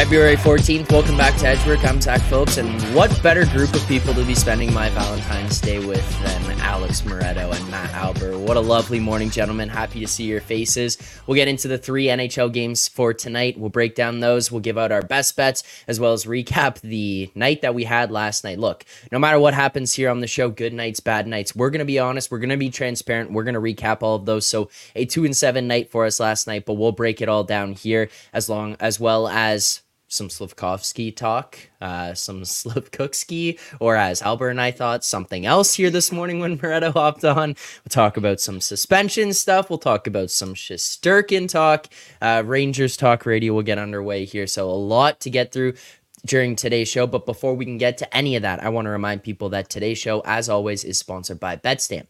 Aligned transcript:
February 0.00 0.36
14th, 0.36 0.90
welcome 0.90 1.18
back 1.18 1.36
to 1.36 1.46
Edgework. 1.46 1.84
I'm 1.84 2.00
Zack 2.00 2.22
Phillips, 2.22 2.56
and 2.56 2.80
what 2.94 3.22
better 3.22 3.44
group 3.44 3.74
of 3.74 3.86
people 3.86 4.14
to 4.14 4.24
be 4.24 4.34
spending 4.34 4.72
my 4.72 4.88
Valentine's 4.88 5.60
Day 5.60 5.78
with 5.78 6.22
than 6.22 6.58
Alex 6.62 7.02
Moretto 7.02 7.54
and 7.54 7.70
Matt 7.70 7.90
Alber? 7.90 8.40
What 8.40 8.56
a 8.56 8.60
lovely 8.60 8.98
morning, 8.98 9.28
gentlemen. 9.28 9.68
Happy 9.68 10.00
to 10.00 10.06
see 10.06 10.24
your 10.24 10.40
faces. 10.40 10.96
We'll 11.26 11.34
get 11.34 11.48
into 11.48 11.68
the 11.68 11.76
three 11.76 12.06
NHL 12.06 12.50
games 12.50 12.88
for 12.88 13.12
tonight. 13.12 13.58
We'll 13.58 13.68
break 13.68 13.94
down 13.94 14.20
those. 14.20 14.50
We'll 14.50 14.62
give 14.62 14.78
out 14.78 14.90
our 14.90 15.02
best 15.02 15.36
bets 15.36 15.64
as 15.86 16.00
well 16.00 16.14
as 16.14 16.24
recap 16.24 16.80
the 16.80 17.30
night 17.34 17.60
that 17.60 17.74
we 17.74 17.84
had 17.84 18.10
last 18.10 18.42
night. 18.42 18.58
Look, 18.58 18.86
no 19.12 19.18
matter 19.18 19.38
what 19.38 19.52
happens 19.52 19.92
here 19.92 20.08
on 20.08 20.20
the 20.20 20.26
show, 20.26 20.48
good 20.48 20.72
nights, 20.72 21.00
bad 21.00 21.26
nights, 21.26 21.54
we're 21.54 21.68
going 21.68 21.80
to 21.80 21.84
be 21.84 21.98
honest. 21.98 22.30
We're 22.30 22.38
going 22.38 22.48
to 22.48 22.56
be 22.56 22.70
transparent. 22.70 23.32
We're 23.32 23.44
going 23.44 23.52
to 23.52 23.60
recap 23.60 23.98
all 24.00 24.16
of 24.16 24.24
those. 24.24 24.46
So, 24.46 24.70
a 24.96 25.04
two 25.04 25.26
and 25.26 25.36
seven 25.36 25.68
night 25.68 25.90
for 25.90 26.06
us 26.06 26.18
last 26.18 26.46
night, 26.46 26.64
but 26.64 26.74
we'll 26.74 26.90
break 26.90 27.20
it 27.20 27.28
all 27.28 27.44
down 27.44 27.74
here 27.74 28.08
as 28.32 28.48
long 28.48 28.78
as 28.80 28.98
well 28.98 29.28
as 29.28 29.82
some 30.10 30.28
Slafkovsky 30.28 31.14
talk, 31.14 31.56
uh, 31.80 32.12
some 32.14 32.42
Slivkowski, 32.42 33.58
or 33.78 33.96
as 33.96 34.20
Alber 34.20 34.50
and 34.50 34.60
I 34.60 34.72
thought, 34.72 35.04
something 35.04 35.46
else 35.46 35.74
here 35.74 35.88
this 35.88 36.12
morning 36.12 36.40
when 36.40 36.58
Moretto 36.58 36.92
hopped 36.92 37.24
on. 37.24 37.50
We'll 37.50 37.90
talk 37.90 38.16
about 38.16 38.40
some 38.40 38.60
suspension 38.60 39.32
stuff. 39.32 39.70
We'll 39.70 39.78
talk 39.78 40.06
about 40.06 40.30
some 40.30 40.54
Shesterkin 40.54 41.48
talk. 41.48 41.86
Uh, 42.20 42.42
Rangers 42.44 42.96
talk 42.96 43.24
radio 43.24 43.54
will 43.54 43.62
get 43.62 43.78
underway 43.78 44.24
here. 44.24 44.46
So 44.48 44.68
a 44.68 44.72
lot 44.72 45.20
to 45.20 45.30
get 45.30 45.52
through 45.52 45.74
during 46.26 46.56
today's 46.56 46.88
show. 46.88 47.06
But 47.06 47.24
before 47.24 47.54
we 47.54 47.64
can 47.64 47.78
get 47.78 47.98
to 47.98 48.16
any 48.16 48.34
of 48.34 48.42
that, 48.42 48.62
I 48.62 48.68
want 48.68 48.86
to 48.86 48.90
remind 48.90 49.22
people 49.22 49.48
that 49.50 49.70
today's 49.70 49.98
show, 49.98 50.22
as 50.24 50.48
always, 50.48 50.84
is 50.84 50.98
sponsored 50.98 51.38
by 51.40 51.56
Betstamp. 51.56 52.06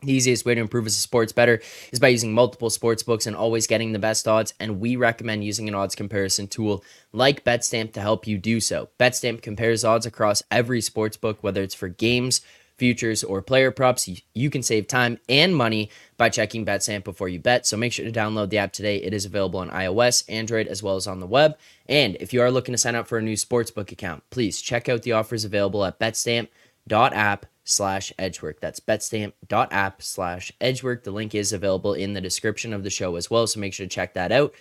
The 0.00 0.12
easiest 0.12 0.46
way 0.46 0.54
to 0.54 0.60
improve 0.60 0.86
as 0.86 0.94
a 0.94 1.00
sports 1.00 1.32
bettor 1.32 1.60
is 1.90 1.98
by 1.98 2.06
using 2.08 2.32
multiple 2.32 2.70
sports 2.70 3.02
books 3.02 3.26
and 3.26 3.34
always 3.34 3.66
getting 3.66 3.90
the 3.90 3.98
best 3.98 4.28
odds. 4.28 4.54
And 4.60 4.78
we 4.78 4.94
recommend 4.94 5.42
using 5.42 5.66
an 5.66 5.74
odds 5.74 5.96
comparison 5.96 6.46
tool 6.46 6.84
like 7.12 7.44
BetStamp 7.44 7.92
to 7.94 8.00
help 8.00 8.24
you 8.24 8.38
do 8.38 8.60
so. 8.60 8.90
BetStamp 9.00 9.42
compares 9.42 9.84
odds 9.84 10.06
across 10.06 10.40
every 10.52 10.80
sports 10.80 11.16
book, 11.16 11.42
whether 11.42 11.62
it's 11.62 11.74
for 11.74 11.88
games, 11.88 12.42
futures, 12.76 13.24
or 13.24 13.42
player 13.42 13.72
props. 13.72 14.08
You 14.34 14.50
can 14.50 14.62
save 14.62 14.86
time 14.86 15.18
and 15.28 15.56
money 15.56 15.90
by 16.16 16.28
checking 16.28 16.64
BetStamp 16.64 17.02
before 17.02 17.28
you 17.28 17.40
bet. 17.40 17.66
So 17.66 17.76
make 17.76 17.92
sure 17.92 18.04
to 18.04 18.12
download 18.12 18.50
the 18.50 18.58
app 18.58 18.72
today. 18.72 18.98
It 18.98 19.12
is 19.12 19.24
available 19.24 19.58
on 19.58 19.70
iOS, 19.70 20.22
Android, 20.28 20.68
as 20.68 20.80
well 20.80 20.94
as 20.94 21.08
on 21.08 21.18
the 21.18 21.26
web. 21.26 21.58
And 21.86 22.14
if 22.20 22.32
you 22.32 22.40
are 22.40 22.52
looking 22.52 22.72
to 22.72 22.78
sign 22.78 22.94
up 22.94 23.08
for 23.08 23.18
a 23.18 23.22
new 23.22 23.34
sportsbook 23.34 23.90
account, 23.90 24.22
please 24.30 24.62
check 24.62 24.88
out 24.88 25.02
the 25.02 25.10
offers 25.10 25.44
available 25.44 25.84
at 25.84 25.98
betstamp.app 25.98 27.46
slash 27.68 28.12
edgework. 28.18 28.60
That's 28.60 28.80
betstamp.app 28.80 30.02
slash 30.02 30.52
edgework. 30.60 31.04
The 31.04 31.10
link 31.10 31.34
is 31.34 31.52
available 31.52 31.94
in 31.94 32.14
the 32.14 32.20
description 32.20 32.72
of 32.72 32.82
the 32.82 32.90
show 32.90 33.16
as 33.16 33.30
well, 33.30 33.46
so 33.46 33.60
make 33.60 33.74
sure 33.74 33.86
to 33.86 33.90
check 33.90 34.14
that 34.14 34.32
out. 34.32 34.54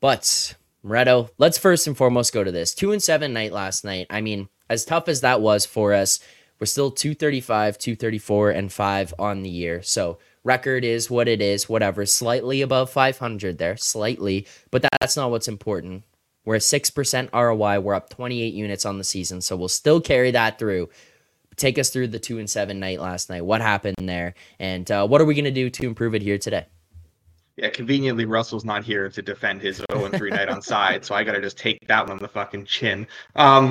But 0.00 0.54
Moretto, 0.84 1.30
let's 1.38 1.58
first 1.58 1.86
and 1.86 1.96
foremost 1.96 2.32
go 2.32 2.42
to 2.42 2.52
this. 2.52 2.74
Two 2.74 2.92
and 2.92 3.02
seven 3.02 3.32
night 3.32 3.52
last 3.52 3.84
night. 3.84 4.06
I 4.10 4.20
mean, 4.20 4.48
as 4.68 4.84
tough 4.84 5.08
as 5.08 5.20
that 5.20 5.40
was 5.40 5.64
for 5.64 5.94
us, 5.94 6.20
we're 6.58 6.66
still 6.66 6.90
235, 6.90 7.78
234, 7.78 8.50
and 8.50 8.72
5 8.72 9.14
on 9.18 9.42
the 9.42 9.50
year. 9.50 9.82
So 9.82 10.18
record 10.44 10.84
is 10.84 11.10
what 11.10 11.28
it 11.28 11.40
is, 11.40 11.68
whatever. 11.68 12.04
Slightly 12.04 12.60
above 12.62 12.90
500 12.90 13.58
there, 13.58 13.76
slightly, 13.76 14.46
but 14.70 14.84
that's 15.00 15.16
not 15.16 15.30
what's 15.30 15.48
important. 15.48 16.02
We're 16.44 16.56
a 16.56 16.58
6% 16.58 17.28
ROI. 17.32 17.80
We're 17.80 17.94
up 17.94 18.10
28 18.10 18.54
units 18.54 18.84
on 18.84 18.98
the 18.98 19.04
season, 19.04 19.40
so 19.40 19.56
we'll 19.56 19.68
still 19.68 20.00
carry 20.00 20.30
that 20.32 20.58
through 20.58 20.88
take 21.60 21.78
us 21.78 21.90
through 21.90 22.08
the 22.08 22.18
two 22.18 22.38
and 22.38 22.48
seven 22.48 22.80
night 22.80 23.00
last 23.00 23.30
night. 23.30 23.44
What 23.44 23.60
happened 23.60 23.96
there, 24.00 24.34
and 24.58 24.90
uh, 24.90 25.06
what 25.06 25.20
are 25.20 25.24
we 25.24 25.34
going 25.34 25.44
to 25.44 25.50
do 25.50 25.70
to 25.70 25.86
improve 25.86 26.14
it 26.14 26.22
here 26.22 26.38
today? 26.38 26.66
Yeah, 27.56 27.68
conveniently, 27.68 28.24
Russell's 28.24 28.64
not 28.64 28.84
here 28.84 29.10
to 29.10 29.22
defend 29.22 29.60
his 29.60 29.82
0 29.92 30.06
and 30.06 30.16
3 30.16 30.30
night 30.30 30.48
on 30.48 30.62
side, 30.62 31.04
so 31.04 31.14
I 31.14 31.22
got 31.22 31.32
to 31.32 31.40
just 31.40 31.58
take 31.58 31.86
that 31.86 32.02
one 32.02 32.12
on 32.12 32.18
the 32.18 32.28
fucking 32.28 32.64
chin. 32.64 33.06
Um, 33.36 33.70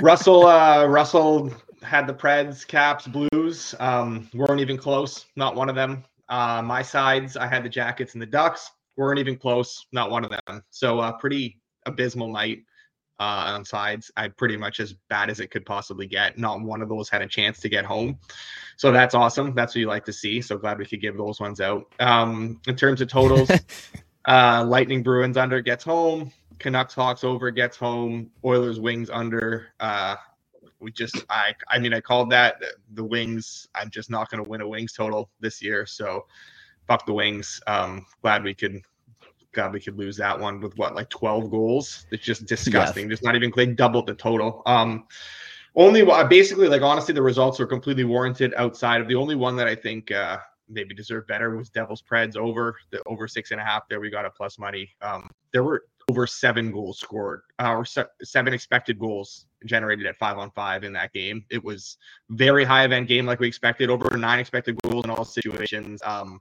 Russell, 0.00 0.46
uh, 0.46 0.86
Russell 0.86 1.52
had 1.82 2.06
the 2.06 2.14
Preds, 2.14 2.66
Caps, 2.66 3.06
Blues. 3.06 3.74
Um, 3.80 4.28
weren't 4.32 4.60
even 4.60 4.78
close. 4.78 5.26
Not 5.36 5.56
one 5.56 5.68
of 5.68 5.74
them. 5.74 6.04
Uh, 6.28 6.62
my 6.64 6.82
sides, 6.82 7.36
I 7.36 7.46
had 7.46 7.64
the 7.64 7.68
Jackets 7.68 8.14
and 8.14 8.22
the 8.22 8.26
Ducks. 8.26 8.70
weren't 8.96 9.18
even 9.18 9.36
close. 9.36 9.86
Not 9.92 10.10
one 10.10 10.24
of 10.24 10.30
them. 10.30 10.62
So, 10.70 11.00
uh, 11.00 11.12
pretty 11.12 11.60
abysmal 11.86 12.28
night 12.32 12.62
uh, 13.24 13.54
on 13.54 13.64
sides. 13.64 14.10
I 14.18 14.28
pretty 14.28 14.58
much 14.58 14.80
as 14.80 14.92
bad 15.08 15.30
as 15.30 15.40
it 15.40 15.50
could 15.50 15.64
possibly 15.64 16.06
get. 16.06 16.38
Not 16.38 16.60
one 16.60 16.82
of 16.82 16.90
those 16.90 17.08
had 17.08 17.22
a 17.22 17.26
chance 17.26 17.58
to 17.60 17.70
get 17.70 17.86
home. 17.86 18.18
So 18.76 18.92
that's 18.92 19.14
awesome. 19.14 19.54
That's 19.54 19.74
what 19.74 19.80
you 19.80 19.86
like 19.86 20.04
to 20.04 20.12
see. 20.12 20.42
So 20.42 20.58
glad 20.58 20.78
we 20.78 20.84
could 20.84 21.00
give 21.00 21.16
those 21.16 21.40
ones 21.40 21.60
out. 21.60 21.90
Um, 22.00 22.60
in 22.66 22.76
terms 22.76 23.00
of 23.00 23.08
totals, 23.08 23.50
uh, 24.28 24.64
Lightning 24.66 25.02
Bruins 25.02 25.38
under 25.38 25.62
gets 25.62 25.84
home. 25.84 26.32
Canucks 26.58 26.92
Hawks 26.92 27.24
over 27.24 27.50
gets 27.50 27.78
home. 27.78 28.30
Oilers 28.44 28.78
Wings 28.78 29.08
under. 29.08 29.68
Uh, 29.80 30.16
we 30.80 30.92
just 30.92 31.24
I 31.30 31.54
I 31.68 31.78
mean 31.78 31.94
I 31.94 32.00
called 32.00 32.30
that 32.30 32.62
the 32.92 33.04
Wings. 33.04 33.68
I'm 33.74 33.88
just 33.88 34.10
not 34.10 34.30
going 34.30 34.44
to 34.44 34.48
win 34.48 34.60
a 34.60 34.68
Wings 34.68 34.92
total 34.92 35.30
this 35.40 35.62
year. 35.62 35.86
So 35.86 36.26
fuck 36.86 37.06
the 37.06 37.14
Wings. 37.14 37.58
Um, 37.66 38.04
glad 38.20 38.44
we 38.44 38.52
could 38.54 38.82
God, 39.54 39.72
we 39.72 39.80
could 39.80 39.98
lose 39.98 40.16
that 40.18 40.38
one 40.38 40.60
with 40.60 40.76
what, 40.76 40.94
like 40.94 41.08
12 41.10 41.50
goals? 41.50 42.06
It's 42.10 42.24
just 42.24 42.46
disgusting. 42.46 43.08
Just 43.08 43.22
not 43.22 43.34
even 43.36 43.52
they 43.54 43.66
doubled 43.66 44.06
the 44.06 44.14
total. 44.14 44.62
Um, 44.66 45.06
only 45.76 46.04
basically, 46.28 46.68
like 46.68 46.82
honestly, 46.82 47.14
the 47.14 47.22
results 47.22 47.58
were 47.58 47.66
completely 47.66 48.04
warranted 48.04 48.54
outside 48.56 49.00
of 49.00 49.08
the 49.08 49.14
only 49.14 49.34
one 49.34 49.56
that 49.56 49.66
I 49.66 49.74
think 49.74 50.10
uh, 50.12 50.38
maybe 50.68 50.94
deserved 50.94 51.26
better 51.26 51.56
was 51.56 51.68
Devils 51.68 52.02
Preds 52.02 52.36
over 52.36 52.76
the 52.90 53.02
over 53.06 53.26
six 53.26 53.50
and 53.50 53.60
a 53.60 53.64
half. 53.64 53.88
There 53.88 54.00
we 54.00 54.10
got 54.10 54.24
a 54.24 54.30
plus 54.30 54.58
money. 54.58 54.90
Um, 55.00 55.28
there 55.52 55.64
were 55.64 55.84
over 56.10 56.26
seven 56.26 56.70
goals 56.70 56.98
scored, 56.98 57.42
uh, 57.58 57.72
or 57.72 57.84
se- 57.84 58.04
seven 58.22 58.52
expected 58.52 58.98
goals 58.98 59.46
generated 59.64 60.06
at 60.06 60.16
five 60.16 60.38
on 60.38 60.50
five 60.50 60.84
in 60.84 60.92
that 60.92 61.12
game. 61.12 61.44
It 61.50 61.62
was 61.62 61.96
very 62.30 62.64
high 62.64 62.84
event 62.84 63.08
game, 63.08 63.26
like 63.26 63.40
we 63.40 63.48
expected. 63.48 63.90
Over 63.90 64.16
nine 64.16 64.38
expected 64.38 64.76
goals 64.82 65.04
in 65.04 65.10
all 65.10 65.24
situations. 65.24 66.02
Um, 66.04 66.40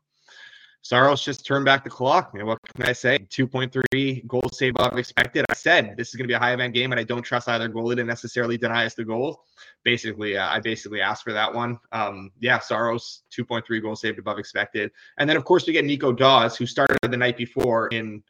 Saros 0.84 1.24
just 1.24 1.46
turned 1.46 1.64
back 1.64 1.86
the 1.86 1.90
clock. 1.90 2.32
I 2.34 2.38
mean, 2.38 2.46
what 2.46 2.60
can 2.76 2.84
I 2.84 2.92
say? 2.92 3.18
2.3 3.18 4.28
goal 4.28 4.44
save 4.52 4.74
above 4.78 4.98
expected. 4.98 5.46
I 5.50 5.54
said 5.54 5.96
this 5.96 6.10
is 6.10 6.16
going 6.16 6.26
to 6.26 6.28
be 6.28 6.34
a 6.34 6.40
high 6.40 6.54
event 6.54 6.74
game, 6.74 6.92
and 6.92 7.00
I 7.00 7.06
don't 7.06 7.22
trust 7.22 7.48
either 7.48 7.70
goalie 7.70 7.96
to 7.96 8.04
necessarily 8.04 8.58
deny 8.58 8.86
us 8.86 8.94
the 8.94 9.06
goal. 9.06 9.46
Basically, 9.84 10.38
uh, 10.38 10.46
I 10.50 10.60
basically 10.60 11.00
asked 11.00 11.24
for 11.24 11.32
that 11.32 11.54
one. 11.54 11.80
Um, 11.94 12.32
yeah, 12.42 12.60
Saros 12.60 13.24
2.3 13.32 13.82
goal 13.82 13.96
saved 13.96 14.20
above 14.20 14.40
expected, 14.40 14.92
and 15.18 15.30
then 15.30 15.38
of 15.38 15.46
course 15.46 15.66
we 15.66 15.72
get 15.72 15.86
Nico 15.86 16.12
Daws, 16.12 16.58
who 16.58 16.66
started 16.66 16.98
the 17.02 17.16
night 17.16 17.38
before 17.38 17.88
in, 17.88 18.22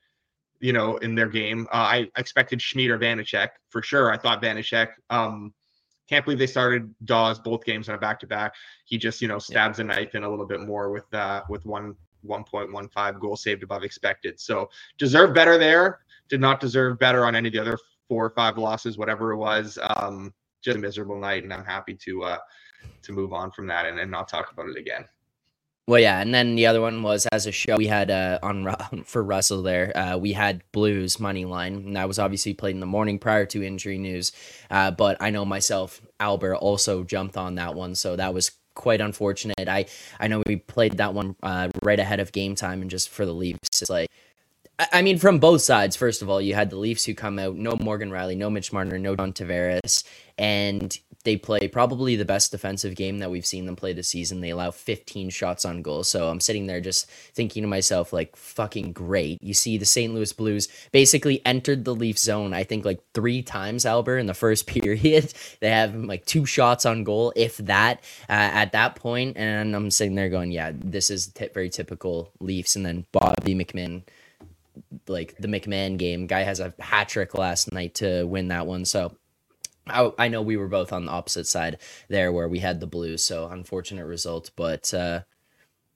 you 0.59 0.73
know, 0.73 0.97
in 0.97 1.15
their 1.15 1.29
game. 1.29 1.67
Uh, 1.71 1.77
I 1.77 2.11
expected 2.17 2.61
Schmid 2.61 2.91
or 2.91 2.99
Vanecek 2.99 3.49
for 3.69 3.81
sure. 3.81 4.11
I 4.11 4.17
thought 4.17 4.43
Vanecek. 4.43 4.89
Um, 5.09 5.55
can't 6.07 6.23
believe 6.23 6.37
they 6.37 6.45
started 6.45 6.93
Daws 7.05 7.39
both 7.39 7.65
games 7.65 7.89
on 7.89 7.95
a 7.95 7.97
back 7.97 8.19
to 8.19 8.27
back. 8.27 8.53
He 8.85 8.99
just, 8.99 9.23
you 9.23 9.27
know, 9.27 9.39
stabs 9.39 9.79
yeah. 9.79 9.85
a 9.85 9.87
knife 9.87 10.13
in 10.13 10.23
a 10.23 10.29
little 10.29 10.45
bit 10.45 10.61
more 10.61 10.91
with 10.91 11.11
uh 11.13 11.41
with 11.49 11.65
one 11.65 11.95
1.15 12.25 13.19
goal 13.19 13.35
saved 13.35 13.63
above 13.63 13.83
expected. 13.83 14.39
So 14.39 14.69
deserve 14.97 15.33
better 15.33 15.57
there. 15.57 15.99
Did 16.29 16.41
not 16.41 16.59
deserve 16.59 16.99
better 16.99 17.25
on 17.25 17.35
any 17.35 17.49
of 17.49 17.53
the 17.53 17.59
other 17.59 17.77
four 18.07 18.25
or 18.25 18.31
five 18.31 18.57
losses, 18.57 18.97
whatever 18.97 19.31
it 19.31 19.37
was. 19.37 19.77
Um, 19.97 20.33
just 20.61 20.77
a 20.77 20.79
miserable 20.79 21.19
night, 21.19 21.43
and 21.43 21.53
I'm 21.53 21.65
happy 21.65 21.93
to 21.95 22.23
uh, 22.23 22.37
to 23.01 23.11
move 23.11 23.33
on 23.33 23.51
from 23.51 23.67
that 23.67 23.85
and, 23.85 23.99
and 23.99 24.09
not 24.09 24.27
talk 24.27 24.51
about 24.51 24.69
it 24.69 24.77
again. 24.77 25.05
Well, 25.85 25.99
yeah, 25.99 26.21
and 26.21 26.33
then 26.33 26.55
the 26.55 26.65
other 26.65 26.79
one 26.79 27.03
was 27.03 27.25
as 27.33 27.45
a 27.45 27.51
show 27.51 27.75
we 27.75 27.87
had 27.87 28.09
uh, 28.09 28.39
on 28.41 28.73
for 29.05 29.21
Russell 29.21 29.61
there. 29.61 29.95
Uh, 29.95 30.17
we 30.17 30.31
had 30.31 30.63
Blues 30.71 31.19
money 31.19 31.43
line, 31.43 31.75
and 31.75 31.95
that 31.97 32.07
was 32.07 32.19
obviously 32.19 32.53
played 32.53 32.75
in 32.75 32.79
the 32.79 32.85
morning 32.85 33.19
prior 33.19 33.45
to 33.47 33.61
injury 33.61 33.97
news. 33.97 34.31
Uh, 34.71 34.91
but 34.91 35.17
I 35.19 35.29
know 35.29 35.43
myself, 35.43 36.01
Alber 36.21 36.57
also 36.57 37.03
jumped 37.03 37.35
on 37.35 37.55
that 37.55 37.75
one, 37.75 37.95
so 37.95 38.15
that 38.15 38.33
was 38.33 38.51
quite 38.75 39.01
unfortunate. 39.01 39.67
I 39.67 39.85
I 40.19 40.27
know 40.27 40.43
we 40.47 40.57
played 40.57 40.97
that 40.97 41.13
one 41.13 41.35
uh, 41.43 41.69
right 41.83 41.99
ahead 41.99 42.19
of 42.19 42.31
game 42.31 42.55
time, 42.55 42.81
and 42.81 42.89
just 42.89 43.09
for 43.09 43.25
the 43.25 43.33
Leafs, 43.33 43.81
it's 43.81 43.89
like. 43.89 44.09
I 44.91 45.03
mean, 45.03 45.19
from 45.19 45.37
both 45.37 45.61
sides. 45.61 45.95
First 45.95 46.23
of 46.23 46.31
all, 46.31 46.41
you 46.41 46.55
had 46.55 46.71
the 46.71 46.77
Leafs 46.77 47.05
who 47.05 47.13
come 47.13 47.37
out, 47.37 47.55
no 47.55 47.77
Morgan 47.79 48.09
Rielly, 48.09 48.35
no 48.35 48.49
Mitch 48.49 48.73
Marner, 48.73 48.97
no 48.97 49.15
John 49.15 49.31
Tavares, 49.31 50.03
and 50.35 50.97
they 51.23 51.37
play 51.37 51.67
probably 51.67 52.15
the 52.15 52.25
best 52.25 52.51
defensive 52.51 52.95
game 52.95 53.19
that 53.19 53.31
we've 53.31 53.45
seen 53.45 53.65
them 53.65 53.75
play 53.75 53.93
this 53.93 54.09
season. 54.09 54.41
They 54.41 54.49
allow 54.49 54.71
15 54.71 55.29
shots 55.29 55.63
on 55.63 55.81
goal. 55.81 56.03
So 56.03 56.29
I'm 56.29 56.39
sitting 56.39 56.67
there 56.67 56.81
just 56.81 57.09
thinking 57.09 57.63
to 57.63 57.67
myself, 57.67 58.11
like, 58.11 58.35
fucking 58.35 58.91
great. 58.91 59.41
You 59.41 59.53
see, 59.53 59.77
the 59.77 59.85
St. 59.85 60.13
Louis 60.13 60.33
Blues 60.33 60.67
basically 60.91 61.45
entered 61.45 61.85
the 61.85 61.95
Leaf 61.95 62.19
zone, 62.19 62.53
I 62.53 62.63
think, 62.63 62.83
like 62.83 62.99
three 63.13 63.41
times, 63.41 63.85
Alber, 63.85 64.19
in 64.19 64.25
the 64.25 64.33
first 64.33 64.67
period. 64.73 65.33
they 65.61 65.69
have 65.69 65.95
like 65.95 66.25
two 66.25 66.45
shots 66.45 66.85
on 66.85 67.03
goal, 67.03 67.31
if 67.35 67.57
that, 67.57 68.01
uh, 68.29 68.33
at 68.33 68.73
that 68.73 68.95
point. 68.95 69.37
And 69.37 69.75
I'm 69.75 69.91
sitting 69.91 70.15
there 70.15 70.29
going, 70.29 70.51
yeah, 70.51 70.71
this 70.75 71.09
is 71.09 71.27
t- 71.27 71.49
very 71.53 71.69
typical 71.69 72.31
Leafs. 72.39 72.75
And 72.75 72.85
then 72.85 73.05
Bobby 73.11 73.55
McMann 73.55 74.03
like 75.07 75.35
the 75.37 75.47
McMahon 75.47 75.97
game. 75.97 76.27
Guy 76.27 76.41
has 76.41 76.59
a 76.59 76.73
hat 76.79 77.09
trick 77.09 77.37
last 77.37 77.71
night 77.71 77.95
to 77.95 78.23
win 78.25 78.47
that 78.49 78.65
one. 78.65 78.85
So 78.85 79.15
I, 79.87 80.11
I 80.17 80.27
know 80.29 80.41
we 80.41 80.57
were 80.57 80.67
both 80.67 80.93
on 80.93 81.05
the 81.05 81.11
opposite 81.11 81.47
side 81.47 81.79
there 82.07 82.31
where 82.31 82.47
we 82.47 82.59
had 82.59 82.79
the 82.79 82.87
Blues, 82.87 83.23
so 83.23 83.47
unfortunate 83.47 84.05
result. 84.05 84.51
But 84.55 84.93
uh, 84.93 85.21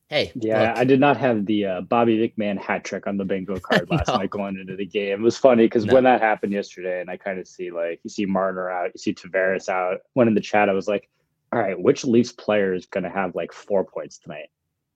Hey, 0.10 0.32
yeah, 0.36 0.70
look. 0.70 0.78
I 0.78 0.84
did 0.86 1.02
not 1.02 1.18
have 1.18 1.46
the 1.46 1.66
uh, 1.66 1.82
Bobby 1.82 2.18
McMahon 2.18 2.58
hat 2.58 2.86
trick 2.86 3.08
on 3.08 3.18
the 3.18 3.26
bingo 3.26 3.60
card 3.60 3.90
last 3.90 4.08
no. 4.08 4.18
night 4.18 4.30
going 4.30 4.58
into 4.58 4.78
the 4.78 4.86
game. 4.86 5.20
It 5.20 5.24
was 5.24 5.38
funny 5.38 5.66
because 5.66 5.86
no. 5.86 5.94
when 5.94 6.06
that 6.06 6.22
happened 6.22 6.54
yesterday, 6.54 7.02
and 7.02 7.10
I 7.10 7.18
kind 7.18 7.40
of 7.40 7.48
see 7.48 7.72
like 7.72 8.00
you 8.04 8.10
see 8.10 8.26
Marner 8.26 8.70
out, 8.70 8.92
you 8.94 9.00
see 9.00 9.14
Tavares 9.14 9.68
out. 9.68 10.00
When 10.14 10.30
in 10.30 10.34
the 10.34 10.42
chat, 10.42 10.70
I 10.70 10.74
was 10.74 10.88
like, 10.88 11.10
"All 11.52 11.60
right, 11.60 11.78
which 11.78 12.06
Leafs 12.06 12.32
player 12.32 12.74
is 12.74 12.86
going 12.86 13.04
to 13.04 13.10
have 13.10 13.36
like 13.36 13.52
four 13.52 13.84
points 13.84 14.18
tonight?" 14.18 14.50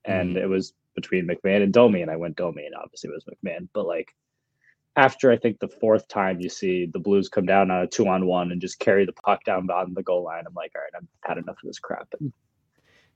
And 0.06 0.36
mm. 0.38 0.42
it 0.42 0.48
was 0.48 0.74
between 0.96 1.28
McMahon 1.28 1.62
and 1.62 1.74
Domi, 1.74 2.02
and 2.02 2.10
I 2.10 2.16
went 2.16 2.38
Domi, 2.38 2.66
and 2.66 2.76
obviously 2.76 3.10
it 3.10 3.14
was 3.14 3.26
McMahon. 3.26 3.68
But 3.74 3.88
like 3.88 4.16
after 4.96 5.32
I 5.32 5.38
think 5.38 5.60
the 5.60 5.68
fourth 5.68 6.08
time 6.08 6.40
you 6.40 6.50
see 6.50 6.86
the 6.92 7.00
Blues 7.00 7.30
come 7.30 7.46
down 7.46 7.72
on 7.72 7.84
a 7.84 7.88
two 7.88 8.08
on 8.08 8.26
one 8.26 8.52
and 8.52 8.60
just 8.60 8.80
carry 8.80 9.06
the 9.06 9.14
puck 9.14 9.44
down 9.46 9.70
on 9.70 9.94
the 9.94 10.04
goal 10.04 10.24
line, 10.24 10.44
I'm 10.46 10.54
like, 10.54 10.74
all 10.76 10.82
right, 10.82 10.92
I've 10.96 11.30
had 11.30 11.38
enough 11.38 11.58
of 11.64 11.68
this 11.68 11.80
crap 11.80 12.08
and 12.20 12.34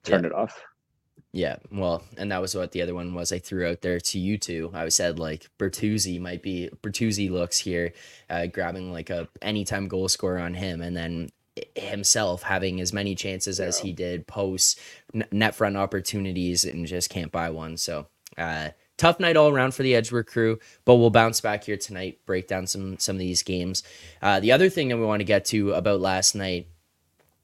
turn 0.03 0.21
yeah. 0.23 0.27
it 0.27 0.33
off. 0.33 0.61
Yeah, 1.33 1.57
well, 1.69 2.01
and 2.15 2.31
that 2.31 2.41
was 2.41 2.55
what 2.55 2.71
the 2.71 2.81
other 2.81 2.95
one 2.95 3.13
was 3.13 3.33
I 3.33 3.39
threw 3.39 3.67
out 3.67 3.81
there 3.81 3.99
to 3.99 4.19
you 4.19 4.37
two. 4.37 4.71
I 4.73 4.87
said 4.87 5.19
like 5.19 5.49
Bertuzzi 5.59 6.17
might 6.17 6.41
be 6.41 6.69
Bertuzzi 6.81 7.29
looks 7.29 7.59
here, 7.59 7.91
uh, 8.29 8.45
grabbing 8.47 8.93
like 8.93 9.09
a 9.09 9.27
anytime 9.41 9.89
goal 9.89 10.07
scorer 10.07 10.39
on 10.39 10.53
him, 10.53 10.81
and 10.81 10.95
then 10.95 11.29
himself 11.75 12.43
having 12.43 12.79
as 12.79 12.93
many 12.93 13.15
chances 13.15 13.59
as 13.59 13.79
he 13.79 13.91
did 13.91 14.27
post 14.27 14.79
net 15.31 15.55
front 15.55 15.77
opportunities 15.77 16.63
and 16.63 16.85
just 16.85 17.09
can't 17.09 17.31
buy 17.31 17.49
one. 17.49 17.75
So 17.77 18.07
uh, 18.37 18.69
tough 18.97 19.19
night 19.19 19.37
all 19.37 19.49
around 19.49 19.73
for 19.73 19.83
the 19.83 19.95
Edgework 19.95 20.27
crew, 20.27 20.59
but 20.85 20.95
we'll 20.95 21.09
bounce 21.09 21.41
back 21.41 21.63
here 21.63 21.77
tonight, 21.77 22.19
break 22.25 22.47
down 22.47 22.67
some 22.67 22.97
some 22.99 23.15
of 23.15 23.19
these 23.19 23.43
games. 23.43 23.83
Uh, 24.21 24.39
the 24.39 24.51
other 24.51 24.69
thing 24.69 24.89
that 24.89 24.97
we 24.97 25.05
want 25.05 25.19
to 25.19 25.25
get 25.25 25.45
to 25.45 25.73
about 25.73 26.01
last 26.01 26.35
night 26.35 26.67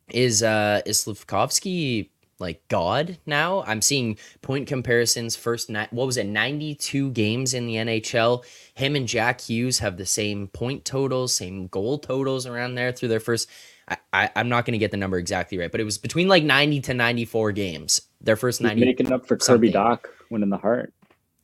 is 0.09 0.43
uh, 0.43 0.81
is 0.85 1.05
Slafkovsky 1.05 2.09
like 2.41 2.67
god 2.67 3.17
now. 3.25 3.63
I'm 3.63 3.81
seeing 3.81 4.17
point 4.41 4.67
comparisons. 4.67 5.35
First, 5.35 5.69
night. 5.69 5.93
what 5.93 6.07
was 6.07 6.17
it? 6.17 6.25
92 6.25 7.11
games 7.11 7.53
in 7.53 7.67
the 7.67 7.75
NHL. 7.75 8.43
Him 8.73 8.95
and 8.95 9.07
Jack 9.07 9.41
Hughes 9.41 9.79
have 9.79 9.95
the 9.95 10.05
same 10.05 10.47
point 10.47 10.83
totals, 10.83 11.33
same 11.33 11.67
goal 11.67 11.99
totals 11.99 12.45
around 12.45 12.75
there 12.75 12.91
through 12.91 13.09
their 13.09 13.19
first. 13.21 13.47
I, 13.87 13.97
I 14.11 14.29
am 14.35 14.49
not 14.49 14.65
going 14.65 14.73
to 14.73 14.79
get 14.79 14.91
the 14.91 14.97
number 14.97 15.17
exactly 15.17 15.57
right, 15.57 15.71
but 15.71 15.79
it 15.79 15.85
was 15.85 15.97
between 15.97 16.27
like 16.27 16.43
90 16.43 16.81
to 16.81 16.93
94 16.93 17.51
games. 17.51 18.01
Their 18.19 18.35
first 18.35 18.59
He's 18.59 18.67
90. 18.67 18.85
Making 18.85 19.11
up 19.11 19.25
for 19.25 19.37
Kirby 19.37 19.71
Dach 19.71 20.05
winning 20.29 20.49
the 20.49 20.57
Hart. 20.57 20.93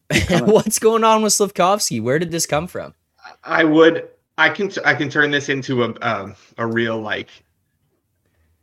What's 0.41 0.79
going 0.79 1.03
on 1.03 1.21
with 1.21 1.33
Slafkovsky? 1.33 2.01
Where 2.01 2.19
did 2.19 2.31
this 2.31 2.45
come 2.45 2.67
from? 2.67 2.93
I 3.43 3.63
would. 3.63 4.09
I 4.37 4.49
can. 4.49 4.71
I 4.85 4.93
can 4.93 5.09
turn 5.09 5.31
this 5.31 5.49
into 5.49 5.83
a 5.83 5.93
um, 6.01 6.35
a 6.57 6.65
real 6.65 6.99
like 6.99 7.29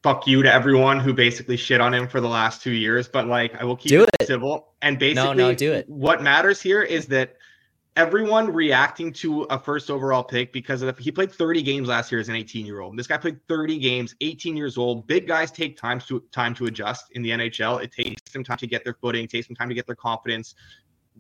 fuck 0.05 0.27
you 0.27 0.43
to 0.43 0.53
everyone 0.53 1.01
who 1.01 1.15
basically 1.15 1.57
shit 1.57 1.81
on 1.81 1.95
him 1.95 2.07
for 2.07 2.21
the 2.21 2.29
last 2.29 2.63
two 2.63 2.73
years. 2.73 3.09
But 3.09 3.27
like, 3.27 3.55
I 3.61 3.65
will 3.65 3.75
keep 3.75 3.89
do 3.89 4.03
it, 4.03 4.27
civil. 4.27 4.75
And 4.83 4.99
basically, 4.99 5.35
no, 5.35 5.49
no, 5.49 5.55
do 5.55 5.73
it. 5.73 5.89
What 5.89 6.23
matters 6.23 6.61
here 6.61 6.83
is 6.83 7.07
that 7.07 7.37
everyone 7.97 8.53
reacting 8.53 9.13
to 9.15 9.43
a 9.45 9.59
first 9.59 9.91
overall 9.91 10.23
pick 10.23 10.53
because 10.53 10.83
of 10.83 10.95
the, 10.95 11.03
he 11.03 11.11
played 11.11 11.33
30 11.33 11.63
games 11.63 11.89
last 11.89 12.13
year 12.13 12.21
as 12.21 12.29
an 12.29 12.37
18 12.37 12.67
year 12.67 12.81
old. 12.81 12.99
This 12.99 13.07
guy 13.07 13.17
played 13.17 13.39
30 13.49 13.79
games, 13.79 14.15
18 14.21 14.57
years 14.57 14.77
old. 14.77 15.07
Big 15.07 15.27
guys 15.27 15.51
take 15.51 15.79
time 15.79 16.01
to 16.01 16.23
time 16.33 16.55
to 16.57 16.67
adjust 16.67 17.07
in 17.13 17.23
the 17.23 17.31
NHL. 17.31 17.83
It 17.83 17.91
takes 17.91 18.31
them 18.31 18.45
time 18.45 18.59
to 18.59 18.67
get 18.67 18.85
their 18.85 18.95
footing, 19.01 19.27
takes 19.27 19.47
them 19.47 19.57
time 19.57 19.71
to 19.71 19.75
get 19.75 19.87
their 19.87 19.97
confidence. 19.97 20.55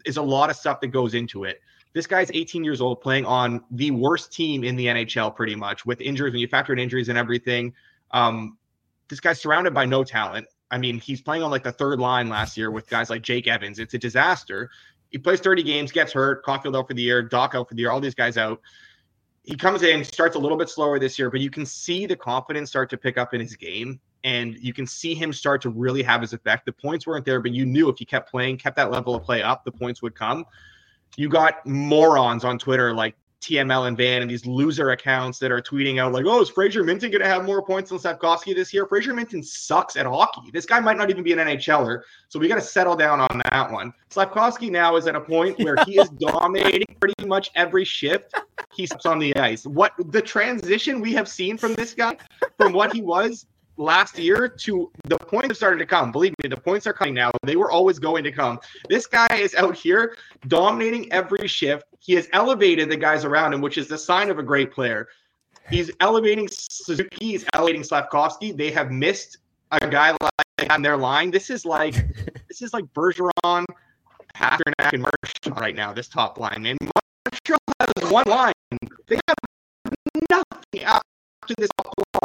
Is 0.04 0.16
a 0.16 0.22
lot 0.22 0.50
of 0.50 0.56
stuff 0.56 0.80
that 0.80 0.88
goes 0.88 1.14
into 1.14 1.44
it. 1.44 1.60
This 1.94 2.06
guy's 2.06 2.30
18 2.34 2.64
years 2.64 2.80
old, 2.80 3.00
playing 3.00 3.24
on 3.24 3.62
the 3.70 3.92
worst 3.92 4.32
team 4.32 4.64
in 4.64 4.74
the 4.74 4.86
NHL, 4.86 5.34
pretty 5.34 5.54
much 5.54 5.86
with 5.86 6.00
injuries. 6.00 6.32
When 6.32 6.40
you 6.40 6.48
factor 6.48 6.72
in 6.72 6.78
injuries 6.78 7.08
and 7.08 7.16
everything, 7.16 7.72
um, 8.10 8.58
this 9.08 9.20
guy's 9.20 9.40
surrounded 9.40 9.72
by 9.72 9.84
no 9.84 10.02
talent. 10.02 10.46
I 10.70 10.78
mean, 10.78 10.98
he's 10.98 11.20
playing 11.20 11.44
on 11.44 11.52
like 11.52 11.62
the 11.62 11.72
third 11.72 12.00
line 12.00 12.28
last 12.28 12.56
year 12.56 12.70
with 12.70 12.88
guys 12.88 13.10
like 13.10 13.22
Jake 13.22 13.46
Evans. 13.46 13.78
It's 13.78 13.94
a 13.94 13.98
disaster. 13.98 14.70
He 15.10 15.18
plays 15.18 15.38
30 15.38 15.62
games, 15.62 15.92
gets 15.92 16.12
hurt, 16.12 16.44
Caufield 16.44 16.76
out 16.76 16.88
for 16.88 16.94
the 16.94 17.02
year, 17.02 17.26
Dach 17.28 17.54
out 17.54 17.68
for 17.68 17.74
the 17.74 17.80
year, 17.80 17.92
all 17.92 18.00
these 18.00 18.16
guys 18.16 18.36
out. 18.36 18.60
He 19.44 19.56
comes 19.56 19.84
in, 19.84 20.02
starts 20.02 20.34
a 20.34 20.38
little 20.38 20.58
bit 20.58 20.68
slower 20.68 20.98
this 20.98 21.16
year, 21.18 21.30
but 21.30 21.40
you 21.40 21.50
can 21.50 21.64
see 21.64 22.06
the 22.06 22.16
confidence 22.16 22.70
start 22.70 22.90
to 22.90 22.96
pick 22.96 23.18
up 23.18 23.34
in 23.34 23.40
his 23.40 23.54
game. 23.54 24.00
And 24.25 24.56
you 24.59 24.73
can 24.73 24.87
see 24.87 25.15
him 25.15 25.32
start 25.32 25.61
to 25.62 25.71
really 25.71 26.03
have 26.03 26.21
his 26.21 26.32
effect. 26.32 26.65
The 26.67 26.73
points 26.73 27.06
weren't 27.06 27.25
there, 27.25 27.41
but 27.41 27.53
you 27.53 27.67
knew 27.67 27.88
if 27.91 27.99
he 27.99 28.05
kept 28.05 28.31
playing, 28.31 28.56
kept 28.56 28.76
that 28.76 28.91
level 28.91 29.15
of 29.15 29.23
play 29.23 29.43
up, 29.43 29.65
the 29.65 29.73
points 29.73 30.03
would 30.03 30.15
come. 30.15 30.47
You 31.17 31.29
got 31.29 31.65
morons 31.67 32.43
on 32.43 32.59
Twitter 32.59 32.93
like 32.93 33.15
TML 33.44 33.88
and 33.88 33.97
Van 33.97 34.23
and 34.23 34.31
these 34.31 34.47
loser 34.47 34.91
accounts 34.91 35.38
that 35.38 35.53
are 35.53 35.61
tweeting 35.61 36.00
out 36.00 36.12
like, 36.12 36.25
"Oh, 36.26 36.41
is 36.41 36.49
Fraser 36.49 36.82
Minten 36.82 37.11
going 37.11 37.21
to 37.21 37.26
have 37.26 37.44
more 37.44 37.62
points 37.62 37.91
than 37.91 37.99
Slafkovsky 37.99 38.55
this 38.55 38.73
year?" 38.73 38.87
Fraser 38.87 39.12
Minten 39.12 39.44
sucks 39.44 39.97
at 39.97 40.06
hockey. 40.06 40.50
This 40.50 40.65
guy 40.65 40.81
might 40.81 40.97
not 40.97 41.11
even 41.11 41.23
be 41.23 41.32
an 41.32 41.38
NHLer, 41.38 42.00
so 42.29 42.38
we 42.38 42.49
got 42.49 42.55
to 42.55 42.62
settle 42.62 42.97
down 42.97 43.21
on 43.21 43.43
that 43.50 43.71
one. 43.71 43.93
Slafkovsky 44.11 44.71
now 44.71 44.97
is 44.97 45.06
at 45.06 45.15
a 45.15 45.21
point 45.21 45.59
where 45.59 45.76
he 45.87 46.00
is 46.00 46.09
dominating 46.19 46.97
pretty 46.99 47.26
much 47.26 47.50
every 47.55 47.85
shift 47.85 48.35
he 48.73 48.87
steps 48.87 49.05
on 49.05 49.19
the 49.19 49.37
ice. 49.37 49.67
What 49.67 49.93
the 50.11 50.23
transition 50.23 51.00
we 51.00 51.12
have 51.12 51.29
seen 51.29 51.59
from 51.59 51.75
this 51.75 51.93
guy, 51.93 52.17
from 52.56 52.73
what 52.73 52.94
he 52.94 53.03
was 53.03 53.47
last 53.76 54.19
year 54.19 54.49
to 54.49 54.91
the 55.05 55.19
points 55.19 55.49
have 55.49 55.56
started 55.56 55.79
to 55.79 55.87
come. 55.87 56.12
Believe 56.12 56.35
me, 56.43 56.49
the 56.49 56.56
points 56.56 56.87
are 56.87 56.93
coming 56.93 57.15
now. 57.15 57.31
They 57.43 57.56
were 57.56 57.71
always 57.71 57.99
going 57.99 58.25
to 58.25 58.32
come. 58.32 58.61
This 58.88 59.06
guy 59.06 59.35
is 59.35 59.55
out 59.55 59.75
here 59.76 60.17
dominating 60.47 61.12
every 61.12 61.49
shift. 61.49 61.85
He 61.99 62.15
has 62.15 62.29
elevated 62.32 62.91
the 62.91 62.97
guys 62.97 63.25
around 63.25 63.55
him, 63.55 63.61
which 63.61 63.79
is 63.79 63.88
the 63.88 63.99
sign 63.99 64.31
of 64.31 64.38
a 64.38 64.43
great 64.43 64.73
player. 64.73 65.09
He's 65.71 65.91
elevating 66.00 66.49
Suzuki. 66.50 67.17
He's 67.19 67.44
elevating 67.55 67.82
Slafkovsky. 67.82 68.56
They 68.56 68.71
have 68.71 68.91
missed 68.91 69.38
a 69.71 69.88
guy 69.88 70.11
like 70.21 70.71
on 70.71 70.82
their 70.82 70.97
line. 70.97 71.31
This 71.31 71.50
is 71.50 71.65
like 71.65 71.94
this 72.49 72.62
is 72.62 72.73
like 72.75 72.85
Bergeron, 72.94 73.65
Pastrnak, 74.37 74.93
and 74.93 75.03
Marchand 75.03 75.61
right 75.61 75.75
now. 75.75 75.93
This 75.93 76.09
top 76.09 76.38
line, 76.38 76.67
and 76.67 76.79
Montreal 77.32 77.59
has 77.81 78.11
one 78.11 78.26
line. 78.26 78.53
They 79.06 79.19
have 79.29 79.37
nothing 80.31 80.85
after 81.44 81.55
this 81.58 81.70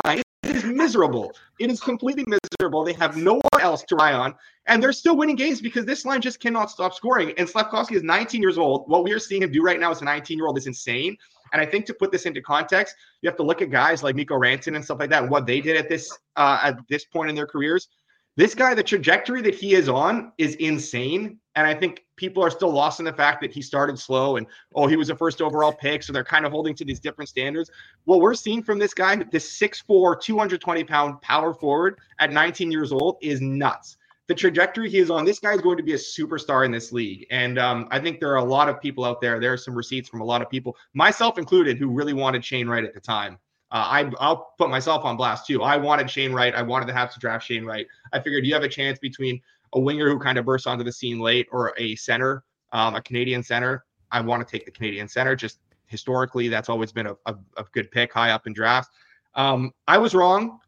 line. 0.06 0.22
It 0.44 0.56
is 0.56 0.64
miserable. 0.64 1.34
It 1.60 1.70
is 1.70 1.82
completely 1.82 2.24
miserable. 2.26 2.86
They 2.86 2.94
have 2.94 3.18
no 3.18 3.34
one 3.34 3.62
else 3.62 3.84
to 3.84 3.96
rely 3.96 4.14
on, 4.14 4.34
and 4.68 4.82
they're 4.82 4.94
still 4.94 5.18
winning 5.18 5.36
games 5.36 5.60
because 5.60 5.86
this 5.86 6.06
line 6.06 6.22
just 6.22 6.40
cannot 6.40 6.72
stop 6.72 6.94
scoring. 6.94 7.34
And 7.38 7.48
Slafkovsky 7.48 7.98
is 7.98 8.04
19 8.04 8.42
years 8.42 8.58
old. 8.58 8.86
What 8.88 9.04
we 9.04 9.12
are 9.12 9.20
seeing 9.20 9.42
him 9.44 9.52
do 9.52 9.62
right 9.62 9.80
now 9.80 9.92
as 9.92 10.02
a 10.02 10.06
19 10.06 10.38
year 10.38 10.48
old 10.48 10.58
is 10.58 10.68
insane. 10.68 11.18
And 11.52 11.62
I 11.62 11.66
think 11.66 11.86
to 11.88 11.94
put 11.94 12.14
this 12.14 12.26
into 12.26 12.42
context, 12.42 12.96
you 13.22 13.30
have 13.30 13.36
to 13.38 13.44
look 13.44 13.62
at 13.62 13.70
guys 13.70 14.04
like 14.04 14.16
Mikko 14.16 14.36
Rantanen 14.36 14.78
and 14.78 14.86
stuff 14.86 15.00
like 15.00 15.10
that, 15.10 15.24
and 15.24 15.32
what 15.32 15.46
they 15.46 15.60
did 15.60 15.76
at 15.76 15.90
this 15.90 16.18
uh, 16.38 16.60
at 16.64 16.80
this 16.88 17.04
point 17.04 17.30
in 17.30 17.36
their 17.36 17.48
careers. 17.48 17.90
This 18.36 18.56
guy, 18.56 18.74
the 18.74 18.84
trajectory 18.84 19.42
that 19.42 19.56
he 19.56 19.74
is 19.74 19.90
on 19.90 20.32
is 20.38 20.56
insane. 20.56 21.40
And 21.56 21.68
I 21.68 21.74
think 21.74 22.06
people 22.16 22.42
are 22.44 22.50
still 22.50 22.72
lost 22.72 23.00
in 23.00 23.06
the 23.06 23.12
fact 23.12 23.42
that 23.42 23.52
he 23.52 23.62
started 23.62 24.00
slow 24.00 24.38
and, 24.38 24.48
oh, 24.76 24.88
he 24.88 24.96
was 24.96 25.10
a 25.10 25.16
first 25.16 25.42
overall 25.42 25.74
pick. 25.74 26.04
So 26.04 26.14
they're 26.14 26.24
kind 26.24 26.46
of 26.46 26.52
holding 26.52 26.74
to 26.76 26.86
these 26.86 27.02
different 27.02 27.30
standards. 27.30 27.70
What 28.06 28.22
we're 28.22 28.36
seeing 28.36 28.64
from 28.64 28.80
this 28.80 28.94
guy, 28.94 29.18
this 29.32 29.60
6'4, 29.60 30.22
220 30.22 30.84
pound 30.86 31.22
power 31.22 31.54
forward 31.54 31.98
at 32.20 32.32
19 32.32 32.72
years 32.72 32.94
old, 32.94 33.18
is 33.22 33.42
nuts. 33.42 33.98
The 34.28 34.36
trajectory 34.36 34.90
he 34.90 35.00
is 35.00 35.10
on, 35.10 35.26
this 35.26 35.40
guy 35.40 35.54
is 35.54 35.62
going 35.62 35.78
to 35.78 35.84
be 35.84 35.94
a 35.94 35.98
superstar 35.98 36.64
in 36.64 36.72
this 36.72 36.92
league. 36.92 37.26
And 37.32 37.58
um, 37.58 37.88
I 37.90 38.00
think 38.00 38.20
there 38.20 38.32
are 38.32 38.38
a 38.38 38.44
lot 38.44 38.70
of 38.70 38.80
people 38.80 39.04
out 39.04 39.22
there. 39.22 39.40
There 39.40 39.52
are 39.52 39.58
some 39.58 39.76
receipts 39.76 40.08
from 40.08 40.22
a 40.22 40.26
lot 40.26 40.44
of 40.44 40.50
people, 40.52 40.78
myself 40.94 41.40
included, 41.40 41.80
who 41.80 41.90
really 41.90 42.14
wanted 42.14 42.46
Shane 42.46 42.70
Wright 42.70 42.86
at 42.86 42.94
the 42.94 43.02
time. 43.02 43.40
Uh, 43.72 43.76
I, 43.76 44.12
I'll 44.20 44.54
put 44.58 44.70
myself 44.70 45.06
on 45.06 45.16
blast 45.16 45.46
too. 45.46 45.62
I 45.62 45.78
wanted 45.78 46.10
Shane 46.10 46.34
Wright. 46.34 46.56
I 46.56 46.62
wanted 46.62 46.88
to 46.88 46.94
have 46.94 47.14
to 47.14 47.20
draft 47.20 47.46
Shane 47.46 47.66
Wright. 47.66 47.86
I 48.12 48.20
figured 48.20 48.46
you 48.46 48.54
have 48.54 48.64
a 48.64 48.70
chance 48.70 48.98
between 49.00 49.40
a 49.74 49.80
winger 49.80 50.10
who 50.10 50.18
kind 50.18 50.38
of 50.38 50.46
bursts 50.46 50.66
onto 50.68 50.84
the 50.84 50.92
scene 50.92 51.20
late 51.20 51.48
or 51.52 51.74
a 51.78 51.96
center, 51.96 52.44
um, 52.74 52.96
a 52.96 53.02
Canadian 53.02 53.44
center. 53.44 53.86
I 54.12 54.22
want 54.22 54.46
to 54.46 54.52
take 54.52 54.66
the 54.66 54.72
Canadian 54.72 55.08
center. 55.08 55.36
Just 55.36 55.60
historically, 55.86 56.48
that's 56.48 56.70
always 56.70 56.92
been 56.92 57.08
a, 57.08 57.16
a, 57.28 57.36
a 57.58 57.64
good 57.72 57.92
pick 57.92 58.12
high 58.12 58.32
up 58.32 58.48
in 58.48 58.54
drafts. 58.54 58.90
Um, 59.36 59.72
I 59.88 59.98
was 59.98 60.16
wrong. 60.16 60.60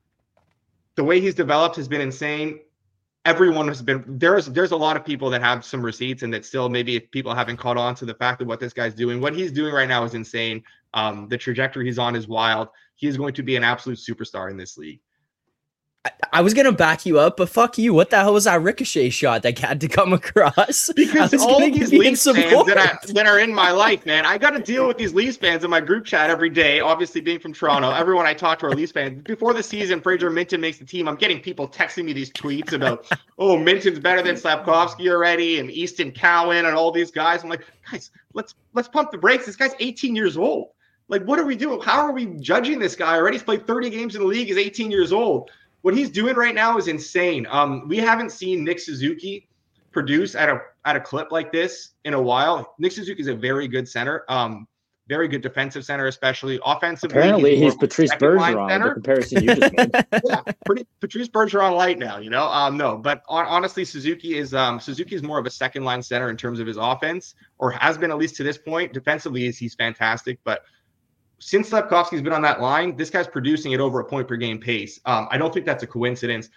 The 0.95 1.03
way 1.03 1.19
he's 1.19 1.35
developed 1.35 1.75
has 1.77 1.87
been 1.87 2.01
insane. 2.01 2.59
Everyone 3.25 3.67
has 3.67 3.81
been 3.81 4.03
there's 4.07 4.47
there's 4.47 4.71
a 4.71 4.75
lot 4.75 4.97
of 4.97 5.05
people 5.05 5.29
that 5.29 5.41
have 5.41 5.63
some 5.63 5.83
receipts 5.83 6.23
and 6.23 6.33
that 6.33 6.43
still 6.43 6.69
maybe 6.69 6.95
if 6.95 7.09
people 7.11 7.33
haven't 7.33 7.57
caught 7.57 7.77
on 7.77 7.93
to 7.95 8.05
the 8.05 8.15
fact 8.15 8.41
of 8.41 8.47
what 8.47 8.59
this 8.59 8.73
guy's 8.73 8.95
doing. 8.95 9.21
What 9.21 9.35
he's 9.35 9.51
doing 9.51 9.73
right 9.73 9.87
now 9.87 10.03
is 10.03 10.15
insane. 10.15 10.63
Um, 10.93 11.27
the 11.27 11.37
trajectory 11.37 11.85
he's 11.85 11.99
on 11.99 12.15
is 12.15 12.27
wild. 12.27 12.69
He 13.01 13.07
is 13.07 13.17
going 13.17 13.33
to 13.33 13.41
be 13.43 13.55
an 13.55 13.63
absolute 13.63 13.97
superstar 13.97 14.51
in 14.51 14.57
this 14.57 14.77
league. 14.77 14.99
I, 16.05 16.11
I 16.33 16.41
was 16.41 16.53
gonna 16.53 16.71
back 16.71 17.03
you 17.03 17.17
up, 17.17 17.35
but 17.35 17.49
fuck 17.49 17.79
you. 17.79 17.95
What 17.95 18.11
the 18.11 18.17
hell 18.17 18.33
was 18.33 18.43
that 18.43 18.61
ricochet 18.61 19.09
shot 19.09 19.41
that 19.41 19.57
had 19.57 19.81
to 19.81 19.87
come 19.87 20.13
across? 20.21 20.91
Because 20.95 21.33
all 21.33 21.59
these 21.59 21.91
Leafs 21.91 22.23
fans 22.23 22.65
that, 22.67 22.77
I, 22.77 23.11
that 23.13 23.25
are 23.25 23.39
in 23.39 23.51
my 23.51 23.71
life, 23.71 24.05
man, 24.05 24.23
I 24.23 24.37
got 24.37 24.51
to 24.51 24.59
deal 24.59 24.87
with 24.87 24.99
these 24.99 25.15
Leafs 25.15 25.35
fans 25.35 25.63
in 25.63 25.71
my 25.71 25.81
group 25.81 26.05
chat 26.05 26.29
every 26.29 26.51
day. 26.51 26.79
Obviously, 26.79 27.21
being 27.21 27.39
from 27.39 27.53
Toronto, 27.53 27.89
everyone 27.89 28.27
I 28.27 28.35
talk 28.35 28.59
to 28.59 28.67
are 28.67 28.75
Leafs 28.75 28.91
fans. 28.91 29.23
Before 29.23 29.55
the 29.55 29.63
season, 29.63 29.99
Fraser 29.99 30.29
Minten 30.29 30.59
makes 30.59 30.77
the 30.77 30.85
team. 30.85 31.07
I'm 31.07 31.15
getting 31.15 31.39
people 31.39 31.67
texting 31.67 32.05
me 32.05 32.13
these 32.13 32.31
tweets 32.31 32.71
about, 32.71 33.11
oh, 33.39 33.57
Minten's 33.57 33.97
better 33.97 34.21
than 34.21 34.35
Slafkovsky 34.35 35.09
already, 35.09 35.57
and 35.57 35.71
Easton 35.71 36.11
Cowan 36.11 36.67
and 36.67 36.75
all 36.75 36.91
these 36.91 37.09
guys. 37.09 37.43
I'm 37.43 37.49
like, 37.49 37.65
guys, 37.91 38.11
let's 38.35 38.53
let's 38.73 38.87
pump 38.87 39.09
the 39.09 39.17
brakes. 39.17 39.47
This 39.47 39.55
guy's 39.55 39.73
18 39.79 40.15
years 40.15 40.37
old. 40.37 40.69
Like, 41.11 41.25
what 41.25 41.39
are 41.39 41.45
we 41.45 41.57
doing? 41.57 41.81
How 41.81 41.99
are 42.05 42.13
we 42.13 42.25
judging 42.39 42.79
this 42.79 42.95
guy 42.95 43.17
already? 43.17 43.35
He's 43.35 43.43
played 43.43 43.67
30 43.67 43.89
games 43.89 44.15
in 44.15 44.21
the 44.21 44.27
league. 44.27 44.47
He's 44.47 44.57
18 44.57 44.89
years 44.89 45.11
old. 45.11 45.51
What 45.81 45.93
he's 45.93 46.09
doing 46.09 46.35
right 46.35 46.55
now 46.55 46.77
is 46.77 46.87
insane. 46.87 47.45
Um, 47.49 47.87
we 47.89 47.97
haven't 47.97 48.31
seen 48.31 48.63
Nick 48.63 48.79
Suzuki 48.79 49.49
produce 49.91 50.35
at 50.35 50.47
a 50.47 50.61
at 50.85 50.95
a 50.95 51.01
clip 51.01 51.31
like 51.31 51.51
this 51.51 51.91
in 52.05 52.13
a 52.13 52.21
while. 52.21 52.75
Nick 52.79 52.93
Suzuki 52.93 53.19
is 53.21 53.27
a 53.27 53.35
very 53.35 53.67
good 53.67 53.89
center. 53.89 54.23
Um, 54.29 54.67
very 55.09 55.27
good 55.27 55.41
defensive 55.41 55.83
center, 55.83 56.07
especially 56.07 56.57
offensively. 56.63 57.17
Apparently, 57.19 57.55
he's, 57.55 57.73
he's 57.73 57.75
Patrice 57.75 58.11
Bergeron. 58.11 58.81
The 58.81 58.93
comparison 58.93 59.43
you 59.43 59.55
just 59.55 59.73
made. 59.73 59.91
yeah, 60.23 60.41
pretty 60.65 60.87
Patrice 61.01 61.27
Bergeron 61.27 61.75
light 61.75 61.99
now. 61.99 62.19
You 62.19 62.29
know, 62.29 62.45
um, 62.45 62.77
no, 62.77 62.95
but 62.95 63.21
on, 63.27 63.45
honestly, 63.47 63.83
Suzuki 63.83 64.37
is 64.37 64.53
um, 64.53 64.79
Suzuki 64.79 65.15
is 65.15 65.23
more 65.23 65.39
of 65.39 65.45
a 65.45 65.49
second 65.49 65.83
line 65.83 66.01
center 66.01 66.29
in 66.29 66.37
terms 66.37 66.61
of 66.61 66.67
his 66.67 66.77
offense, 66.77 67.35
or 67.57 67.71
has 67.71 67.97
been 67.97 68.11
at 68.11 68.17
least 68.17 68.37
to 68.37 68.43
this 68.43 68.57
point. 68.57 68.93
Defensively, 68.93 69.47
is 69.47 69.57
he's 69.57 69.75
fantastic, 69.75 70.39
but 70.45 70.61
since 71.41 71.71
Slafkovsky's 71.71 72.21
been 72.21 72.33
on 72.33 72.43
that 72.43 72.61
line, 72.61 72.95
this 72.95 73.09
guy's 73.09 73.27
producing 73.27 73.73
at 73.73 73.79
over 73.79 73.99
a 73.99 74.05
point 74.05 74.27
per 74.27 74.35
game 74.37 74.59
pace. 74.59 74.99
Um, 75.05 75.27
I 75.31 75.37
don't 75.39 75.51
think 75.51 75.65
that's 75.65 75.81
a 75.81 75.87
coincidence. 75.87 76.49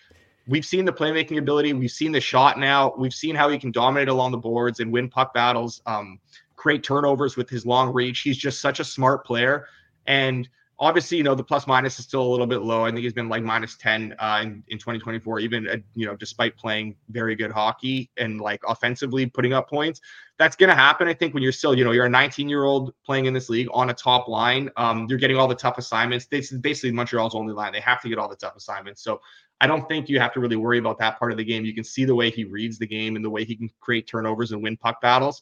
We've 0.46 0.64
seen 0.64 0.84
the 0.84 0.92
playmaking 0.92 1.38
ability. 1.38 1.72
We've 1.72 1.90
seen 1.90 2.12
the 2.12 2.20
shot 2.20 2.58
now. 2.58 2.94
We've 2.98 3.14
seen 3.14 3.34
how 3.34 3.48
he 3.48 3.58
can 3.58 3.72
dominate 3.72 4.08
along 4.08 4.32
the 4.32 4.38
boards 4.38 4.80
and 4.80 4.92
win 4.92 5.08
puck 5.08 5.32
battles. 5.32 5.80
Um, 5.86 6.20
create 6.56 6.82
turnovers 6.82 7.34
with 7.34 7.48
his 7.48 7.64
long 7.64 7.94
reach. 7.94 8.20
He's 8.20 8.36
just 8.36 8.60
such 8.60 8.78
a 8.78 8.84
smart 8.84 9.24
player. 9.24 9.66
And 10.06 10.46
obviously, 10.78 11.16
you 11.16 11.22
know, 11.22 11.34
the 11.34 11.44
plus 11.44 11.66
minus 11.66 11.98
is 11.98 12.04
still 12.04 12.22
a 12.22 12.30
little 12.30 12.46
bit 12.46 12.60
low. 12.60 12.84
I 12.84 12.90
think 12.90 13.00
he's 13.00 13.14
been 13.14 13.30
like 13.30 13.42
minus 13.42 13.76
10 13.76 14.16
uh, 14.18 14.40
in, 14.42 14.62
in 14.68 14.76
2024, 14.76 15.40
even, 15.40 15.66
uh, 15.66 15.76
you 15.94 16.04
know, 16.04 16.14
despite 16.14 16.56
playing 16.58 16.94
very 17.08 17.34
good 17.34 17.50
hockey 17.50 18.10
and 18.18 18.38
like 18.38 18.60
offensively 18.68 19.24
putting 19.24 19.54
up 19.54 19.70
points. 19.70 20.02
That's 20.38 20.56
going 20.56 20.68
to 20.68 20.74
happen, 20.74 21.06
I 21.06 21.14
think, 21.14 21.32
when 21.32 21.42
you're 21.42 21.52
still, 21.52 21.76
you 21.76 21.84
know, 21.84 21.92
you're 21.92 22.06
a 22.06 22.10
19 22.10 22.48
year 22.48 22.64
old 22.64 22.92
playing 23.04 23.26
in 23.26 23.34
this 23.34 23.48
league 23.48 23.68
on 23.72 23.90
a 23.90 23.94
top 23.94 24.26
line. 24.26 24.68
Um, 24.76 25.06
you're 25.08 25.18
getting 25.18 25.36
all 25.36 25.46
the 25.46 25.54
tough 25.54 25.78
assignments. 25.78 26.26
This 26.26 26.50
is 26.50 26.58
basically 26.58 26.92
Montreal's 26.92 27.34
only 27.34 27.54
line. 27.54 27.72
They 27.72 27.80
have 27.80 28.00
to 28.02 28.08
get 28.08 28.18
all 28.18 28.28
the 28.28 28.36
tough 28.36 28.56
assignments. 28.56 29.02
So 29.02 29.20
I 29.60 29.66
don't 29.66 29.88
think 29.88 30.08
you 30.08 30.18
have 30.18 30.32
to 30.34 30.40
really 30.40 30.56
worry 30.56 30.78
about 30.78 30.98
that 30.98 31.18
part 31.18 31.30
of 31.30 31.38
the 31.38 31.44
game. 31.44 31.64
You 31.64 31.74
can 31.74 31.84
see 31.84 32.04
the 32.04 32.14
way 32.14 32.30
he 32.30 32.44
reads 32.44 32.78
the 32.78 32.86
game 32.86 33.16
and 33.16 33.24
the 33.24 33.30
way 33.30 33.44
he 33.44 33.54
can 33.54 33.70
create 33.80 34.08
turnovers 34.08 34.52
and 34.52 34.62
win 34.62 34.76
puck 34.76 35.00
battles. 35.00 35.40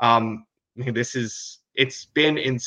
Um, 0.00 0.46
this 0.76 1.14
is 1.14 1.60
it's 1.74 2.04
been 2.06 2.38
in 2.38 2.58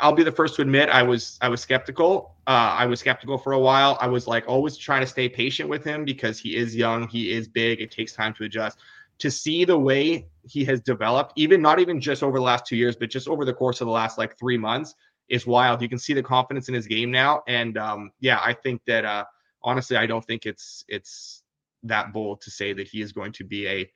I'll 0.00 0.12
be 0.12 0.24
the 0.24 0.32
first 0.32 0.56
to 0.56 0.62
admit 0.62 0.88
I 0.88 1.02
was 1.02 1.38
I 1.40 1.48
was 1.48 1.60
skeptical. 1.60 2.36
Uh, 2.46 2.74
I 2.76 2.86
was 2.86 3.00
skeptical 3.00 3.38
for 3.38 3.52
a 3.52 3.58
while. 3.58 3.96
I 4.00 4.08
was 4.08 4.26
like 4.26 4.44
always 4.48 4.76
trying 4.76 5.00
to 5.00 5.06
stay 5.06 5.28
patient 5.28 5.68
with 5.68 5.84
him 5.84 6.04
because 6.04 6.38
he 6.38 6.56
is 6.56 6.74
young, 6.74 7.06
he 7.08 7.32
is 7.32 7.46
big. 7.46 7.80
It 7.80 7.90
takes 7.90 8.12
time 8.12 8.34
to 8.34 8.44
adjust. 8.44 8.78
To 9.22 9.30
see 9.30 9.64
the 9.64 9.78
way 9.78 10.26
he 10.42 10.64
has 10.64 10.80
developed, 10.80 11.32
even 11.36 11.62
not 11.62 11.78
even 11.78 12.00
just 12.00 12.24
over 12.24 12.38
the 12.38 12.44
last 12.44 12.66
two 12.66 12.76
years, 12.76 12.96
but 12.96 13.08
just 13.08 13.28
over 13.28 13.44
the 13.44 13.54
course 13.54 13.80
of 13.80 13.86
the 13.86 13.92
last 13.92 14.18
like 14.18 14.36
three 14.36 14.58
months, 14.58 14.94
is 15.28 15.46
wild. 15.46 15.80
You 15.80 15.88
can 15.88 15.98
see 15.98 16.12
the 16.12 16.22
confidence 16.22 16.68
in 16.68 16.74
his 16.74 16.88
game 16.88 17.10
now, 17.10 17.42
and 17.46 17.78
um, 17.78 18.10
yeah, 18.20 18.40
I 18.42 18.52
think 18.52 18.82
that 18.86 19.04
uh, 19.04 19.24
honestly, 19.62 19.96
I 19.96 20.06
don't 20.06 20.24
think 20.24 20.44
it's 20.44 20.84
it's 20.88 21.42
that 21.84 22.12
bold 22.12 22.40
to 22.42 22.50
say 22.50 22.72
that 22.72 22.88
he 22.88 23.00
is 23.00 23.12
going 23.12 23.32
to 23.32 23.44
be 23.44 23.66
a 23.68 23.90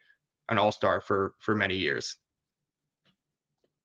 an 0.48 0.58
all 0.58 0.72
star 0.72 1.00
for 1.00 1.34
for 1.40 1.54
many 1.54 1.76
years. 1.76 2.16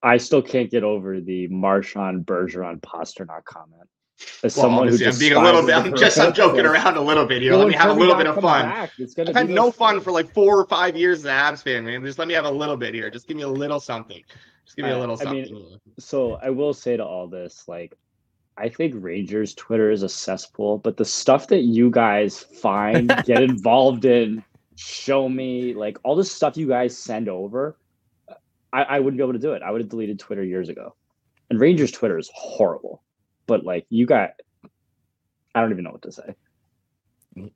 I 0.03 0.17
still 0.17 0.41
can't 0.41 0.71
get 0.71 0.83
over 0.83 1.21
the 1.21 1.47
Marchand 1.47 2.25
Bergeron 2.25 2.81
Pastrnak 2.81 3.45
comment. 3.45 3.89
As 4.43 4.55
well, 4.55 4.65
someone 4.65 4.87
who 4.87 5.05
I'm 5.05 5.19
being 5.19 5.33
a 5.33 5.41
little 5.41 5.65
bit, 5.65 5.75
I'm 5.75 5.95
just 5.95 6.19
I'm 6.19 6.33
joking 6.33 6.65
around 6.65 6.97
a 6.97 7.01
little 7.01 7.25
bit 7.25 7.41
here. 7.41 7.55
Let 7.55 7.67
me 7.67 7.73
have 7.73 7.89
a 7.89 7.93
little 7.93 8.15
bit 8.15 8.27
of 8.27 8.41
fun. 8.41 8.65
I've 8.65 9.35
had 9.35 9.49
no 9.49 9.71
fun 9.71 10.01
for 10.01 10.11
like 10.11 10.33
four 10.33 10.59
or 10.59 10.65
five 10.65 10.95
years 10.97 11.19
as 11.19 11.25
an 11.25 11.31
Habs 11.31 11.63
fan, 11.63 11.85
man. 11.85 12.03
Just 12.03 12.19
let 12.19 12.27
me 12.27 12.33
have 12.33 12.45
a 12.45 12.51
little 12.51 12.77
bit 12.77 12.93
here. 12.93 13.09
Just 13.09 13.27
give 13.27 13.37
me 13.37 13.43
a 13.43 13.47
little 13.47 13.79
something. 13.79 14.23
Just 14.65 14.75
give 14.75 14.85
me 14.85 14.91
a 14.91 14.97
little 14.97 15.17
something. 15.17 15.45
I 15.45 15.51
mean, 15.51 15.79
so 15.99 16.39
I 16.41 16.49
will 16.49 16.73
say 16.73 16.97
to 16.97 17.05
all 17.05 17.27
this, 17.27 17.65
like, 17.67 17.95
I 18.57 18.69
think 18.69 18.93
Rangers 18.97 19.53
Twitter 19.55 19.91
is 19.91 20.03
a 20.03 20.09
cesspool, 20.09 20.77
but 20.77 20.97
the 20.97 21.05
stuff 21.05 21.47
that 21.47 21.61
you 21.61 21.89
guys 21.89 22.39
find, 22.39 23.13
get 23.25 23.43
involved 23.43 24.05
in, 24.05 24.43
show 24.75 25.29
me, 25.29 25.73
like 25.73 25.97
all 26.03 26.15
the 26.15 26.23
stuff 26.23 26.57
you 26.57 26.67
guys 26.67 26.97
send 26.97 27.29
over 27.29 27.77
I, 28.73 28.83
I 28.83 28.99
wouldn't 28.99 29.17
be 29.17 29.23
able 29.23 29.33
to 29.33 29.39
do 29.39 29.53
it. 29.53 29.61
I 29.61 29.71
would 29.71 29.81
have 29.81 29.89
deleted 29.89 30.19
Twitter 30.19 30.43
years 30.43 30.69
ago. 30.69 30.95
And 31.49 31.59
Rangers 31.59 31.91
Twitter 31.91 32.17
is 32.17 32.29
horrible. 32.33 33.01
But 33.51 33.65
like 33.65 33.85
you 33.89 34.05
got 34.05 34.35
I 35.53 35.59
don't 35.59 35.71
even 35.71 35.83
know 35.83 35.91
what 35.91 36.03
to 36.03 36.11
say. 36.13 36.35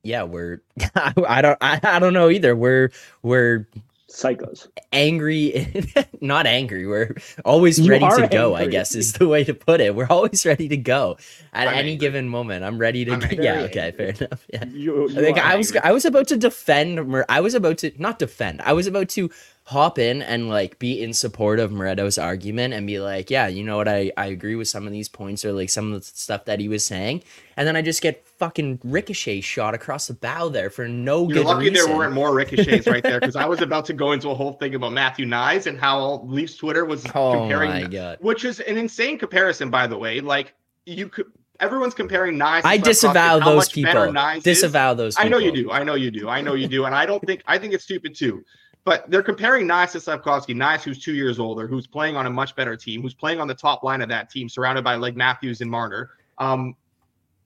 Yeah, 0.04 0.24
we're 0.24 0.62
I 0.94 1.42
don't 1.42 1.58
I, 1.62 1.80
I 1.82 2.00
don't 2.00 2.12
know 2.12 2.30
either. 2.30 2.54
We're 2.54 2.92
we're 3.22 3.70
psychos. 4.10 4.68
Angry 4.92 5.72
not 6.20 6.48
angry. 6.48 6.86
We're 6.86 7.16
always 7.46 7.80
you 7.80 7.90
ready 7.90 8.06
to 8.10 8.28
go. 8.28 8.56
I 8.56 8.68
guess 8.68 8.94
is 8.94 9.14
the 9.14 9.30
way 9.30 9.46
to 9.46 9.54
put 9.54 9.80
it. 9.80 9.96
We're 9.96 10.10
always 10.10 10.46
ready 10.46 10.68
to 10.68 10.76
go 10.76 11.16
at 11.54 11.70
I'm 11.70 11.76
any 11.76 11.92
angry. 11.92 11.96
given 11.96 12.28
moment. 12.28 12.66
I'm 12.66 12.78
ready 12.78 13.06
to 13.06 13.14
I'm 13.14 13.22
Yeah, 13.32 13.62
okay, 13.62 13.94
fair 13.96 14.10
enough. 14.10 14.46
Yeah. 14.52 14.66
You, 14.66 15.10
you 15.10 15.18
I 15.18 15.22
think 15.22 15.38
I 15.38 15.56
was 15.56 15.74
I 15.78 15.94
was 15.94 16.04
about 16.04 16.28
to 16.28 16.36
defend 16.36 17.24
I 17.30 17.40
was 17.40 17.54
about 17.54 17.78
to 17.78 17.94
not 17.98 18.20
defend. 18.20 18.62
I 18.64 18.74
was 18.74 18.86
about 18.86 19.08
to 19.12 19.30
hop 19.68 19.98
in 19.98 20.22
and 20.22 20.48
like 20.48 20.78
be 20.78 21.02
in 21.02 21.12
support 21.12 21.60
of 21.60 21.72
Moretto's 21.72 22.20
argument 22.20 22.76
and 22.76 22.86
be 22.86 23.00
like, 23.00 23.32
yeah, 23.32 23.48
you 23.48 23.64
know 23.64 23.78
what, 23.78 23.88
I, 23.88 24.12
I 24.16 24.28
agree 24.28 24.54
with 24.54 24.68
some 24.68 24.86
of 24.86 24.94
these 24.94 25.10
points 25.10 25.44
or 25.44 25.54
like 25.54 25.72
some 25.72 25.92
of 25.92 26.02
the 26.02 26.06
stuff 26.06 26.46
that 26.46 26.60
he 26.60 26.68
was 26.68 26.86
saying. 26.86 27.24
And 27.58 27.68
then 27.68 27.76
I 27.76 27.82
just 27.82 28.04
get 28.04 28.28
fucking 28.28 28.80
ricochet 28.84 29.42
shot 29.42 29.74
across 29.74 30.06
the 30.06 30.14
bow 30.14 30.50
there 30.50 30.70
for 30.70 30.88
no 30.88 31.24
You're 31.28 31.40
good 31.40 31.46
lucky 31.48 31.70
reason. 31.72 31.74
there 31.74 31.98
weren't 31.98 32.14
more 32.14 32.36
ricochets 32.36 32.86
right 32.86 33.02
there 33.02 33.20
because 33.20 33.36
I 33.36 33.46
was 33.48 33.62
about 33.62 33.86
to 33.86 33.94
go 33.94 34.12
into 34.12 34.30
a 34.30 34.36
whole 34.36 34.54
thing 34.54 34.76
about 34.76 34.94
Matthew 34.94 35.26
Knies 35.26 35.66
and 35.66 35.80
how 35.80 36.22
Leafs 36.26 36.58
Twitter 36.58 36.86
was 36.86 37.04
oh 37.16 37.40
comparing, 37.40 37.92
which 38.20 38.46
is 38.46 38.60
an 38.60 38.78
insane 38.78 39.18
comparison, 39.18 39.72
by 39.72 39.88
the 39.88 39.98
way. 39.98 40.22
Like 40.22 40.54
you 40.86 41.10
could 41.10 41.26
everyone's 41.60 41.96
comparing 41.96 42.38
Knies. 42.38 42.62
I 42.66 42.78
disavow 42.78 43.40
those 43.40 43.70
people. 43.70 44.14
Disavow 44.42 44.92
is. 44.92 44.98
those. 44.98 45.16
People. 45.16 45.26
I 45.26 45.30
know 45.30 45.38
you 45.40 45.52
do. 45.52 45.72
I 45.72 45.84
know 45.84 45.96
you 45.96 46.12
do. 46.12 46.30
I 46.30 46.42
know 46.42 46.54
you 46.54 46.68
do. 46.68 46.86
And 46.86 46.94
I 46.94 47.08
don't 47.08 47.26
think 47.26 47.42
I 47.48 47.58
think 47.58 47.74
it's 47.74 47.84
stupid 47.84 48.16
too. 48.16 48.44
But 48.86 49.10
they're 49.10 49.24
comparing 49.24 49.68
Knies 49.68 49.92
to 49.94 49.98
Slafkovsky. 49.98 50.56
Knies, 50.56 50.84
who's 50.84 51.04
two 51.04 51.16
years 51.16 51.40
older, 51.40 51.68
who's 51.68 51.88
playing 51.88 52.16
on 52.16 52.28
a 52.28 52.30
much 52.30 52.56
better 52.56 52.78
team, 52.78 53.02
who's 53.02 53.16
playing 53.16 53.40
on 53.42 53.48
the 53.48 53.56
top 53.56 53.84
line 53.84 54.02
of 54.02 54.10
that 54.10 54.30
team, 54.30 54.48
surrounded 54.48 54.84
by 54.84 54.96
like 54.96 55.16
Matthews 55.16 55.62
and 55.62 55.70
Marner. 55.70 56.12
Um, 56.38 56.76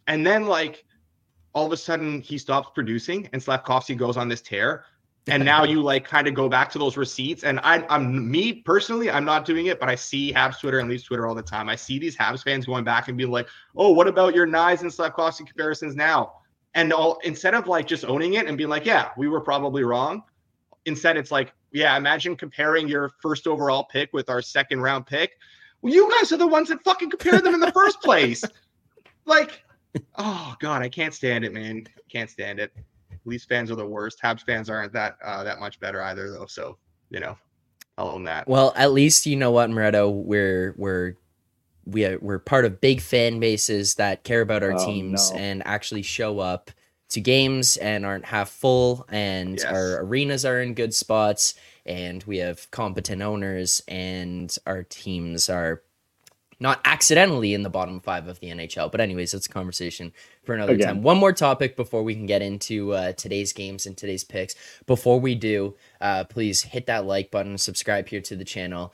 and 0.08 0.28
then 0.28 0.48
like 0.48 0.86
all 1.54 1.66
of 1.66 1.72
a 1.72 1.78
sudden 1.78 2.20
he 2.20 2.38
stops 2.38 2.70
producing, 2.76 3.30
and 3.32 3.42
Slafkovsky 3.42 3.98
goes 3.98 4.18
on 4.18 4.28
this 4.28 4.42
tear. 4.42 4.84
And 5.28 5.46
now 5.46 5.64
you 5.64 5.82
like 5.82 6.06
kind 6.06 6.28
of 6.28 6.34
go 6.34 6.50
back 6.50 6.72
to 6.72 6.80
those 6.80 6.98
receipts. 6.98 7.44
And 7.44 7.60
I, 7.62 7.86
I'm 7.90 8.30
me 8.30 8.54
personally, 8.54 9.12
I'm 9.12 9.26
not 9.26 9.46
doing 9.46 9.68
it, 9.68 9.80
but 9.80 9.88
I 9.88 9.96
see 9.96 10.34
Habs 10.34 10.60
Twitter 10.60 10.80
and 10.80 10.90
Leafs 10.90 11.04
Twitter 11.04 11.28
all 11.28 11.36
the 11.36 11.44
time. 11.44 11.70
I 11.70 11.76
see 11.76 12.00
these 12.00 12.18
Habs 12.18 12.44
fans 12.44 12.66
going 12.66 12.84
back 12.84 13.08
and 13.08 13.18
being 13.18 13.30
like, 13.30 13.48
"Oh, 13.76 13.92
what 13.92 14.08
about 14.08 14.34
your 14.34 14.48
Knies 14.48 14.82
and 14.82 14.90
Slafkovsky 14.90 15.46
comparisons 15.46 15.96
now?" 15.96 16.34
And 16.74 16.92
all 16.92 17.20
instead 17.24 17.54
of 17.54 17.68
like 17.68 17.86
just 17.86 18.06
owning 18.06 18.34
it 18.36 18.48
and 18.48 18.58
being 18.58 18.70
like, 18.70 18.86
"Yeah, 18.86 19.10
we 19.18 19.28
were 19.28 19.42
probably 19.42 19.84
wrong," 19.84 20.24
Instead, 20.86 21.18
it's 21.18 21.32
like, 21.32 21.54
yeah, 21.72 21.96
imagine 21.98 22.36
comparing 22.36 22.88
your 22.88 23.12
first 23.22 23.48
overall 23.48 23.84
pick 23.84 24.12
with 24.14 24.30
our 24.30 24.42
second 24.42 24.82
round 24.82 25.06
pick. 25.06 25.38
Well, 25.82 25.94
you 25.94 26.10
guys 26.18 26.32
are 26.32 26.38
the 26.38 26.48
ones 26.48 26.70
that 26.70 26.84
fucking 26.84 27.10
compared 27.10 27.44
them 27.44 27.54
in 27.54 27.60
the 27.60 27.72
first 27.72 28.02
place. 28.02 28.44
Like, 29.26 29.64
oh 30.16 30.56
god, 30.60 30.82
I 30.82 30.90
can't 30.90 31.14
stand 31.14 31.46
it, 31.46 31.54
man. 31.54 31.86
Can't 32.12 32.32
stand 32.32 32.60
it. 32.60 32.74
Leafs 33.26 33.46
fans 33.46 33.70
are 33.70 33.76
the 33.76 33.86
worst. 33.86 34.20
Habs 34.20 34.44
fans 34.44 34.72
aren't 34.72 34.92
that 34.94 35.18
uh, 35.24 35.44
that 35.44 35.60
much 35.60 35.80
better 35.80 36.02
either, 36.02 36.32
though. 36.32 36.48
So 36.48 36.78
you 37.12 37.20
know, 37.20 37.38
I'll 38.00 38.08
own 38.08 38.24
that. 38.24 38.48
Well, 38.48 38.74
at 38.76 38.92
least 38.92 39.28
you 39.28 39.36
know 39.36 39.52
what, 39.52 39.70
Moretto. 39.70 40.12
We're 40.12 40.74
we're 40.78 41.14
we 41.86 42.06
are, 42.06 42.18
we're 42.20 42.40
part 42.40 42.66
of 42.66 42.82
big 42.82 43.02
fan 43.02 43.40
bases 43.40 43.96
that 43.96 44.24
care 44.24 44.42
about 44.42 44.64
our 44.64 44.74
oh, 44.74 44.86
teams 44.86 45.32
no. 45.32 45.38
and 45.38 45.62
actually 45.66 46.02
show 46.02 46.40
up 46.40 46.72
to 47.10 47.22
games 47.22 47.78
and 47.78 48.06
aren't 48.06 48.26
half 48.26 48.50
full 48.50 49.06
and 49.10 49.58
yes. 49.58 49.66
our 49.66 50.04
arenas 50.04 50.46
are 50.46 50.62
in 50.62 50.74
good 50.74 50.94
spots 50.94 51.56
and 51.86 52.24
we 52.26 52.38
have 52.38 52.70
competent 52.72 53.22
owners 53.22 53.82
and 53.88 54.56
our 54.66 54.84
teams 54.84 55.50
are 55.50 55.82
not 56.60 56.82
accidentally 56.84 57.54
in 57.54 57.64
the 57.64 57.70
bottom 57.70 58.00
five 58.02 58.28
of 58.28 58.40
the 58.40 58.48
NHL. 58.48 58.92
But 58.92 59.00
anyways, 59.02 59.34
it's 59.34 59.46
a 59.46 59.50
conversation 59.50 60.12
for 60.44 60.54
another 60.54 60.74
Again. 60.74 60.88
time. 60.88 61.04
One 61.04 61.18
more 61.18 61.32
topic 61.32 61.76
before 61.76 62.04
we 62.04 62.14
can 62.14 62.26
get 62.26 62.42
into 62.42 62.92
uh, 62.94 63.14
today's 63.14 63.54
games 63.54 63.86
and 63.86 63.96
today's 63.96 64.24
picks. 64.24 64.56
Before 64.86 65.20
we 65.20 65.36
do, 65.36 65.76
uh, 66.02 66.26
please 66.26 66.62
hit 66.62 66.86
that 66.88 67.06
like 67.06 67.32
button, 67.32 67.58
subscribe 67.58 68.10
here 68.10 68.22
to 68.22 68.36
the 68.36 68.44
channel. 68.44 68.94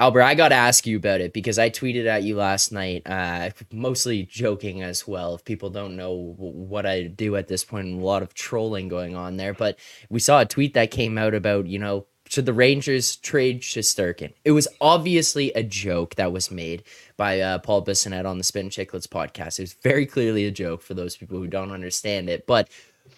Alber, 0.00 0.22
I 0.22 0.36
got 0.36 0.50
to 0.50 0.54
ask 0.54 0.86
you 0.86 0.96
about 0.96 1.20
it 1.20 1.32
because 1.32 1.58
I 1.58 1.70
tweeted 1.70 2.06
at 2.06 2.22
you 2.22 2.36
last 2.36 2.70
night, 2.70 3.02
uh, 3.04 3.50
mostly 3.72 4.22
joking 4.22 4.80
as 4.80 5.08
well. 5.08 5.34
If 5.34 5.44
people 5.44 5.70
don't 5.70 5.96
know 5.96 6.34
what 6.36 6.86
I 6.86 7.08
do 7.08 7.34
at 7.34 7.48
this 7.48 7.64
point, 7.64 7.92
a 8.00 8.04
lot 8.04 8.22
of 8.22 8.32
trolling 8.32 8.86
going 8.86 9.16
on 9.16 9.38
there. 9.38 9.54
But 9.54 9.76
we 10.08 10.20
saw 10.20 10.40
a 10.40 10.46
tweet 10.46 10.74
that 10.74 10.92
came 10.92 11.18
out 11.18 11.34
about, 11.34 11.66
you 11.66 11.80
know, 11.80 12.06
should 12.28 12.46
the 12.46 12.52
Rangers 12.52 13.16
trade 13.16 13.62
Shesterkin? 13.62 14.34
It 14.44 14.52
was 14.52 14.68
obviously 14.80 15.50
a 15.52 15.62
joke 15.64 16.14
that 16.16 16.30
was 16.30 16.50
made 16.50 16.84
by 17.16 17.40
uh, 17.40 17.58
Paul 17.58 17.84
Bissonnette 17.84 18.26
on 18.26 18.38
the 18.38 18.44
Spin 18.44 18.68
Chicklets 18.68 19.08
podcast. 19.08 19.58
It 19.58 19.62
was 19.62 19.72
very 19.72 20.06
clearly 20.06 20.44
a 20.44 20.50
joke 20.52 20.82
for 20.82 20.94
those 20.94 21.16
people 21.16 21.38
who 21.38 21.46
don't 21.48 21.72
understand 21.72 22.28
it. 22.28 22.46
But 22.46 22.68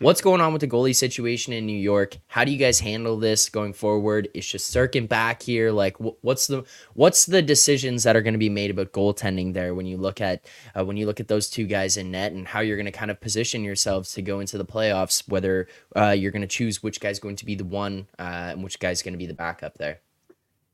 What's 0.00 0.22
going 0.22 0.40
on 0.40 0.54
with 0.54 0.60
the 0.60 0.66
goalie 0.66 0.96
situation 0.96 1.52
in 1.52 1.66
New 1.66 1.78
York? 1.78 2.16
How 2.26 2.42
do 2.42 2.50
you 2.50 2.56
guys 2.56 2.80
handle 2.80 3.18
this 3.18 3.50
going 3.50 3.74
forward? 3.74 4.30
Is 4.32 4.44
Shesterkin 4.44 5.06
back 5.06 5.42
here? 5.42 5.70
Like, 5.72 5.98
what's 5.98 6.46
the 6.46 6.64
what's 6.94 7.26
the 7.26 7.42
decisions 7.42 8.04
that 8.04 8.16
are 8.16 8.22
going 8.22 8.32
to 8.32 8.38
be 8.38 8.48
made 8.48 8.70
about 8.70 8.92
goaltending 8.92 9.52
there 9.52 9.74
when 9.74 9.84
you 9.84 9.98
look 9.98 10.22
at 10.22 10.46
uh, 10.74 10.86
when 10.86 10.96
you 10.96 11.04
look 11.04 11.20
at 11.20 11.28
those 11.28 11.50
two 11.50 11.66
guys 11.66 11.98
in 11.98 12.12
net 12.12 12.32
and 12.32 12.48
how 12.48 12.60
you're 12.60 12.78
going 12.78 12.86
to 12.86 12.92
kind 12.92 13.10
of 13.10 13.20
position 13.20 13.62
yourselves 13.62 14.14
to 14.14 14.22
go 14.22 14.40
into 14.40 14.56
the 14.56 14.64
playoffs? 14.64 15.28
Whether 15.28 15.68
uh, 15.94 16.16
you're 16.16 16.32
going 16.32 16.40
to 16.40 16.48
choose 16.48 16.82
which 16.82 16.98
guy's 16.98 17.18
going 17.18 17.36
to 17.36 17.44
be 17.44 17.54
the 17.54 17.64
one 17.66 18.06
uh, 18.18 18.52
and 18.52 18.64
which 18.64 18.78
guy's 18.78 19.02
going 19.02 19.12
to 19.12 19.18
be 19.18 19.26
the 19.26 19.34
backup 19.34 19.76
there. 19.76 20.00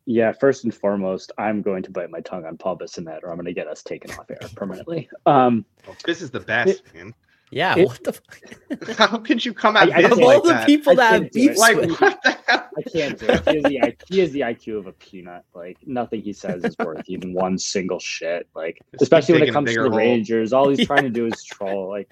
Yeah, 0.04 0.30
first 0.30 0.62
and 0.62 0.73
foremost, 0.73 1.33
I'm 1.37 1.62
going 1.62 1.83
to 1.83 1.90
bite 1.90 2.11
my 2.11 2.21
tongue 2.21 2.45
on 2.45 2.56
Paul 2.56 2.78
Bissonnette, 2.78 3.25
or 3.25 3.30
I'm 3.30 3.37
going 3.37 3.47
to 3.47 3.52
get 3.52 3.66
us 3.66 3.83
taken 3.83 4.12
off 4.12 4.30
air 4.30 4.38
permanently. 4.54 5.11
Um, 5.26 5.64
this 6.04 6.23
is 6.23 6.30
the 6.30 6.38
best, 6.38 6.68
it, 6.68 6.95
man. 6.95 7.12
Yeah, 7.50 7.78
it, 7.78 7.86
what 7.86 8.02
the? 8.02 8.12
Fuck? 8.12 8.96
How 8.98 9.18
could 9.18 9.44
you 9.44 9.54
come 9.54 9.76
out 9.76 9.92
I, 9.92 10.02
of 10.02 10.18
all 10.20 10.42
the 10.42 10.48
that? 10.48 10.66
people 10.66 10.96
that 10.96 11.12
have 11.12 11.32
beef 11.32 11.56
like 11.56 11.76
what 11.76 12.20
the 12.22 12.38
hell? 12.46 12.68
I 12.76 12.82
can't 12.82 13.18
do 13.18 13.26
it. 13.28 13.48
He 13.48 13.54
has, 13.54 13.62
the, 13.62 13.96
he 14.08 14.18
has 14.18 14.32
the 14.32 14.40
IQ 14.40 14.78
of 14.78 14.86
a 14.88 14.92
peanut. 14.92 15.44
Like 15.54 15.78
nothing 15.86 16.22
he 16.22 16.32
says 16.32 16.64
is 16.64 16.76
worth 16.78 17.08
even 17.08 17.32
one 17.32 17.58
single 17.58 18.00
shit. 18.00 18.48
Like 18.54 18.80
Just 18.92 19.02
especially 19.02 19.34
when 19.34 19.42
it 19.44 19.52
comes 19.52 19.72
to 19.72 19.82
the 19.82 19.88
hole. 19.88 19.98
Rangers, 19.98 20.52
all 20.52 20.68
he's 20.68 20.78
yeah. 20.80 20.86
trying 20.86 21.04
to 21.04 21.10
do 21.10 21.26
is 21.26 21.42
troll. 21.44 21.88
Like 21.88 22.10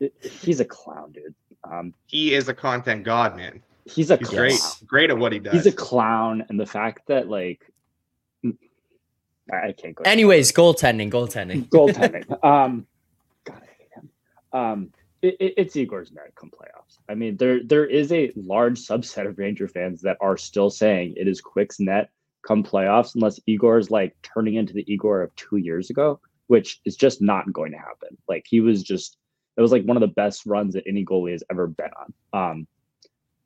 it, 0.00 0.12
he's 0.20 0.60
a 0.60 0.64
clown, 0.64 1.12
dude. 1.12 1.34
Um, 1.64 1.94
he 2.06 2.34
is 2.34 2.48
a 2.48 2.54
content 2.54 3.04
god, 3.04 3.36
man. 3.36 3.62
He's 3.84 4.10
a 4.10 4.16
he's 4.16 4.28
clown. 4.28 4.40
great, 4.40 4.60
great 4.86 5.10
at 5.10 5.18
what 5.18 5.32
he 5.32 5.38
does. 5.38 5.54
He's 5.54 5.66
a 5.66 5.72
clown, 5.72 6.44
and 6.48 6.58
the 6.58 6.66
fact 6.66 7.06
that 7.06 7.28
like 7.28 7.60
I 9.52 9.72
can't 9.72 9.94
go. 9.94 10.02
Anyways, 10.04 10.52
goaltending, 10.52 11.10
goaltending, 11.10 11.68
goaltending. 11.68 12.44
um, 12.44 12.86
God, 13.44 13.62
I 13.62 13.66
hate 13.78 13.92
him. 13.94 14.10
Um, 14.56 14.90
it, 15.22 15.36
it, 15.40 15.54
it's 15.56 15.76
Igor's 15.76 16.12
net 16.12 16.32
come 16.34 16.50
playoffs. 16.50 16.98
I 17.08 17.14
mean, 17.14 17.36
there 17.36 17.62
there 17.62 17.86
is 17.86 18.12
a 18.12 18.32
large 18.36 18.78
subset 18.80 19.26
of 19.26 19.38
Ranger 19.38 19.68
fans 19.68 20.02
that 20.02 20.16
are 20.20 20.36
still 20.36 20.70
saying 20.70 21.14
it 21.16 21.28
is 21.28 21.40
Quick's 21.40 21.80
net 21.80 22.10
come 22.46 22.62
playoffs 22.62 23.14
unless 23.14 23.40
Igor 23.46 23.78
is 23.78 23.90
like 23.90 24.16
turning 24.22 24.54
into 24.54 24.72
the 24.72 24.90
Igor 24.90 25.22
of 25.22 25.34
two 25.36 25.56
years 25.56 25.90
ago, 25.90 26.20
which 26.46 26.80
is 26.84 26.96
just 26.96 27.20
not 27.20 27.52
going 27.52 27.72
to 27.72 27.78
happen. 27.78 28.16
Like 28.28 28.44
he 28.48 28.60
was 28.60 28.82
just 28.82 29.18
it 29.56 29.62
was 29.62 29.72
like 29.72 29.84
one 29.84 29.96
of 29.96 30.02
the 30.02 30.20
best 30.22 30.46
runs 30.46 30.74
that 30.74 30.84
any 30.86 31.04
goalie 31.04 31.32
has 31.32 31.44
ever 31.50 31.66
been 31.66 31.90
on. 32.00 32.14
Um, 32.32 32.66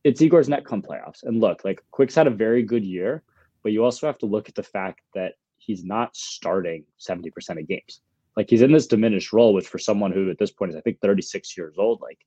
it's 0.05 0.23
Igor's 0.23 0.49
net 0.49 0.65
come 0.65 0.83
playoffs. 0.83 1.23
And 1.23 1.41
look, 1.41 1.65
like 1.65 1.83
Quick's 1.91 2.15
had 2.15 2.27
a 2.27 2.31
very 2.31 2.63
good 2.63 2.85
year, 2.85 3.23
but 3.63 3.73
you 3.73 3.85
also 3.85 4.07
have 4.07 4.19
to 4.19 4.27
look 4.27 4.49
at 4.49 4.55
the 4.55 4.63
fact 4.63 5.01
that 5.15 5.35
he's 5.59 5.85
not 5.85 6.17
starting 6.17 6.85
70% 6.99 7.61
of 7.61 7.69
games. 7.69 8.01
Like 8.37 8.49
he's 8.49 8.63
in 8.63 8.73
this 8.73 8.87
diminished 8.87 9.33
role, 9.33 9.53
which 9.53 9.67
for 9.67 9.79
someone 9.79 10.13
who 10.13 10.31
at 10.31 10.39
this 10.39 10.51
point 10.51 10.71
is, 10.71 10.77
I 10.77 10.81
think, 10.81 11.01
36 11.01 11.57
years 11.57 11.75
old, 11.79 12.01
like 12.01 12.19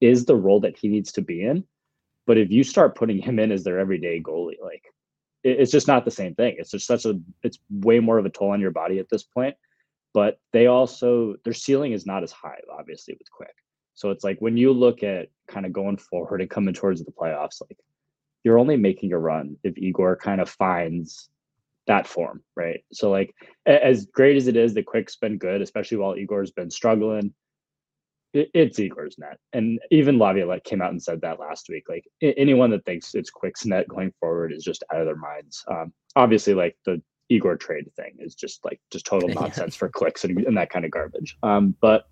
is 0.00 0.24
the 0.24 0.36
role 0.36 0.60
that 0.60 0.78
he 0.78 0.88
needs 0.88 1.12
to 1.12 1.22
be 1.22 1.44
in. 1.44 1.64
But 2.26 2.38
if 2.38 2.50
you 2.50 2.64
start 2.64 2.96
putting 2.96 3.18
him 3.18 3.38
in 3.38 3.52
as 3.52 3.64
their 3.64 3.78
everyday 3.78 4.20
goalie, 4.20 4.60
like 4.62 4.84
it, 5.42 5.60
it's 5.60 5.72
just 5.72 5.88
not 5.88 6.04
the 6.04 6.10
same 6.10 6.34
thing. 6.34 6.56
It's 6.58 6.70
just 6.70 6.86
such 6.86 7.04
a, 7.04 7.20
it's 7.42 7.58
way 7.70 8.00
more 8.00 8.18
of 8.18 8.26
a 8.26 8.30
toll 8.30 8.50
on 8.50 8.60
your 8.60 8.70
body 8.70 8.98
at 8.98 9.08
this 9.10 9.22
point. 9.22 9.56
But 10.12 10.38
they 10.52 10.66
also, 10.66 11.36
their 11.44 11.52
ceiling 11.52 11.92
is 11.92 12.06
not 12.06 12.22
as 12.22 12.32
high, 12.32 12.58
obviously, 12.70 13.14
with 13.18 13.30
Quick. 13.30 13.54
So 13.94 14.10
it's 14.10 14.24
like 14.24 14.38
when 14.40 14.56
you 14.56 14.72
look 14.72 15.02
at 15.02 15.28
kind 15.46 15.66
of 15.66 15.72
going 15.72 15.98
forward 15.98 16.40
and 16.40 16.50
coming 16.50 16.74
towards 16.74 17.04
the 17.04 17.12
playoffs, 17.12 17.60
like 17.60 17.78
you're 18.44 18.58
only 18.58 18.76
making 18.76 19.12
a 19.12 19.18
run 19.18 19.56
if 19.62 19.76
Igor 19.76 20.16
kind 20.16 20.40
of 20.40 20.48
finds 20.48 21.28
that 21.86 22.06
form, 22.06 22.42
right? 22.56 22.84
So 22.92 23.10
like 23.10 23.34
as 23.66 24.06
great 24.06 24.36
as 24.36 24.48
it 24.48 24.56
is, 24.56 24.74
the 24.74 24.82
quick's 24.82 25.16
been 25.16 25.38
good, 25.38 25.62
especially 25.62 25.98
while 25.98 26.16
Igor's 26.16 26.50
been 26.50 26.70
struggling. 26.70 27.34
It's 28.32 28.78
Igor's 28.78 29.16
net, 29.18 29.38
and 29.52 29.80
even 29.90 30.18
Laviolette 30.18 30.62
came 30.62 30.80
out 30.80 30.92
and 30.92 31.02
said 31.02 31.20
that 31.22 31.40
last 31.40 31.68
week. 31.68 31.88
Like 31.88 32.04
anyone 32.22 32.70
that 32.70 32.84
thinks 32.84 33.12
it's 33.16 33.28
quick's 33.28 33.66
net 33.66 33.88
going 33.88 34.12
forward 34.20 34.52
is 34.52 34.62
just 34.62 34.84
out 34.94 35.00
of 35.00 35.06
their 35.06 35.16
minds. 35.16 35.64
Um, 35.68 35.92
obviously, 36.14 36.54
like 36.54 36.76
the 36.84 37.02
Igor 37.28 37.56
trade 37.56 37.90
thing 37.96 38.16
is 38.20 38.36
just 38.36 38.64
like 38.64 38.80
just 38.92 39.04
total 39.04 39.28
nonsense 39.40 39.74
for 39.74 39.88
clicks 39.88 40.24
and, 40.24 40.38
and, 40.46 40.56
that 40.56 40.70
kind 40.70 40.84
of 40.84 40.92
garbage. 40.92 41.36
Um, 41.42 41.74
but 41.80 42.04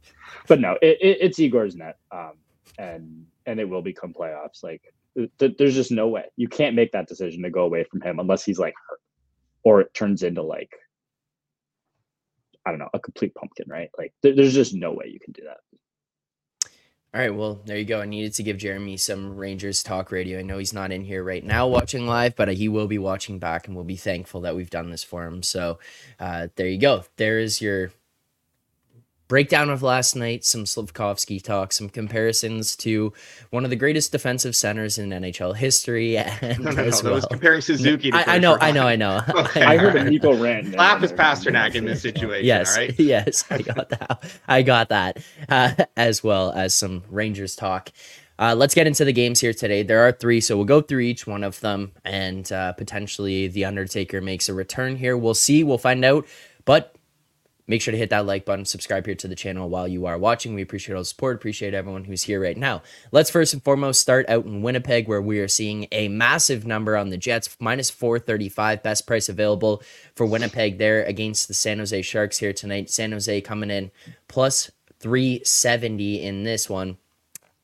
but 0.49 0.61
no, 0.61 0.77
it, 0.83 0.99
it, 1.01 1.19
it's 1.21 1.39
Igor's 1.39 1.77
net, 1.77 1.99
um, 2.11 2.33
and 2.79 3.27
and 3.47 3.61
it 3.61 3.69
will 3.69 3.83
become 3.83 4.13
playoffs. 4.13 4.65
Like 4.65 4.83
th- 5.39 5.57
there's 5.59 5.75
just 5.75 5.91
no 5.91 6.09
way 6.09 6.25
you 6.37 6.49
can't 6.49 6.77
make 6.77 6.93
that 6.93 7.09
decision 7.09 7.43
to 7.43 7.51
go 7.51 7.63
away 7.63 7.85
from 7.85 8.01
him 8.01 8.19
unless 8.19 8.45
he's 8.45 8.59
like 8.59 8.75
hurt, 8.89 9.01
or 9.69 9.83
it 9.83 9.93
turns 9.93 10.23
into 10.23 10.41
like 10.43 10.71
I 12.65 12.71
don't 12.71 12.79
know 12.79 12.89
a 12.95 12.99
complete 12.99 13.35
pumpkin, 13.35 13.67
right? 13.69 13.91
Like 13.99 14.15
th- 14.23 14.35
there's 14.35 14.55
just 14.55 14.73
no 14.73 14.93
way 14.93 15.11
you 15.13 15.21
can 15.21 15.33
do 15.33 15.43
that. 15.45 15.59
All 17.15 17.21
right, 17.21 17.35
well, 17.35 17.61
there 17.67 17.77
you 17.77 17.85
go. 17.85 18.01
I 18.01 18.07
needed 18.07 18.33
to 18.35 18.43
give 18.43 18.57
Jeremy 18.57 18.97
some 18.97 19.37
Rangers 19.37 19.83
talk 19.83 20.11
radio. 20.11 20.39
I 20.39 20.43
know 20.43 20.57
he's 20.57 20.73
not 20.73 20.91
in 20.91 21.05
here 21.05 21.23
right 21.23 21.45
now 21.45 21.67
watching 21.67 22.07
live, 22.07 22.35
but 22.35 22.49
he 22.49 22.69
will 22.69 22.87
be 22.87 22.99
watching 22.99 23.39
back 23.39 23.67
and 23.67 23.77
we'll 23.77 23.85
be 23.85 23.97
thankful 23.97 24.43
that 24.43 24.57
we've 24.57 24.71
done 24.71 24.91
this 24.91 25.05
for 25.05 25.27
him. 25.27 25.43
So 25.43 25.79
uh, 26.19 26.49
there 26.57 26.69
you 26.69 26.79
go. 26.79 27.05
There 27.17 27.39
is 27.39 27.61
your 27.61 27.93
breakdown 29.29 29.69
of 29.69 29.83
last 29.83 30.17
night, 30.17 30.45
some 30.45 30.65
Slafkovsky 30.65 31.41
talk, 31.41 31.73
some 31.73 31.89
comparisons 31.89 32.75
to 32.77 33.13
one 33.51 33.65
of 33.65 33.71
the 33.71 33.77
greatest 33.77 34.11
defensive 34.11 34.57
centers 34.57 34.99
in 34.99 35.11
NHL 35.11 35.55
history. 35.55 36.19
And 36.41 36.61
no, 36.61 36.71
no, 36.71 36.83
as 36.85 37.03
no, 37.03 37.13
well. 37.13 37.23
comparing 37.23 37.61
Suzuki. 37.61 38.13
I, 38.13 38.37
I, 38.37 38.39
know, 38.39 38.57
I, 38.61 38.71
know, 38.71 38.87
I 38.87 38.97
know, 38.97 39.21
okay, 39.29 39.63
I 39.63 39.77
heard 39.77 39.97
a 39.97 40.05
Nico 40.05 40.37
rant. 40.37 40.73
Laugh 40.73 41.03
is 41.03 41.13
Pastrnak 41.13 41.75
in 41.75 41.85
this 41.85 42.01
situation. 42.01 42.47
Yes, 42.47 42.77
right? 42.77 42.95
yes, 42.99 43.45
I 43.51 43.63
got 43.63 43.89
that. 43.91 44.25
I 44.47 44.63
got 44.63 44.89
that, 44.91 45.23
uh, 45.49 45.75
as 45.97 46.23
well 46.23 46.53
as 46.53 46.75
some 46.75 47.03
Rangers 47.11 47.57
talk. 47.57 47.91
Uh, 48.39 48.55
let's 48.57 48.75
get 48.75 48.87
into 48.87 49.05
the 49.05 49.13
games 49.13 49.41
here 49.41 49.53
today. 49.53 49.83
There 49.83 50.01
are 50.07 50.13
three, 50.13 50.41
so 50.41 50.57
we'll 50.57 50.65
go 50.65 50.81
through 50.81 51.01
each 51.01 51.27
one 51.27 51.43
of 51.43 51.59
them, 51.61 51.93
and 52.05 52.51
uh, 52.53 52.73
potentially 52.75 53.49
the 53.49 53.65
Undertaker 53.65 54.21
makes 54.21 54.49
a 54.49 54.55
return 54.55 54.97
here. 54.97 55.17
We'll 55.17 55.35
see. 55.35 55.65
We'll 55.65 55.79
find 55.79 56.05
out. 56.05 56.27
But 56.65 56.95
Make 57.69 57.83
sure 57.83 57.93
to 57.93 57.99
hit 57.99 58.09
that 58.11 58.25
like 58.25 58.47
button, 58.47 58.65
subscribe 58.65 59.05
here 59.05 59.15
to 59.17 59.29
the 59.29 59.35
channel 59.35 59.69
while 59.69 59.87
you 59.87 60.07
are 60.07 60.17
watching. 60.17 60.55
We 60.55 60.63
appreciate 60.63 60.95
all 60.95 61.03
the 61.03 61.05
support, 61.05 61.37
appreciate 61.37 61.75
everyone 61.75 62.05
who's 62.05 62.23
here 62.23 62.43
right 62.43 62.57
now. 62.57 62.83
Let's 63.13 63.29
first 63.29 63.53
and 63.53 63.63
foremost 63.63 64.01
start 64.01 64.27
out 64.29 64.47
in 64.47 64.63
Winnipeg, 64.63 65.07
where 65.07 65.21
we 65.21 65.39
are 65.39 65.49
seeing 65.49 65.87
a 65.93 66.09
massive 66.09 66.67
number 66.67 66.97
on 66.97 67.11
the 67.11 67.19
Jets, 67.19 67.55
minus 67.61 67.91
435, 67.91 68.83
best 68.83 69.07
price 69.07 69.29
available 69.29 69.83
for 70.15 70.25
Winnipeg 70.25 70.79
there 70.79 71.05
against 71.05 71.47
the 71.47 71.55
San 71.55 71.79
Jose 71.79 72.01
Sharks 72.01 72.39
here 72.39 72.55
tonight. 72.55 72.89
San 72.89 73.13
Jose 73.13 73.41
coming 73.43 73.71
in 73.71 73.91
plus 74.29 74.71
370 75.01 76.23
in 76.23 76.45
this 76.45 76.71
one. 76.71 76.97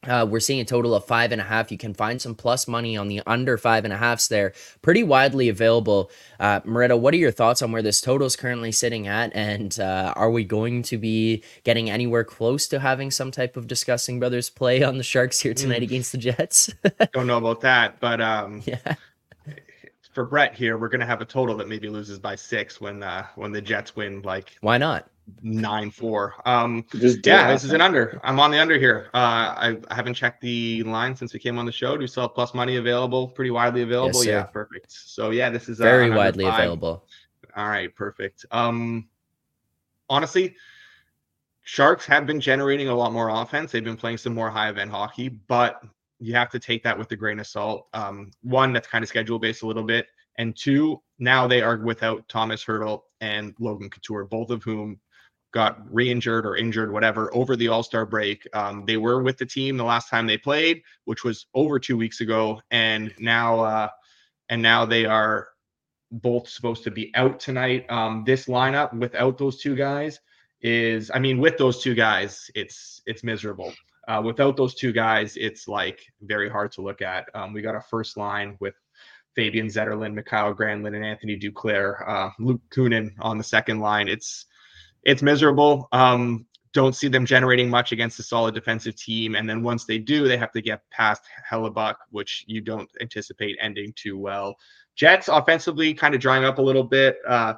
Uh, 0.06 0.26
we're 0.28 0.40
seeing 0.40 0.60
a 0.60 0.64
total 0.64 0.94
of 0.94 1.04
five 1.04 1.32
and 1.32 1.40
a 1.40 1.44
half. 1.44 1.70
You 1.70 1.78
can 1.78 1.94
find 1.94 2.20
some 2.20 2.34
plus 2.34 2.68
money 2.68 2.96
on 2.96 3.08
the 3.08 3.22
under 3.26 3.56
five 3.58 3.84
and 3.84 3.92
a 3.92 3.96
halfs 3.96 4.28
there. 4.28 4.52
Pretty 4.82 5.02
widely 5.02 5.48
available. 5.48 6.10
Uh, 6.38 6.60
Moretto, 6.60 6.98
what 6.98 7.14
are 7.14 7.18
your 7.18 7.30
thoughts 7.30 7.62
on 7.62 7.72
where 7.72 7.82
this 7.82 8.00
total 8.00 8.26
is 8.26 8.36
currently 8.36 8.72
sitting 8.72 9.06
at? 9.06 9.34
And 9.34 9.78
uh, 9.78 10.12
are 10.16 10.30
we 10.30 10.44
going 10.44 10.82
to 10.84 10.98
be 10.98 11.42
getting 11.64 11.90
anywhere 11.90 12.24
close 12.24 12.66
to 12.68 12.80
having 12.80 13.10
some 13.10 13.30
type 13.30 13.56
of 13.56 13.66
disgusting 13.66 14.18
brothers 14.18 14.50
play 14.50 14.82
on 14.82 14.98
the 14.98 15.04
Sharks 15.04 15.40
here 15.40 15.54
tonight 15.54 15.80
mm. 15.80 15.84
against 15.84 16.12
the 16.12 16.18
Jets? 16.18 16.72
Don't 17.12 17.26
know 17.26 17.38
about 17.38 17.60
that, 17.62 18.00
but 18.00 18.20
um, 18.20 18.62
yeah. 18.66 18.94
For 20.12 20.24
Brett 20.24 20.54
here, 20.54 20.78
we're 20.78 20.90
gonna 20.90 21.06
have 21.06 21.20
a 21.20 21.24
total 21.24 21.56
that 21.56 21.66
maybe 21.66 21.88
loses 21.88 22.20
by 22.20 22.36
six 22.36 22.80
when 22.80 23.02
uh, 23.02 23.26
when 23.34 23.50
the 23.50 23.60
Jets 23.60 23.96
win. 23.96 24.22
Like, 24.22 24.52
why 24.60 24.78
not? 24.78 25.10
Nine 25.42 25.90
four. 25.90 26.34
Um, 26.44 26.84
Just 26.92 27.26
yeah, 27.26 27.50
this 27.50 27.64
is 27.64 27.72
an 27.72 27.80
under. 27.80 28.20
I'm 28.22 28.38
on 28.38 28.50
the 28.50 28.58
under 28.58 28.78
here. 28.78 29.08
Uh, 29.14 29.16
I, 29.16 29.78
I, 29.88 29.94
haven't 29.94 30.14
checked 30.14 30.42
the 30.42 30.82
line 30.82 31.16
since 31.16 31.32
we 31.32 31.40
came 31.40 31.58
on 31.58 31.64
the 31.64 31.72
show. 31.72 31.96
Do 31.96 32.02
you 32.02 32.06
still 32.06 32.24
have 32.24 32.34
plus 32.34 32.52
money 32.52 32.76
available? 32.76 33.28
Pretty 33.28 33.50
widely 33.50 33.82
available. 33.82 34.22
Yes, 34.22 34.26
yeah, 34.26 34.42
perfect. 34.42 34.92
So 34.92 35.30
yeah, 35.30 35.48
this 35.48 35.70
is 35.70 35.80
uh, 35.80 35.84
very 35.84 36.10
widely 36.10 36.44
available. 36.44 37.06
All 37.56 37.68
right, 37.68 37.94
perfect. 37.94 38.44
Um, 38.50 39.08
honestly, 40.10 40.56
Sharks 41.62 42.04
have 42.06 42.26
been 42.26 42.40
generating 42.40 42.88
a 42.88 42.94
lot 42.94 43.12
more 43.12 43.30
offense. 43.30 43.72
They've 43.72 43.82
been 43.82 43.96
playing 43.96 44.18
some 44.18 44.34
more 44.34 44.50
high 44.50 44.68
event 44.68 44.90
hockey, 44.90 45.30
but 45.30 45.82
you 46.20 46.34
have 46.34 46.50
to 46.50 46.58
take 46.58 46.82
that 46.84 46.98
with 46.98 47.10
a 47.12 47.16
grain 47.16 47.40
of 47.40 47.46
salt. 47.46 47.88
Um, 47.94 48.30
one, 48.42 48.74
that's 48.74 48.88
kind 48.88 49.02
of 49.02 49.08
schedule 49.08 49.38
based 49.38 49.62
a 49.62 49.66
little 49.66 49.84
bit, 49.84 50.06
and 50.37 50.54
two, 50.54 51.00
now 51.18 51.46
they 51.46 51.62
are 51.62 51.78
without 51.78 52.28
Tomas 52.28 52.64
Hertl 52.64 53.02
and 53.20 53.54
Logan 53.58 53.88
Couture, 53.88 54.24
both 54.24 54.50
of 54.50 54.62
whom 54.62 55.00
got 55.54 55.78
re-injured 55.94 56.44
or 56.44 56.56
injured, 56.56 56.92
whatever, 56.92 57.34
over 57.34 57.54
the 57.54 57.68
All 57.68 57.84
Star 57.84 58.04
break. 58.04 58.46
Um, 58.52 58.84
they 58.86 58.96
were 58.96 59.22
with 59.22 59.38
the 59.38 59.46
team 59.46 59.76
the 59.76 59.84
last 59.84 60.10
time 60.10 60.26
they 60.26 60.36
played, 60.36 60.82
which 61.04 61.22
was 61.22 61.46
over 61.54 61.78
two 61.78 61.96
weeks 61.96 62.20
ago, 62.20 62.60
and 62.72 63.14
now 63.20 63.60
uh, 63.60 63.88
and 64.50 64.60
now 64.60 64.84
they 64.84 65.06
are 65.06 65.48
both 66.10 66.48
supposed 66.48 66.82
to 66.84 66.90
be 66.90 67.12
out 67.14 67.38
tonight. 67.38 67.86
Um, 67.88 68.24
this 68.26 68.46
lineup 68.46 68.92
without 68.98 69.38
those 69.38 69.60
two 69.60 69.76
guys 69.76 70.18
is, 70.60 71.10
I 71.14 71.20
mean, 71.20 71.38
with 71.38 71.56
those 71.56 71.80
two 71.80 71.94
guys, 71.94 72.50
it's 72.54 73.00
it's 73.06 73.22
miserable. 73.22 73.72
Uh, 74.08 74.20
without 74.22 74.56
those 74.56 74.74
two 74.74 74.92
guys, 74.92 75.36
it's 75.36 75.68
like 75.68 76.00
very 76.20 76.50
hard 76.50 76.72
to 76.72 76.82
look 76.82 77.00
at. 77.00 77.28
Um, 77.34 77.52
we 77.54 77.62
got 77.62 77.76
a 77.76 77.80
first 77.80 78.16
line 78.16 78.56
with 78.60 78.74
Fabian 79.36 79.68
Zetterlund, 79.68 80.14
Mikael 80.14 80.54
Granlund, 80.54 80.96
and 80.96 81.04
Anthony 81.04 81.38
Duclair, 81.38 82.06
uh, 82.08 82.30
Luke 82.40 82.60
Kunin 82.70 83.12
on 83.20 83.38
the 83.38 83.44
second 83.44 83.78
line. 83.78 84.08
It's 84.08 84.46
it's 85.04 85.22
miserable. 85.22 85.88
Um, 85.92 86.46
don't 86.72 86.96
see 86.96 87.08
them 87.08 87.24
generating 87.24 87.70
much 87.70 87.92
against 87.92 88.18
a 88.18 88.22
solid 88.22 88.54
defensive 88.54 88.96
team. 88.96 89.36
And 89.36 89.48
then 89.48 89.62
once 89.62 89.84
they 89.84 89.98
do, 89.98 90.26
they 90.26 90.36
have 90.36 90.50
to 90.52 90.60
get 90.60 90.82
past 90.90 91.22
Hellebuyck, 91.48 91.94
which 92.10 92.44
you 92.48 92.60
don't 92.60 92.90
anticipate 93.00 93.56
ending 93.60 93.92
too 93.94 94.18
well. 94.18 94.56
Jets 94.96 95.28
offensively 95.28 95.94
kind 95.94 96.14
of 96.14 96.20
drying 96.20 96.44
up 96.44 96.58
a 96.58 96.62
little 96.62 96.82
bit. 96.82 97.18
Uh, 97.26 97.54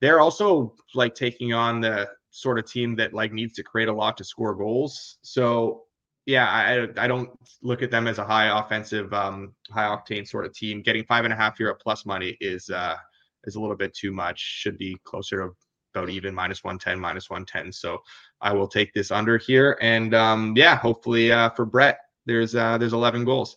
they're 0.00 0.20
also 0.20 0.74
like 0.94 1.14
taking 1.14 1.52
on 1.52 1.80
the 1.80 2.08
sort 2.30 2.58
of 2.58 2.70
team 2.70 2.96
that 2.96 3.14
like 3.14 3.32
needs 3.32 3.54
to 3.54 3.62
create 3.62 3.88
a 3.88 3.92
lot 3.92 4.16
to 4.16 4.24
score 4.24 4.54
goals. 4.54 5.18
So 5.22 5.84
yeah, 6.26 6.46
I 6.46 7.04
I 7.04 7.08
don't 7.08 7.30
look 7.62 7.82
at 7.82 7.90
them 7.90 8.06
as 8.06 8.18
a 8.18 8.24
high 8.24 8.58
offensive, 8.60 9.12
um, 9.14 9.54
high 9.70 9.88
octane 9.88 10.28
sort 10.28 10.44
of 10.44 10.52
team. 10.52 10.82
Getting 10.82 11.04
five 11.04 11.24
and 11.24 11.32
a 11.32 11.36
half 11.36 11.56
here 11.58 11.68
at 11.70 11.80
plus 11.80 12.04
money 12.04 12.36
is 12.40 12.70
uh 12.70 12.96
is 13.44 13.54
a 13.54 13.60
little 13.60 13.76
bit 13.76 13.94
too 13.94 14.12
much. 14.12 14.38
Should 14.38 14.78
be 14.78 14.96
closer 15.04 15.38
to 15.38 15.50
about 15.94 16.10
even 16.10 16.34
minus 16.34 16.64
110, 16.64 16.98
minus 17.00 17.30
110. 17.30 17.72
So 17.72 18.02
I 18.40 18.52
will 18.52 18.68
take 18.68 18.92
this 18.92 19.10
under 19.10 19.38
here. 19.38 19.78
And 19.80 20.14
um, 20.14 20.54
yeah, 20.56 20.76
hopefully 20.76 21.32
uh, 21.32 21.50
for 21.50 21.64
Brett, 21.64 22.00
there's 22.26 22.54
uh, 22.54 22.78
there's 22.78 22.92
11 22.92 23.24
goals. 23.24 23.56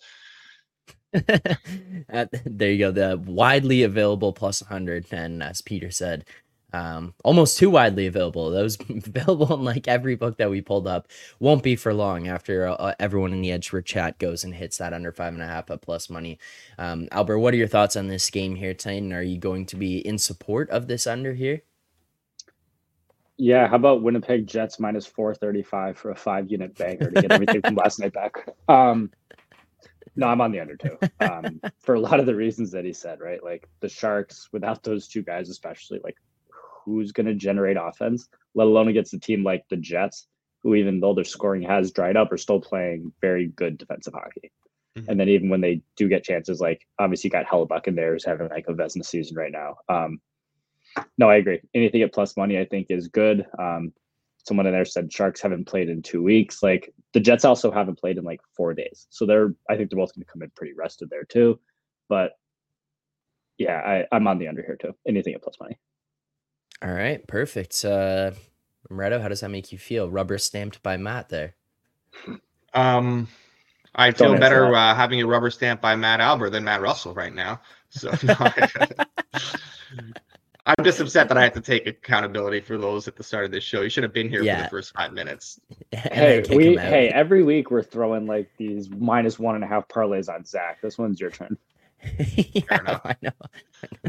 there 1.14 2.72
you 2.72 2.78
go. 2.78 2.92
The 2.92 3.22
widely 3.26 3.84
available 3.84 4.32
plus 4.32 4.62
100. 4.62 5.08
And 5.12 5.44
as 5.44 5.62
Peter 5.62 5.92
said, 5.92 6.26
um, 6.74 7.14
almost 7.26 7.58
too 7.58 7.70
widely 7.70 8.08
available. 8.08 8.50
That 8.52 8.64
was 8.64 8.78
available 8.90 9.54
in 9.54 9.64
like 9.64 9.88
every 9.88 10.16
book 10.16 10.38
that 10.38 10.50
we 10.50 10.62
pulled 10.62 10.88
up. 10.88 11.10
Won't 11.40 11.64
be 11.64 11.76
for 11.76 11.94
long 11.94 12.28
after 12.28 12.68
uh, 12.68 12.74
uh 12.74 12.94
everyone 13.00 13.34
in 13.34 13.42
the 13.42 13.52
Edgework 13.52 13.86
chat 13.86 14.20
goes 14.20 14.44
and 14.44 14.54
hits 14.54 14.78
that 14.78 14.94
under 14.94 15.12
five 15.12 15.34
and 15.34 15.44
a 15.44 15.48
half 15.48 15.70
at 15.70 15.82
plus 15.82 16.10
money. 16.10 16.40
Um, 16.78 17.08
Alber, 17.12 17.40
what 17.40 17.54
are 17.54 17.58
your 17.58 17.68
thoughts 17.68 17.96
on 17.96 18.08
this 18.08 18.30
game 18.30 18.56
here 18.56 18.74
tonight? 18.74 19.02
And 19.04 19.14
are 19.14 19.24
you 19.24 19.38
going 19.38 19.66
to 19.68 19.76
be 19.76 19.98
in 19.98 20.18
support 20.18 20.70
of 20.70 20.88
this 20.88 21.06
under 21.06 21.34
here? 21.34 21.64
Yeah, 23.42 23.68
how 23.68 23.78
about 23.78 24.04
Winnipeg 24.04 24.46
Jets 24.46 24.80
minus 24.80 25.08
four 25.08 25.34
thirty 25.34 25.64
five 25.64 25.98
for 25.98 26.12
a 26.12 26.16
five 26.16 26.52
unit 26.52 26.78
banger 26.78 27.10
to 27.10 27.22
get 27.24 27.32
everything 27.32 27.62
from 27.64 27.74
last 27.74 28.00
night 28.00 28.14
back? 28.14 28.48
Um, 28.70 29.10
no, 30.16 30.28
I'm 30.28 30.42
on 30.42 30.52
the 30.52 30.60
under 30.60 30.78
too. 30.78 31.00
Um, 31.20 31.60
for 31.80 31.96
a 31.96 32.00
lot 32.00 32.20
of 32.20 32.28
the 32.28 32.36
reasons 32.36 32.70
that 32.70 32.86
he 32.86 32.94
said, 32.94 33.20
right? 33.20 33.44
Like 33.44 33.68
the 33.80 33.90
Sharks, 33.90 34.50
without 34.52 34.84
those 34.84 35.08
two 35.08 35.24
guys, 35.24 35.50
especially, 35.50 36.00
like 36.04 36.18
who's 36.86 37.14
going 37.14 37.26
to 37.26 37.34
generate 37.34 37.78
offense, 37.82 38.30
let 38.54 38.68
alone 38.68 38.90
against 38.90 39.16
a 39.16 39.20
team 39.20 39.44
like 39.44 39.66
the 39.72 39.78
Jets, 39.78 40.28
who 40.62 40.76
even 40.76 41.00
though 41.00 41.16
their 41.16 41.24
scoring 41.24 41.64
has 41.64 41.92
dried 41.92 42.18
up, 42.18 42.32
are 42.32 42.38
still 42.38 42.62
playing 42.62 43.12
very 43.22 43.48
good 43.48 43.76
defensive 43.80 44.14
hockey. 44.14 44.52
Mm-hmm. 44.96 45.10
And 45.10 45.20
then 45.20 45.30
even 45.30 45.50
when 45.50 45.62
they 45.62 45.82
do 45.96 46.08
get 46.08 46.24
chances, 46.24 46.62
like 46.62 46.86
obviously 47.00 47.30
you 47.30 47.32
got 47.32 47.48
Hellebuyck 47.48 47.88
in 47.88 47.96
there 47.96 48.14
who's 48.14 48.24
having 48.24 48.50
like 48.50 48.68
a 48.68 48.74
Vezina 48.74 49.04
season 49.04 49.36
right 49.36 49.52
now. 49.52 49.78
Um, 49.90 50.22
no, 51.18 51.30
I 51.30 51.36
agree. 51.36 51.62
Anything 51.74 52.02
at 52.02 52.14
plus 52.14 52.38
money, 52.38 52.58
I 52.58 52.66
think, 52.66 52.88
is 52.90 53.08
good. 53.08 53.46
Um, 53.58 53.94
someone 54.46 54.66
in 54.66 54.74
there 54.74 54.86
said 54.86 55.12
Sharks 55.12 55.42
haven't 55.42 55.66
played 55.66 55.90
in 55.90 56.02
two 56.02 56.24
weeks. 56.24 56.64
Like 56.64 56.94
the 57.14 57.20
Jets 57.20 57.46
also 57.46 57.72
haven't 57.72 58.00
played 58.00 58.18
in 58.18 58.24
like 58.24 58.42
four 58.56 58.74
days, 58.74 59.08
so 59.10 59.26
they're. 59.26 59.54
I 59.70 59.78
think 59.78 59.90
they're 59.90 60.00
both 60.00 60.16
going 60.16 60.26
to 60.26 60.32
come 60.32 60.44
in 60.44 60.52
pretty 60.56 60.74
rested 60.74 61.10
there 61.10 61.24
too. 61.24 61.60
But 62.10 62.32
yeah, 63.58 63.78
I, 63.78 64.16
I'm 64.16 64.28
on 64.28 64.40
the 64.40 64.48
under 64.48 64.64
here 64.64 64.78
too. 64.82 64.96
Anything 65.08 65.34
at 65.34 65.44
plus 65.44 65.58
money. 65.60 65.78
All 66.82 66.92
right, 66.92 67.26
perfect. 67.28 67.86
Uh, 67.86 68.32
Moretto, 68.90 69.22
how 69.22 69.28
does 69.28 69.42
that 69.42 69.50
make 69.50 69.72
you 69.72 69.78
feel? 69.78 70.10
Rubber 70.10 70.38
stamped 70.38 70.82
by 70.82 70.98
Matt 70.98 71.30
there. 71.30 71.56
Um, 72.74 73.28
I 73.94 74.12
feel 74.12 74.38
better 74.38 74.74
uh, 74.74 74.96
having 74.96 75.22
a 75.22 75.28
rubber 75.28 75.52
stamp 75.52 75.82
by 75.82 75.96
Matt 75.96 76.22
Alber 76.22 76.52
than 76.52 76.64
Matt 76.64 76.82
Russell 76.82 77.14
right 77.14 77.34
now. 77.34 77.62
So. 77.90 78.12
No, 78.24 78.36
I'm 80.66 80.84
just 80.84 81.00
upset 81.00 81.28
that 81.30 81.38
I 81.38 81.44
have 81.44 81.54
to 81.54 81.62
take 81.62 81.88
accountability 81.88 82.60
for 82.62 82.78
those 82.78 83.08
at 83.08 83.16
the 83.16 83.24
start 83.24 83.46
of 83.46 83.52
this 83.52 83.64
show. 83.64 83.82
You 83.82 83.90
should 83.90 84.04
have 84.04 84.14
been 84.14 84.30
here 84.30 84.44
yeah. 84.44 84.58
for 84.58 84.64
the 84.64 84.70
first 84.70 84.94
five 84.94 85.14
minutes. 85.14 85.60
hey, 85.92 86.44
we 86.50 86.76
hey 86.76 87.10
every 87.10 87.44
week 87.44 87.72
we're 87.72 87.84
throwing 87.84 88.28
like 88.28 88.50
these 88.58 88.90
minus 88.90 89.40
one 89.40 89.56
and 89.56 89.64
a 89.64 89.68
half 89.68 89.88
parlays 89.88 90.34
on 90.34 90.46
Zack. 90.46 90.82
This 90.82 90.98
one's 90.98 91.20
your 91.20 91.32
turn. 91.32 91.58
Yeah, 92.54 92.62
Fair 92.68 92.80
enough. 92.80 93.02
I 93.06 93.16
know. 93.22 93.32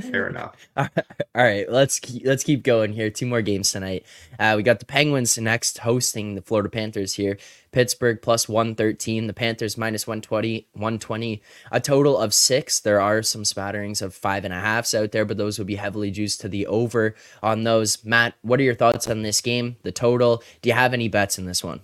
Fair 0.01 0.29
enough. 0.29 0.57
All 0.77 0.89
right, 1.35 1.71
let's 1.71 1.99
keep, 1.99 2.27
let's 2.27 2.45
keep 2.45 2.63
going 2.63 2.93
here. 2.93 3.11
Two 3.11 3.27
more 3.27 3.43
games 3.43 3.73
tonight. 3.73 4.05
Uh, 4.39 4.55
we 4.57 4.63
got 4.63 4.81
the 4.81 4.87
Penguins 4.87 5.37
next 5.39 5.79
hosting 5.79 6.35
the 6.35 6.43
Florida 6.43 6.69
Panthers 6.69 7.15
here. 7.15 7.39
Pittsburgh 7.73 8.21
plus 8.21 8.49
113, 8.49 9.27
the 9.27 9.33
Panthers 9.33 9.79
minus 9.79 10.07
120, 10.07 10.67
120, 10.73 11.43
a 11.71 11.81
total 11.81 12.19
of 12.19 12.35
six. 12.35 12.81
There 12.81 13.01
are 13.01 13.23
some 13.23 13.45
spatterings 13.45 14.03
of 14.03 14.15
five 14.15 14.45
and 14.45 14.53
a 14.53 14.61
halfs 14.61 14.95
out 14.95 15.13
there, 15.13 15.25
but 15.25 15.39
those 15.39 15.59
would 15.59 15.67
be 15.67 15.77
heavily 15.77 16.11
juiced 16.11 16.43
to 16.43 16.49
the 16.49 16.67
over 16.67 17.15
on 17.43 17.65
those. 17.65 18.05
Matt, 18.05 18.35
what 18.43 18.61
are 18.61 18.65
your 18.65 18.75
thoughts 18.75 19.09
on 19.09 19.23
this 19.23 19.41
game? 19.41 19.77
The 19.83 19.93
total? 19.93 20.43
Do 20.61 20.69
you 20.69 20.75
have 20.75 20.93
any 20.93 21.09
bets 21.09 21.39
in 21.39 21.47
this 21.47 21.65
one? 21.65 21.81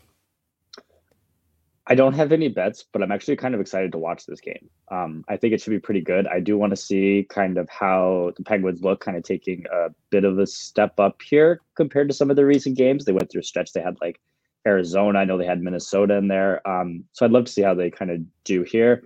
I 1.90 1.94
don't 1.94 2.12
have 2.12 2.33
any 2.33 2.48
bets, 2.48 2.85
but 2.92 3.03
I'm 3.03 3.11
actually 3.11 3.37
kind 3.37 3.55
of 3.55 3.62
excited 3.62 3.92
to 3.92 3.98
watch 3.98 4.27
this 4.27 4.40
game. 4.40 4.68
Um, 4.90 5.24
I 5.27 5.38
think 5.38 5.55
it 5.55 5.61
should 5.62 5.70
be 5.70 5.79
pretty 5.79 6.03
good. 6.03 6.27
I 6.27 6.38
do 6.38 6.59
want 6.59 6.70
to 6.70 6.77
see 6.77 7.27
kind 7.31 7.57
of 7.57 7.66
how 7.70 8.33
the 8.37 8.44
Penguins 8.44 8.83
look, 8.83 9.01
kind 9.01 9.16
of 9.16 9.22
taking 9.22 9.64
a 9.72 9.88
bit 10.11 10.24
of 10.24 10.38
a 10.38 10.46
step 10.46 11.01
up 11.01 11.22
here 11.22 11.62
compared 11.77 12.09
to 12.09 12.14
some 12.14 12.29
of 12.29 12.37
the 12.37 12.44
recent 12.44 12.77
games. 12.77 13.07
They 13.07 13.12
went 13.12 13.33
through 13.33 13.40
a 13.40 13.44
stretch. 13.44 13.72
They 13.72 13.81
had 13.81 13.96
like 14.03 14.20
Arizona. 14.66 15.20
I 15.20 15.24
know 15.24 15.38
they 15.38 15.46
had 15.46 15.62
Minnesota 15.62 16.16
in 16.16 16.29
there. 16.29 16.66
Um, 16.68 17.05
so 17.12 17.24
I'd 17.24 17.33
love 17.33 17.46
to 17.46 17.53
see 17.53 17.62
how 17.62 17.72
they 17.72 17.90
kind 17.90 18.11
of 18.11 18.20
do 18.44 18.64
here. 18.64 19.05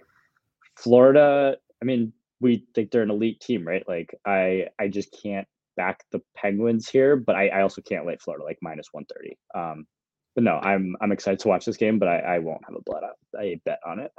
Florida, 0.77 1.57
I 1.81 1.85
mean, 1.85 2.13
we 2.41 2.67
think 2.75 2.91
they're 2.91 3.03
an 3.03 3.11
elite 3.11 3.41
team, 3.41 3.65
right? 3.65 3.87
Like 3.87 4.13
I, 4.27 4.67
I 4.81 4.89
just 4.89 5.17
can't 5.23 5.47
back 5.77 6.03
the 6.11 6.21
Penguins 6.35 6.89
here, 6.89 7.15
but 7.15 7.37
I, 7.37 7.47
I 7.49 7.63
also 7.63 7.81
can't 7.81 8.07
let 8.07 8.21
Florida 8.21 8.45
like 8.45 8.59
minus 8.61 8.89
130. 8.91 9.39
Um, 9.55 9.87
but 10.35 10.45
no, 10.45 10.59
I'm 10.59 10.97
I'm 11.01 11.13
excited 11.13 11.41
to 11.41 11.49
watch 11.49 11.65
this 11.65 11.77
game, 11.77 11.99
but 11.99 12.09
I, 12.09 12.19
I 12.19 12.39
won't 12.39 12.65
have 12.67 12.77
a 12.77 12.83
blood 12.83 13.05
out 13.05 13.17
a 13.41 13.61
bet 13.65 13.81
on 13.87 14.01
it. 14.01 14.13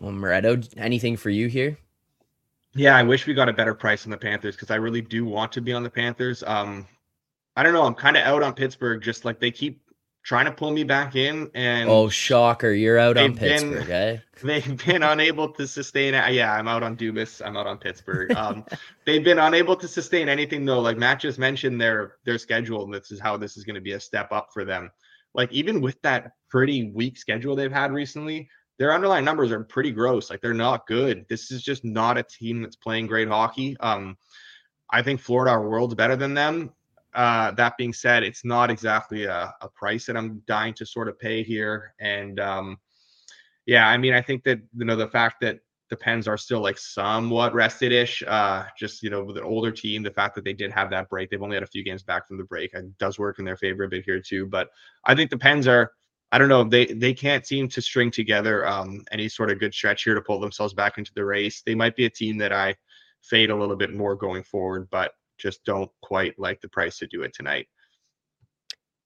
Well, 0.00 0.12
Moretto, 0.12 0.72
anything 0.76 1.16
for 1.16 1.30
you 1.30 1.46
here? 1.46 1.78
Yeah, 2.74 2.96
I 2.96 3.04
wish 3.04 3.26
we 3.26 3.34
got 3.34 3.48
a 3.48 3.52
better 3.52 3.74
price 3.74 4.04
on 4.04 4.10
the 4.10 4.16
Panthers 4.16 4.56
because 4.56 4.70
I 4.70 4.76
really 4.76 5.00
do 5.00 5.24
want 5.24 5.52
to 5.52 5.60
be 5.60 5.72
on 5.72 5.84
the 5.84 5.90
Panthers. 5.90 6.42
Um, 6.44 6.86
I 7.56 7.62
don't 7.62 7.72
know. 7.72 7.84
I'm 7.84 7.94
kind 7.94 8.16
of 8.16 8.24
out 8.24 8.42
on 8.42 8.52
Pittsburgh. 8.52 9.00
Just 9.00 9.24
like 9.24 9.38
they 9.38 9.52
keep 9.52 9.80
trying 10.24 10.46
to 10.46 10.52
pull 10.52 10.70
me 10.70 10.82
back 10.82 11.14
in. 11.14 11.50
And 11.54 11.88
oh, 11.88 12.08
shocker, 12.08 12.72
you're 12.72 12.98
out 12.98 13.16
on 13.16 13.36
Pittsburgh, 13.36 13.86
been, 13.86 13.92
eh? 13.92 14.18
They've 14.42 14.84
been 14.84 15.02
unable 15.02 15.50
to 15.50 15.68
sustain 15.68 16.14
it. 16.14 16.32
Yeah, 16.32 16.52
I'm 16.52 16.66
out 16.66 16.82
on 16.82 16.96
Dubas. 16.96 17.44
I'm 17.44 17.56
out 17.56 17.66
on 17.66 17.78
Pittsburgh. 17.78 18.34
Um, 18.34 18.64
they've 19.04 19.22
been 19.22 19.38
unable 19.38 19.76
to 19.76 19.86
sustain 19.86 20.28
anything 20.28 20.64
though. 20.64 20.80
Like 20.80 20.98
Matt 20.98 21.20
just 21.20 21.38
mentioned 21.38 21.80
their 21.80 22.16
their 22.24 22.38
schedule, 22.38 22.84
and 22.84 22.92
this 22.92 23.12
is 23.12 23.20
how 23.20 23.36
this 23.36 23.56
is 23.56 23.64
going 23.64 23.76
to 23.76 23.80
be 23.80 23.92
a 23.92 24.00
step 24.00 24.32
up 24.32 24.48
for 24.52 24.64
them. 24.64 24.90
Like 25.34 25.52
even 25.52 25.80
with 25.80 26.00
that 26.02 26.32
pretty 26.50 26.90
weak 26.90 27.16
schedule 27.16 27.54
they've 27.54 27.72
had 27.72 27.92
recently, 27.92 28.48
their 28.78 28.92
underlying 28.92 29.24
numbers 29.24 29.52
are 29.52 29.62
pretty 29.62 29.92
gross. 29.92 30.30
Like 30.30 30.40
they're 30.40 30.54
not 30.54 30.86
good. 30.86 31.26
This 31.28 31.50
is 31.50 31.62
just 31.62 31.84
not 31.84 32.18
a 32.18 32.22
team 32.22 32.62
that's 32.62 32.76
playing 32.76 33.06
great 33.06 33.28
hockey. 33.28 33.76
Um, 33.78 34.16
I 34.90 35.02
think 35.02 35.20
Florida 35.20 35.52
are 35.52 35.68
worlds 35.68 35.94
better 35.94 36.16
than 36.16 36.34
them. 36.34 36.72
Uh, 37.14 37.52
that 37.52 37.76
being 37.76 37.92
said, 37.92 38.22
it's 38.22 38.44
not 38.44 38.70
exactly 38.70 39.24
a, 39.24 39.54
a, 39.60 39.68
price 39.68 40.06
that 40.06 40.16
I'm 40.16 40.42
dying 40.46 40.74
to 40.74 40.84
sort 40.84 41.08
of 41.08 41.18
pay 41.18 41.44
here. 41.44 41.94
And 42.00 42.40
um, 42.40 42.78
yeah, 43.66 43.88
I 43.88 43.96
mean, 43.96 44.14
I 44.14 44.20
think 44.20 44.42
that 44.44 44.58
you 44.76 44.84
know 44.84 44.96
the 44.96 45.08
fact 45.08 45.40
that 45.42 45.60
the 45.90 45.96
Pens 45.96 46.26
are 46.26 46.36
still 46.36 46.60
like 46.60 46.78
somewhat 46.78 47.54
rested-ish. 47.54 48.22
Uh, 48.26 48.64
just 48.76 49.02
you 49.02 49.10
know, 49.10 49.22
with 49.22 49.36
an 49.36 49.44
older 49.44 49.70
team, 49.70 50.02
the 50.02 50.10
fact 50.10 50.34
that 50.34 50.44
they 50.44 50.52
did 50.52 50.72
have 50.72 50.90
that 50.90 51.08
break, 51.08 51.30
they've 51.30 51.42
only 51.42 51.56
had 51.56 51.62
a 51.62 51.68
few 51.68 51.84
games 51.84 52.02
back 52.02 52.26
from 52.26 52.36
the 52.36 52.44
break, 52.44 52.72
it 52.74 52.98
does 52.98 53.18
work 53.18 53.38
in 53.38 53.44
their 53.44 53.56
favor 53.56 53.84
a 53.84 53.88
bit 53.88 54.04
here 54.04 54.20
too. 54.20 54.46
But 54.46 54.70
I 55.04 55.14
think 55.14 55.30
the 55.30 55.38
Pens 55.38 55.66
are. 55.66 55.92
I 56.32 56.38
don't 56.38 56.48
know. 56.48 56.64
They 56.64 56.86
they 56.86 57.14
can't 57.14 57.46
seem 57.46 57.68
to 57.68 57.80
string 57.80 58.10
together 58.10 58.66
um, 58.66 59.04
any 59.12 59.28
sort 59.28 59.52
of 59.52 59.60
good 59.60 59.72
stretch 59.72 60.02
here 60.02 60.14
to 60.14 60.20
pull 60.20 60.40
themselves 60.40 60.74
back 60.74 60.98
into 60.98 61.12
the 61.14 61.24
race. 61.24 61.62
They 61.64 61.76
might 61.76 61.94
be 61.94 62.06
a 62.06 62.10
team 62.10 62.38
that 62.38 62.52
I 62.52 62.74
fade 63.22 63.50
a 63.50 63.56
little 63.56 63.76
bit 63.76 63.94
more 63.94 64.16
going 64.16 64.42
forward, 64.42 64.88
but 64.90 65.12
just 65.38 65.64
don't 65.64 65.90
quite 66.02 66.38
like 66.38 66.60
the 66.60 66.68
price 66.68 66.98
to 66.98 67.06
do 67.06 67.22
it 67.22 67.34
tonight. 67.34 67.66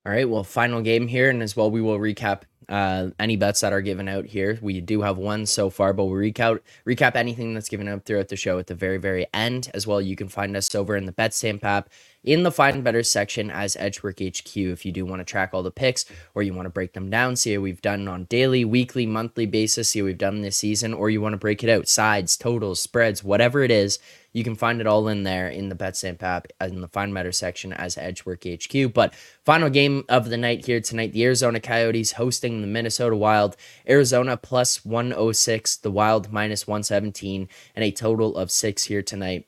All 0.06 0.12
right. 0.12 0.28
Well, 0.28 0.44
final 0.44 0.80
game 0.80 1.06
here, 1.06 1.28
and 1.28 1.42
as 1.42 1.54
well, 1.54 1.70
we 1.70 1.82
will 1.82 1.98
recap 1.98 2.42
uh, 2.68 3.10
any 3.18 3.36
bets 3.36 3.60
that 3.60 3.72
are 3.72 3.80
given 3.80 4.08
out 4.08 4.26
here. 4.26 4.58
We 4.62 4.80
do 4.80 5.02
have 5.02 5.18
one 5.18 5.44
so 5.44 5.70
far, 5.70 5.92
but 5.92 6.06
we'll 6.06 6.20
recap 6.20 6.60
recap 6.86 7.14
anything 7.14 7.52
that's 7.52 7.68
given 7.68 7.88
out 7.88 8.04
throughout 8.04 8.28
the 8.28 8.36
show 8.36 8.58
at 8.58 8.68
the 8.68 8.74
very, 8.74 8.98
very 8.98 9.26
end. 9.34 9.70
As 9.74 9.86
well, 9.86 10.00
you 10.00 10.16
can 10.16 10.28
find 10.28 10.56
us 10.56 10.74
over 10.74 10.96
in 10.96 11.04
the 11.04 11.12
BetStamp 11.12 11.64
app 11.64 11.90
in 12.24 12.42
the 12.42 12.52
Find 12.52 12.82
Better 12.82 13.02
section 13.02 13.50
as 13.50 13.76
Edgework 13.76 14.20
HQ 14.20 14.56
if 14.56 14.84
you 14.84 14.92
do 14.92 15.06
want 15.06 15.20
to 15.20 15.24
track 15.24 15.50
all 15.52 15.62
the 15.62 15.70
picks 15.70 16.04
or 16.34 16.42
you 16.42 16.52
want 16.52 16.66
to 16.66 16.70
break 16.70 16.92
them 16.92 17.10
down, 17.10 17.36
see 17.36 17.56
we've 17.58 17.80
done 17.80 18.08
on 18.08 18.24
daily, 18.24 18.64
weekly, 18.64 19.06
monthly 19.06 19.46
basis, 19.46 19.90
see 19.90 20.02
we've 20.02 20.18
done 20.18 20.42
this 20.42 20.56
season, 20.56 20.92
or 20.92 21.10
you 21.10 21.20
want 21.20 21.32
to 21.32 21.38
break 21.38 21.62
it 21.62 21.70
out, 21.70 21.88
sides, 21.88 22.36
totals, 22.36 22.80
spreads, 22.80 23.22
whatever 23.22 23.62
it 23.62 23.70
is, 23.70 23.98
you 24.32 24.44
can 24.44 24.54
find 24.54 24.80
it 24.80 24.86
all 24.86 25.08
in 25.08 25.22
there 25.22 25.48
in 25.48 25.68
the 25.68 25.74
BetStamp 25.74 26.22
app 26.22 26.48
in 26.60 26.80
the 26.80 26.88
Find 26.88 27.14
Better 27.14 27.32
section 27.32 27.72
as 27.72 27.96
Edgework 27.96 28.44
HQ. 28.44 28.92
But 28.92 29.14
final 29.44 29.70
game 29.70 30.04
of 30.08 30.28
the 30.28 30.36
night 30.36 30.66
here 30.66 30.80
tonight, 30.80 31.12
the 31.12 31.24
Arizona 31.24 31.60
Coyotes 31.60 32.12
hosting 32.12 32.60
the 32.60 32.66
Minnesota 32.66 33.16
Wild. 33.16 33.56
Arizona 33.88 34.36
plus 34.36 34.84
106, 34.84 35.76
the 35.76 35.90
Wild 35.90 36.30
minus 36.30 36.66
117, 36.66 37.48
and 37.74 37.84
a 37.84 37.90
total 37.90 38.36
of 38.36 38.50
six 38.50 38.84
here 38.84 39.02
tonight. 39.02 39.46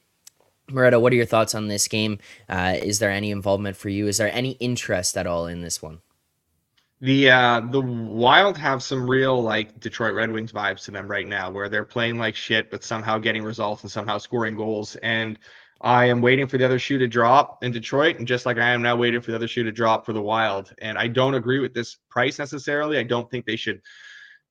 Moretto, 0.71 1.01
what 1.01 1.13
are 1.13 1.17
your 1.17 1.27
thoughts 1.27 1.55
on 1.55 1.69
this 1.69 1.89
game? 1.89 2.19
Uh, 2.49 2.77
is 2.81 2.99
there 2.99 3.11
any 3.11 3.31
involvement 3.31 3.77
for 3.77 3.89
you? 3.89 4.07
Is 4.07 4.19
there 4.19 4.33
any 4.33 4.53
interest 4.53 5.17
at 5.17 5.27
all 5.27 5.47
in 5.47 5.61
this 5.63 5.83
one? 5.83 6.01
The 7.03 7.31
uh, 7.31 7.61
the 7.61 7.81
Wild 7.81 8.59
have 8.59 8.83
some 8.83 9.09
real 9.09 9.43
like 9.43 9.81
Detroit 9.81 10.15
Red 10.15 10.31
Wings 10.31 10.53
vibes 10.53 10.85
to 10.85 10.91
them 10.91 11.09
right 11.09 11.27
now, 11.27 11.51
where 11.51 11.71
they're 11.71 11.85
playing 11.85 12.19
like 12.19 12.37
shit, 12.37 12.71
but 12.71 12.85
somehow 12.85 13.17
getting 13.19 13.43
results 13.43 13.83
and 13.83 13.91
somehow 13.91 14.19
scoring 14.19 14.55
goals. 14.55 14.97
And 14.97 15.39
I 15.81 16.05
am 16.05 16.21
waiting 16.21 16.47
for 16.47 16.59
the 16.59 16.65
other 16.67 16.79
shoe 16.79 16.99
to 16.99 17.09
drop 17.09 17.65
in 17.65 17.73
Detroit, 17.73 18.19
and 18.19 18.29
just 18.29 18.45
like 18.45 18.59
I 18.59 18.71
am 18.71 18.83
now 18.83 18.97
waiting 18.97 19.23
for 19.23 19.31
the 19.31 19.37
other 19.37 19.49
shoe 19.49 19.65
to 19.65 19.73
drop 19.73 20.05
for 20.05 20.13
the 20.13 20.21
Wild. 20.21 20.75
And 20.79 20.99
I 20.99 21.09
don't 21.09 21.35
agree 21.35 21.59
with 21.59 21.73
this 21.73 21.97
price 22.11 22.39
necessarily. 22.39 22.99
I 22.99 23.03
don't 23.03 23.31
think 23.31 23.47
they 23.47 23.57
should 23.57 23.81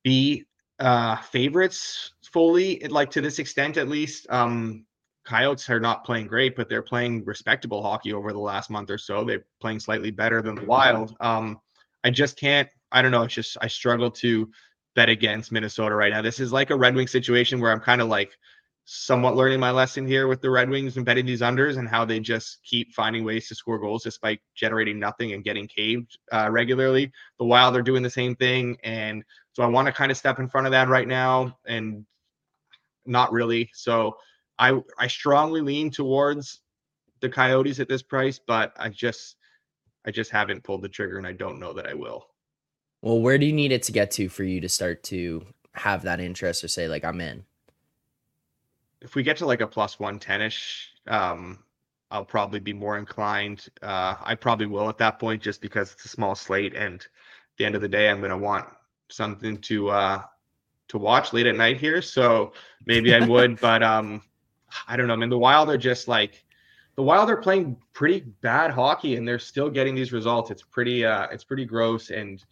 be 0.04 0.46
uh, 0.80 1.18
favorites 1.18 2.14
fully, 2.34 2.80
like 2.80 3.12
to 3.12 3.22
this 3.22 3.38
extent 3.38 3.78
at 3.78 3.88
least. 3.88 4.26
Um, 4.28 4.86
Coyotes 5.30 5.70
are 5.70 5.80
not 5.80 6.04
playing 6.04 6.26
great, 6.26 6.56
but 6.56 6.70
they're 6.70 6.82
playing 6.82 7.24
respectable 7.24 7.84
hockey 7.84 8.14
over 8.14 8.34
the 8.34 8.40
last 8.40 8.72
month 8.72 8.90
or 8.90 8.98
so. 8.98 9.24
They're 9.24 9.46
playing 9.62 9.80
slightly 9.80 10.10
better 10.10 10.42
than 10.42 10.56
the 10.56 10.66
Wild. 10.66 11.16
Um, 11.20 11.60
I 12.04 12.10
just 12.10 12.36
can't. 12.36 12.68
I 12.92 13.04
don't 13.04 13.12
know. 13.12 13.22
It's 13.22 13.36
just 13.36 13.56
I 13.62 13.68
struggle 13.68 14.10
to 14.10 14.50
bet 14.96 15.08
against 15.08 15.52
Minnesota 15.52 15.94
right 15.94 16.12
now. 16.12 16.24
This 16.24 16.40
is 16.40 16.52
like 16.52 16.72
a 16.72 16.76
Red 16.76 16.96
Wing 16.96 17.06
situation 17.06 17.60
where 17.60 17.72
I'm 17.72 17.80
kind 17.80 18.02
of 18.02 18.08
like 18.08 18.32
somewhat 18.86 19.36
learning 19.36 19.60
my 19.60 19.70
lesson 19.70 20.08
here 20.08 20.28
with 20.28 20.42
the 20.42 20.50
Red 20.50 20.68
Wings 20.68 20.98
and 20.98 21.06
betting 21.06 21.28
these 21.28 21.42
unders 21.42 21.78
and 21.78 21.88
how 21.88 22.06
they 22.06 22.20
just 22.20 22.58
keep 22.64 22.92
finding 22.96 23.24
ways 23.24 23.48
to 23.50 23.54
score 23.54 23.78
goals 23.78 24.02
despite 24.02 24.40
generating 24.56 24.98
nothing 24.98 25.34
and 25.34 25.44
getting 25.44 25.68
caved 25.68 26.18
uh, 26.32 26.50
regularly. 26.50 27.12
The 27.38 27.46
Wild 27.46 27.78
are 27.78 27.84
doing 27.84 28.02
the 28.02 28.10
same 28.10 28.36
thing, 28.36 28.78
and 28.84 29.24
so 29.54 29.62
I 29.62 29.68
want 29.68 29.86
to 29.86 29.92
kind 29.92 30.10
of 30.10 30.18
step 30.18 30.40
in 30.40 30.50
front 30.50 30.66
of 30.66 30.72
that 30.72 30.90
right 30.90 31.08
now, 31.08 31.56
and 31.68 32.04
not 33.06 33.32
really. 33.32 33.70
So 33.76 34.18
I 34.60 34.80
I 34.98 35.08
strongly 35.08 35.62
lean 35.62 35.90
towards 35.90 36.62
the 37.22 37.30
Coyotes 37.30 37.80
at 37.80 37.88
this 37.88 38.04
price, 38.04 38.40
but 38.46 38.74
I 38.78 38.90
just 38.90 39.38
I 40.06 40.12
just 40.12 40.32
haven't 40.32 40.64
pulled 40.64 40.82
the 40.82 40.90
trigger, 40.90 41.18
and 41.18 41.26
I 41.26 41.32
don't 41.32 41.60
know 41.60 41.74
that 41.74 41.88
I 41.88 41.94
will. 41.94 42.28
Well, 43.02 43.22
where 43.22 43.38
do 43.38 43.46
you 43.46 43.54
need 43.54 43.72
it 43.72 43.84
to 43.84 43.92
get 43.92 44.12
to 44.12 44.28
for 44.30 44.44
you 44.44 44.60
to 44.62 44.70
start 44.70 45.04
to 45.04 45.46
have 45.74 46.04
that 46.04 46.20
interest 46.20 46.64
or 46.64 46.68
say 46.68 46.88
like 46.88 47.06
I'm 47.06 47.22
in? 47.22 47.46
If 49.02 49.16
we 49.16 49.24
get 49.24 49.38
to 49.38 49.46
like 49.46 49.62
a 49.62 49.68
plus 49.68 50.00
one 50.00 50.20
ten 50.20 50.42
ish, 50.42 50.90
um, 51.08 51.60
I'll 52.12 52.26
probably 52.26 52.60
be 52.60 52.74
more 52.74 52.98
inclined. 52.98 53.68
Uh, 53.82 54.16
I 54.22 54.36
probably 54.36 54.66
will 54.66 54.90
at 54.90 54.98
that 54.98 55.20
point, 55.20 55.42
just 55.42 55.62
because 55.62 55.94
it's 55.94 56.06
a 56.06 56.10
small 56.10 56.36
slate, 56.36 56.76
and 56.76 56.96
at 56.96 57.08
the 57.58 57.66
end 57.66 57.76
of 57.76 57.82
the 57.82 57.88
day, 57.88 58.10
I'm 58.10 58.20
going 58.20 58.32
to 58.32 58.38
want 58.38 58.68
something 59.10 59.58
to 59.60 59.90
uh, 59.90 60.24
to 60.90 60.98
watch 60.98 61.32
late 61.32 61.46
at 61.46 61.56
night 61.56 61.78
here. 61.78 62.02
So 62.02 62.52
maybe 62.86 63.16
I 63.16 63.26
would, 63.26 63.60
but 63.62 63.82
um, 63.84 64.22
I 64.88 64.96
don't 64.96 65.08
know. 65.08 65.14
I 65.14 65.18
mean, 65.18 65.30
the 65.30 65.38
Wild 65.38 65.70
are 65.70 65.78
just 65.78 66.08
like 66.08 66.44
the 66.96 67.04
Wild 67.04 67.30
are 67.30 67.38
playing 67.38 67.78
pretty 67.94 68.22
bad 68.42 68.72
hockey, 68.72 69.16
and 69.16 69.28
they're 69.28 69.40
still 69.40 69.70
getting 69.70 69.96
these 69.96 70.12
results. 70.12 70.52
It's 70.52 70.64
pretty, 70.64 71.06
uh, 71.06 71.28
it's 71.32 71.44
pretty 71.44 71.66
gross, 71.66 72.10
and 72.10 72.44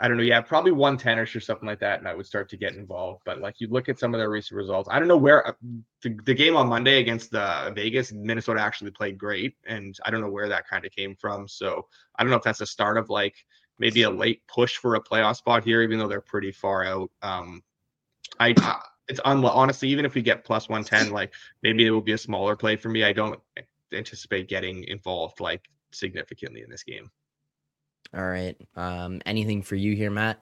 I 0.00 0.08
don't 0.08 0.16
know. 0.16 0.22
Yeah, 0.22 0.40
probably 0.40 0.72
one 0.72 0.96
tennis 0.96 1.36
or 1.36 1.40
something 1.40 1.66
like 1.66 1.78
that, 1.80 1.98
and 1.98 2.08
I 2.08 2.14
would 2.14 2.26
start 2.26 2.48
to 2.50 2.56
get 2.56 2.74
involved. 2.74 3.20
But 3.26 3.40
like 3.40 3.60
you 3.60 3.68
look 3.68 3.88
at 3.88 3.98
some 3.98 4.14
of 4.14 4.18
their 4.18 4.30
recent 4.30 4.56
results, 4.56 4.88
I 4.90 4.98
don't 4.98 5.08
know 5.08 5.16
where 5.16 5.46
uh, 5.46 5.52
the, 6.02 6.18
the 6.24 6.34
game 6.34 6.56
on 6.56 6.68
Monday 6.68 7.00
against 7.00 7.30
the 7.30 7.42
uh, 7.42 7.70
Vegas, 7.74 8.10
Minnesota 8.10 8.60
actually 8.60 8.92
played 8.92 9.18
great, 9.18 9.54
and 9.66 9.96
I 10.04 10.10
don't 10.10 10.22
know 10.22 10.30
where 10.30 10.48
that 10.48 10.66
kind 10.66 10.86
of 10.86 10.92
came 10.92 11.14
from. 11.14 11.46
So 11.46 11.86
I 12.16 12.22
don't 12.22 12.30
know 12.30 12.38
if 12.38 12.42
that's 12.42 12.62
a 12.62 12.66
start 12.66 12.96
of 12.96 13.10
like 13.10 13.34
maybe 13.78 14.02
a 14.02 14.10
late 14.10 14.42
push 14.48 14.76
for 14.76 14.94
a 14.94 15.02
playoff 15.02 15.36
spot 15.36 15.64
here, 15.64 15.82
even 15.82 15.98
though 15.98 16.08
they're 16.08 16.20
pretty 16.20 16.50
far 16.50 16.84
out. 16.84 17.10
Um, 17.22 17.62
I 18.38 18.54
it's 19.10 19.20
un- 19.24 19.44
honestly 19.44 19.88
even 19.88 20.04
if 20.04 20.14
we 20.14 20.22
get 20.22 20.44
plus 20.44 20.68
110 20.68 21.12
like 21.12 21.34
maybe 21.62 21.84
it 21.84 21.90
will 21.90 22.00
be 22.00 22.12
a 22.12 22.18
smaller 22.18 22.56
play 22.56 22.76
for 22.76 22.88
me. 22.88 23.04
I 23.04 23.12
don't 23.12 23.38
anticipate 23.92 24.48
getting 24.48 24.84
involved 24.84 25.40
like 25.40 25.68
significantly 25.90 26.62
in 26.62 26.70
this 26.70 26.84
game. 26.84 27.10
All 28.16 28.28
right. 28.28 28.56
Um 28.76 29.20
anything 29.26 29.62
for 29.62 29.74
you 29.74 29.94
here 29.94 30.10
matt? 30.10 30.40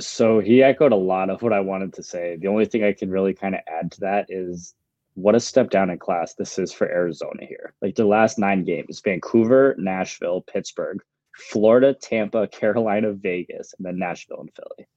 So 0.00 0.38
he 0.38 0.62
echoed 0.62 0.92
a 0.92 0.96
lot 0.96 1.28
of 1.28 1.42
what 1.42 1.52
i 1.52 1.60
wanted 1.60 1.92
to 1.94 2.02
say. 2.02 2.36
The 2.36 2.46
only 2.46 2.66
thing 2.66 2.84
i 2.84 2.92
can 2.92 3.10
really 3.10 3.34
kind 3.34 3.56
of 3.56 3.60
add 3.66 3.90
to 3.92 4.00
that 4.00 4.26
is 4.28 4.74
what 5.14 5.34
a 5.34 5.40
step 5.40 5.70
down 5.70 5.90
in 5.90 5.98
class 5.98 6.34
this 6.34 6.58
is 6.60 6.72
for 6.72 6.88
arizona 6.88 7.44
here. 7.44 7.74
Like 7.82 7.96
the 7.96 8.06
last 8.06 8.38
nine 8.38 8.62
games 8.62 9.00
vancouver 9.04 9.74
nashville 9.76 10.42
pittsburgh 10.42 11.02
florida 11.36 11.94
tampa 11.94 12.48
carolina 12.48 13.12
vegas 13.12 13.74
and 13.76 13.86
then 13.86 13.98
nashville 13.98 14.40
and 14.40 14.50
philly 14.54 14.88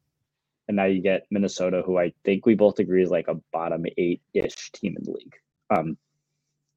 and 0.71 0.77
now 0.77 0.85
you 0.85 1.01
get 1.01 1.27
Minnesota, 1.29 1.83
who 1.85 1.97
I 1.97 2.13
think 2.23 2.45
we 2.45 2.55
both 2.55 2.79
agree 2.79 3.03
is 3.03 3.09
like 3.09 3.27
a 3.27 3.35
bottom 3.51 3.85
eight 3.97 4.21
ish 4.33 4.71
team 4.71 4.95
in 4.97 5.03
the 5.03 5.11
league. 5.11 5.35
Um, 5.69 5.97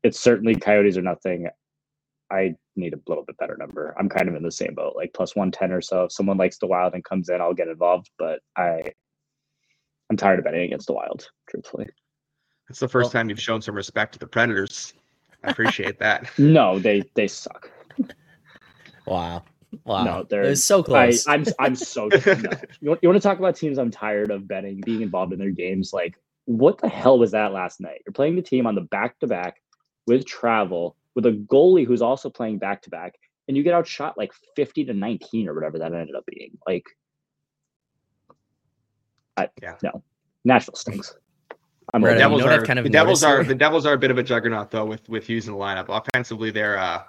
it's 0.03 0.19
certainly 0.19 0.57
Coyotes 0.57 0.97
or 0.97 1.03
nothing. 1.03 1.47
I 2.29 2.57
need 2.75 2.93
a 2.93 2.99
little 3.07 3.23
bit 3.25 3.37
better 3.37 3.57
number. 3.57 3.95
I'm 3.97 4.09
kind 4.09 4.29
of 4.29 4.35
in 4.35 4.43
the 4.43 4.51
same 4.51 4.75
boat, 4.75 4.95
like 4.97 5.13
plus 5.15 5.37
110 5.37 5.71
or 5.71 5.81
so. 5.81 6.07
If 6.07 6.13
someone 6.13 6.39
likes 6.39 6.59
the 6.59 6.67
Wild 6.67 6.95
and 6.95 7.05
comes 7.05 7.29
in, 7.29 7.41
I'll 7.41 7.55
get 7.55 7.69
involved. 7.69 8.11
But 8.19 8.41
I, 8.57 8.83
I'm 10.11 10.17
tired 10.17 10.41
of 10.41 10.45
betting 10.45 10.63
against 10.63 10.89
the 10.89 10.95
Wild, 10.95 11.31
truthfully. 11.49 11.87
It's 12.69 12.81
the 12.81 12.89
first 12.89 13.15
well, 13.15 13.23
time 13.23 13.31
you've 13.31 13.41
shown 13.41 13.63
some 13.63 13.77
respect 13.77 14.15
to 14.15 14.19
the 14.19 14.27
Predators. 14.27 14.93
I 15.45 15.53
appreciate 15.53 16.01
that. 16.01 16.29
no, 16.39 16.81
they 16.81 17.05
they 17.15 17.29
suck. 17.29 17.71
Wow. 19.07 19.45
Wow. 19.85 20.05
No, 20.05 20.27
they're 20.29 20.43
it's 20.43 20.63
so 20.63 20.83
close. 20.83 21.27
I, 21.27 21.35
am 21.35 21.45
I'm, 21.47 21.55
I'm 21.59 21.77
so 21.77 22.09
no. 22.09 22.19
you, 22.81 22.89
want, 22.91 23.01
you 23.03 23.09
want 23.09 23.17
to 23.17 23.21
talk 23.21 23.39
about 23.39 23.57
teams 23.57 23.79
I'm 23.79 23.91
tired 23.91 24.31
of 24.31 24.47
betting, 24.49 24.81
being 24.85 25.03
involved 25.03 25.33
in 25.33 25.39
their 25.39 25.51
games. 25.51 25.93
Like, 25.93 26.19
what 26.47 26.79
the 26.79 26.89
hell 26.89 27.19
was 27.19 27.33
that 27.33 27.53
last 27.53 27.81
night? 27.81 28.03
You're 28.07 28.13
playing 28.13 28.37
the 28.37 28.43
team 28.43 28.67
on 28.67 28.75
the 28.75 28.83
back 28.83 29.19
to 29.21 29.27
back 29.27 29.63
with 30.07 30.27
travel, 30.27 30.97
with 31.15 31.27
a 31.27 31.33
goalie 31.33 31.87
who's 31.87 32.03
also 32.03 32.31
playing 32.31 32.59
back 32.59 32.83
to 32.83 32.91
back, 32.91 33.15
and 33.49 33.57
you 33.57 33.63
get 33.63 33.75
outshot 33.75 34.19
like 34.19 34.33
50 34.57 34.87
to 34.87 34.95
19 34.95 35.49
or 35.49 35.55
whatever 35.55 35.79
that 35.79 35.93
ended 35.93 36.15
up 36.15 36.27
being. 36.27 36.59
Like, 36.67 36.85
I, 39.37 39.49
yeah. 39.63 39.77
no, 39.83 40.03
Nashville 40.45 40.77
stinks. 40.77 41.15
I'm 41.93 42.01
the 42.03 42.15
Devils, 42.15 42.43
are, 42.43 42.65
kind 42.65 42.79
of 42.79 42.85
the 42.85 42.91
Devils 42.91 43.23
are 43.23 43.45
the 43.45 43.55
Devils 43.55 43.87
are 43.87 43.93
a 43.93 43.99
bit 43.99 44.11
of 44.11 44.19
a 44.19 44.23
juggernaut 44.23 44.71
though 44.71 44.87
with 44.87 45.09
with 45.09 45.27
Hughes 45.27 45.47
in 45.47 45.53
the 45.53 45.59
lineup. 45.59 45.87
Offensively, 45.89 46.51
they're 46.51 46.79
uh 46.79 47.03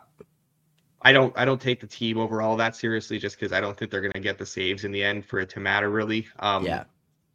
I 1.06 1.14
don't 1.14 1.32
I 1.38 1.46
don't 1.46 1.62
take 1.62 1.80
the 1.80 1.88
team 1.88 2.18
overall 2.18 2.58
that 2.58 2.76
seriously 2.76 3.20
just 3.20 3.40
because 3.40 3.54
I 3.54 3.62
don't 3.62 3.78
think 3.78 3.92
they're 3.92 4.02
going 4.02 4.12
to 4.14 4.20
get 4.20 4.40
the 4.40 4.46
saves 4.46 4.86
in 4.86 4.92
the 4.92 5.04
end 5.04 5.24
for 5.24 5.40
it 5.40 5.50
to 5.52 5.60
matter 5.60 5.92
really. 5.92 6.28
Um, 6.40 6.66
yeah. 6.66 6.86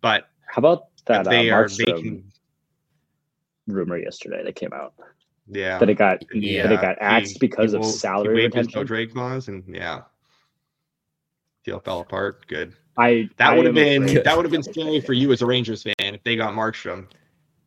But 0.00 0.28
how 0.44 0.58
about 0.58 0.88
that? 1.06 1.24
They 1.24 1.50
uh, 1.50 1.56
are 1.56 1.68
making 1.78 2.24
rumor 3.68 3.96
yesterday 3.96 4.42
that 4.42 4.56
came 4.56 4.72
out. 4.72 4.94
Yeah. 5.46 5.78
That 5.78 5.88
it 5.88 5.94
got 5.94 6.24
yeah. 6.34 6.64
that 6.64 6.72
it 6.72 6.80
got 6.80 6.96
axed 7.00 7.34
he, 7.34 7.38
because 7.38 7.70
he 7.70 7.78
of 7.78 7.86
salary 7.86 8.40
he 8.40 8.46
retention. 8.46 8.84
Drake 8.84 9.12
clause 9.12 9.46
and 9.46 9.62
yeah, 9.72 10.00
deal 11.64 11.78
fell 11.78 12.00
apart. 12.00 12.48
Good. 12.48 12.74
I 12.98 13.30
that 13.36 13.56
would 13.56 13.66
have 13.66 13.74
been 13.76 14.02
afraid. 14.02 14.24
that 14.24 14.36
would 14.36 14.44
have 14.44 14.52
been 14.52 14.64
scary 14.64 15.00
for 15.00 15.12
you 15.12 15.30
as 15.30 15.42
a 15.42 15.46
Rangers 15.46 15.84
fan 15.84 15.94
if 15.98 16.24
they 16.24 16.34
got 16.34 16.54
Markstrom. 16.54 17.06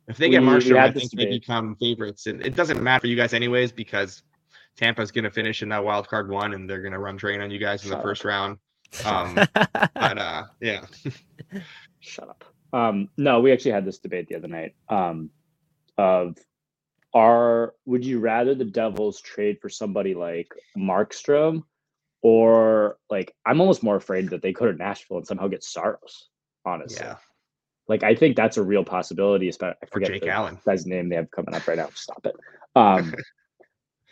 If 0.10 0.18
they 0.18 0.28
we, 0.28 0.32
get 0.32 0.44
Markstrom, 0.44 0.80
I 0.80 0.92
think 0.92 1.12
they 1.12 1.28
become 1.28 1.78
favorites. 1.78 2.28
And 2.28 2.46
it 2.46 2.58
doesn't 2.58 2.84
matter 2.84 3.00
for 3.00 3.08
you 3.08 3.16
guys 3.16 3.34
anyways 3.34 3.72
because 3.72 4.24
Tampa's 4.78 5.12
going 5.12 5.24
to 5.24 5.32
finish 5.32 5.62
in 5.62 5.70
that 5.70 5.84
wild 5.84 6.08
card 6.08 6.30
one, 6.30 6.54
and 6.54 6.70
they're 6.70 6.82
going 6.82 6.94
to 6.94 7.00
run 7.00 7.18
train 7.18 7.42
on 7.42 7.52
you 7.52 7.60
guys 7.60 7.84
in 7.84 7.92
the 7.92 8.02
first 8.02 8.26
round. 8.26 8.58
Um, 9.06 9.36
but 9.36 10.18
uh, 10.18 10.44
yeah. 10.60 10.86
Shut 12.00 12.30
up. 12.30 12.44
Um, 12.74 13.10
no, 13.18 13.40
we 13.40 13.52
actually 13.52 13.72
had 13.72 13.86
this 13.86 14.00
debate 14.00 14.28
the 14.28 14.36
other 14.36 14.48
night. 14.48 14.76
Um, 14.90 15.30
of 15.98 16.38
are 17.14 17.76
would 17.86 18.04
you 18.04 18.20
rather 18.20 18.56
the 18.56 18.66
Devils 18.66 19.22
trade 19.22 19.60
for 19.62 19.70
somebody 19.70 20.16
like 20.16 20.52
Markstrom, 20.76 21.64
or 22.22 22.98
like 23.10 23.34
I'm 23.46 23.62
almost 23.62 23.84
more 23.84 23.96
afraid 23.96 24.30
that 24.32 24.42
they 24.42 24.54
go 24.54 24.66
to 24.66 24.78
Nashville 24.78 25.18
and 25.18 25.28
somehow 25.28 25.48
get 25.48 25.64
Saros. 25.64 26.30
Honestly. 26.66 27.06
Yeah. 27.06 27.18
Like 27.88 28.04
I 28.04 28.16
think 28.16 28.36
that's 28.36 28.58
a 28.58 28.64
real 28.64 28.84
possibility. 28.84 29.50
Especially 29.50 29.78
I 29.84 29.86
forget 29.88 30.10
Jake 30.10 30.28
Allen. 30.28 30.58
Guy's 30.66 30.86
name 30.86 31.10
they 31.10 31.16
have 31.18 31.30
coming 31.30 31.54
up 31.54 31.68
right 31.68 31.78
now. 31.78 31.90
Stop 31.94 32.26
it. 32.26 32.36
Um, 32.76 33.14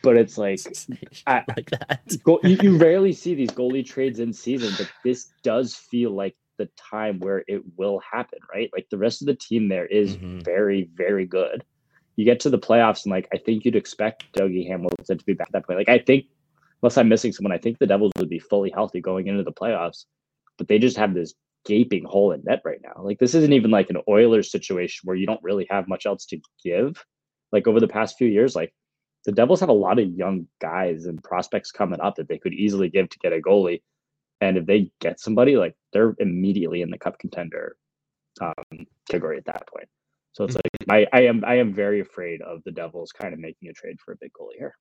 but 0.04 0.18
it's 0.18 0.38
like 0.38 0.60
I, 1.28 1.44
like 1.56 1.70
that. 1.72 2.02
Go, 2.24 2.40
you, 2.44 2.58
you 2.62 2.78
rarely 2.80 3.14
see 3.14 3.36
these 3.36 3.52
goalie 3.52 3.86
trades 3.86 4.20
in 4.20 4.34
season, 4.34 4.74
but 4.78 4.92
this 5.04 5.32
does 5.44 5.76
feel 5.76 6.12
like 6.12 6.36
the 6.58 6.70
time 6.78 7.20
where 7.20 7.44
it 7.48 7.62
will 7.78 8.00
happen, 8.00 8.40
right? 8.54 8.70
Like 8.74 8.88
the 8.90 8.98
rest 8.98 9.22
of 9.22 9.28
the 9.28 9.36
team 9.36 9.70
there 9.70 9.86
is 9.86 10.16
mm-hmm. 10.16 10.40
very, 10.40 10.90
very 10.96 11.26
good. 11.26 11.64
You 12.18 12.26
get 12.26 12.40
to 12.42 12.50
the 12.50 12.60
playoffs, 12.60 13.06
and 13.06 13.12
like 13.12 13.28
I 13.34 13.38
think 13.38 13.66
you'd 13.66 13.76
expect 13.76 14.26
Dougie 14.34 14.68
Hamilton 14.68 15.18
to 15.18 15.26
be 15.26 15.34
back 15.34 15.48
at 15.48 15.54
that 15.54 15.68
point. 15.68 15.80
Like 15.80 15.90
I 15.90 16.00
think, 16.00 16.26
unless 16.82 16.98
I'm 16.98 17.10
missing 17.10 17.32
someone, 17.32 17.54
I 17.54 17.58
think 17.58 17.80
the 17.80 17.88
Devils 17.88 18.12
would 18.18 18.30
be 18.30 18.40
fully 18.40 18.70
healthy 18.70 19.02
going 19.02 19.28
into 19.28 19.44
the 19.44 19.52
playoffs, 19.52 20.06
but 20.58 20.68
they 20.68 20.78
just 20.78 20.98
have 20.98 21.14
this 21.14 21.34
gaping 21.66 22.04
hole 22.04 22.32
in 22.32 22.44
net 22.44 22.62
right 22.66 22.82
now. 22.84 23.02
Like 23.02 23.20
this 23.20 23.34
isn't 23.34 23.54
even 23.54 23.72
like 23.72 23.90
an 23.90 24.02
Oilers 24.10 24.52
situation 24.52 25.02
where 25.06 25.16
you 25.16 25.26
don't 25.26 25.44
really 25.44 25.68
have 25.70 25.88
much 25.88 26.06
else 26.06 26.26
to 26.28 26.40
give. 26.64 27.04
Like 27.52 27.68
over 27.68 27.80
the 27.80 27.88
past 27.88 28.18
few 28.18 28.28
years, 28.28 28.56
like 28.56 28.74
the 29.26 29.32
Devils 29.32 29.60
have 29.60 29.70
a 29.70 29.74
lot 29.74 30.00
of 30.00 30.10
young 30.10 30.48
guys 30.60 31.06
and 31.06 31.24
prospects 31.24 31.72
coming 31.72 32.00
up 32.00 32.16
that 32.16 32.28
they 32.28 32.38
could 32.38 32.54
easily 32.54 32.90
give 32.90 33.10
to 33.10 33.20
get 33.20 33.34
a 33.34 33.40
goalie. 33.40 33.82
And 34.40 34.58
if 34.58 34.66
they 34.66 34.92
get 35.00 35.20
somebody, 35.20 35.56
like 35.56 35.76
they're 35.94 36.16
immediately 36.18 36.82
in 36.82 36.90
the 36.90 36.98
cup 36.98 37.20
contender 37.20 37.76
um, 38.42 38.86
category 39.10 39.38
at 39.38 39.46
that 39.46 39.68
point. 39.68 39.88
So 40.34 40.46
it's 40.46 40.56
mm-hmm. 40.56 40.92
like 40.92 41.10
I, 41.14 41.20
I 41.20 41.22
am 41.26 41.44
I 41.46 41.56
am 41.56 41.74
very 41.74 42.00
afraid 42.00 42.42
of 42.42 42.64
the 42.64 42.72
Devils 42.72 43.12
kind 43.12 43.34
of 43.34 43.40
making 43.40 43.70
a 43.70 43.74
trade 43.74 43.98
for 44.04 44.14
a 44.14 44.18
big 44.20 44.32
goalie 44.34 44.58
here. 44.58 44.76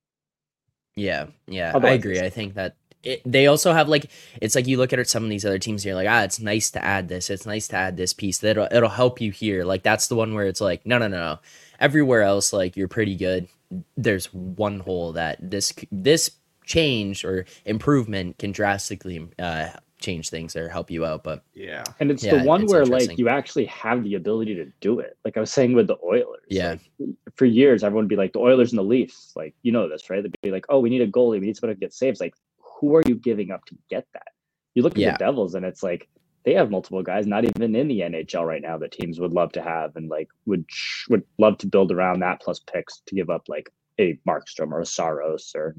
Yeah, 0.96 1.26
yeah, 1.46 1.70
Otherwise, 1.74 1.92
I 1.92 1.94
agree. 1.94 2.20
I 2.20 2.31
think 2.31 2.55
that 2.55 2.76
it, 3.03 3.22
they 3.24 3.46
also 3.46 3.72
have 3.72 3.88
like 3.88 4.11
it's 4.40 4.55
like 4.55 4.66
you 4.66 4.76
look 4.76 4.92
at 4.92 5.09
some 5.09 5.24
of 5.24 5.31
these 5.31 5.44
other 5.44 5.59
teams 5.59 5.83
and 5.83 5.87
you're 5.87 5.94
like 5.94 6.09
ah 6.09 6.22
it's 6.22 6.38
nice 6.38 6.70
to 6.70 6.85
add 6.85 7.09
this 7.09 7.31
it's 7.31 7.46
nice 7.46 7.66
to 7.68 7.76
add 7.76 7.96
this 7.96 8.12
piece 8.12 8.38
that 8.38 8.50
it'll, 8.50 8.68
it'll 8.70 8.90
help 8.90 9.20
you 9.20 9.31
here 9.31 9.64
like 9.64 9.83
that's 9.83 10.09
the 10.09 10.14
one 10.14 10.35
where 10.35 10.46
it's 10.46 10.61
like 10.61 10.85
no 10.85 10.98
no 10.98 11.09
no 11.09 11.16
no 11.16 11.38
everywhere 11.80 12.22
else 12.22 12.52
like 12.52 12.76
you're 12.76 12.88
pretty 12.88 13.16
good 13.16 13.48
there's 13.96 14.32
one 14.32 14.80
hole 14.80 15.12
that 15.12 15.38
this 15.40 15.72
this 15.90 16.30
change 16.64 17.24
or 17.24 17.44
improvement 17.64 18.38
can 18.38 18.52
drastically 18.52 19.28
uh, 19.38 19.70
change 20.00 20.30
things 20.30 20.56
or 20.56 20.68
help 20.68 20.90
you 20.90 21.04
out. 21.04 21.22
But 21.22 21.44
yeah, 21.54 21.84
and 22.00 22.10
it's 22.10 22.24
yeah, 22.24 22.38
the 22.38 22.44
one 22.44 22.66
where 22.66 22.84
like 22.84 23.18
you 23.18 23.28
actually 23.28 23.66
have 23.66 24.02
the 24.02 24.14
ability 24.14 24.54
to 24.56 24.66
do 24.80 24.98
it. 24.98 25.16
Like 25.24 25.36
I 25.36 25.40
was 25.40 25.52
saying 25.52 25.74
with 25.74 25.86
the 25.86 25.96
Oilers. 26.04 26.44
Yeah. 26.48 26.76
Like, 26.98 27.10
for 27.36 27.44
years, 27.44 27.84
everyone 27.84 28.04
would 28.04 28.08
be 28.08 28.16
like 28.16 28.32
the 28.32 28.40
Oilers 28.40 28.72
and 28.72 28.78
the 28.78 28.84
Leafs. 28.84 29.32
Like 29.36 29.54
you 29.62 29.72
know 29.72 29.88
this, 29.88 30.10
right? 30.10 30.22
They'd 30.22 30.34
be 30.42 30.50
like, 30.50 30.66
oh, 30.68 30.80
we 30.80 30.90
need 30.90 31.02
a 31.02 31.08
goalie. 31.08 31.40
We 31.40 31.46
need 31.46 31.56
someone 31.56 31.76
to 31.76 31.80
get 31.80 31.92
saves. 31.92 32.20
Like 32.20 32.34
who 32.58 32.96
are 32.96 33.02
you 33.06 33.14
giving 33.14 33.50
up 33.50 33.64
to 33.66 33.76
get 33.88 34.06
that? 34.14 34.28
You 34.74 34.82
look 34.82 34.92
at 34.92 34.98
yeah. 34.98 35.12
the 35.12 35.18
Devils, 35.18 35.54
and 35.54 35.64
it's 35.64 35.82
like 35.82 36.08
they 36.44 36.55
have 36.55 36.70
multiple 36.70 37.03
guys 37.03 37.26
not 37.26 37.44
even 37.44 37.74
in 37.74 37.88
the 37.88 38.00
NHL 38.00 38.46
right 38.46 38.62
now 38.62 38.79
that 38.79 38.92
teams 38.92 39.20
would 39.20 39.33
love 39.33 39.53
to 39.53 39.62
have 39.62 39.96
and 39.96 40.09
like 40.09 40.29
would 40.46 40.64
would 41.09 41.22
love 41.38 41.59
to 41.59 41.66
build 41.66 41.92
around 41.92 42.20
that 42.20 42.40
plus 42.40 42.61
picks 42.61 43.03
to 43.07 43.14
give 43.14 43.31
up 43.31 43.48
like 43.48 43.70
a 43.98 44.18
Markstrom 44.26 44.72
or 44.72 44.81
a 44.81 44.87
Saros 44.87 45.53
or 45.55 45.76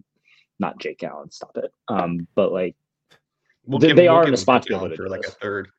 not 0.60 0.80
Jake 0.80 1.04
Allen. 1.04 1.32
Stop 1.32 1.58
it. 1.58 1.74
Um, 1.88 2.28
but 2.36 2.52
like 2.52 2.76
we'll 3.66 3.80
they, 3.80 3.88
give, 3.88 3.98
they 3.98 4.08
we'll 4.08 4.18
are 4.18 4.28
in 4.28 4.34
a 4.34 4.38
spot 4.38 4.64
to 4.64 4.70
be 4.70 4.76
able 4.76 4.90
to 4.90 4.96
for 4.96 5.10
like 5.10 5.26
a 5.28 5.32
third. 5.32 5.70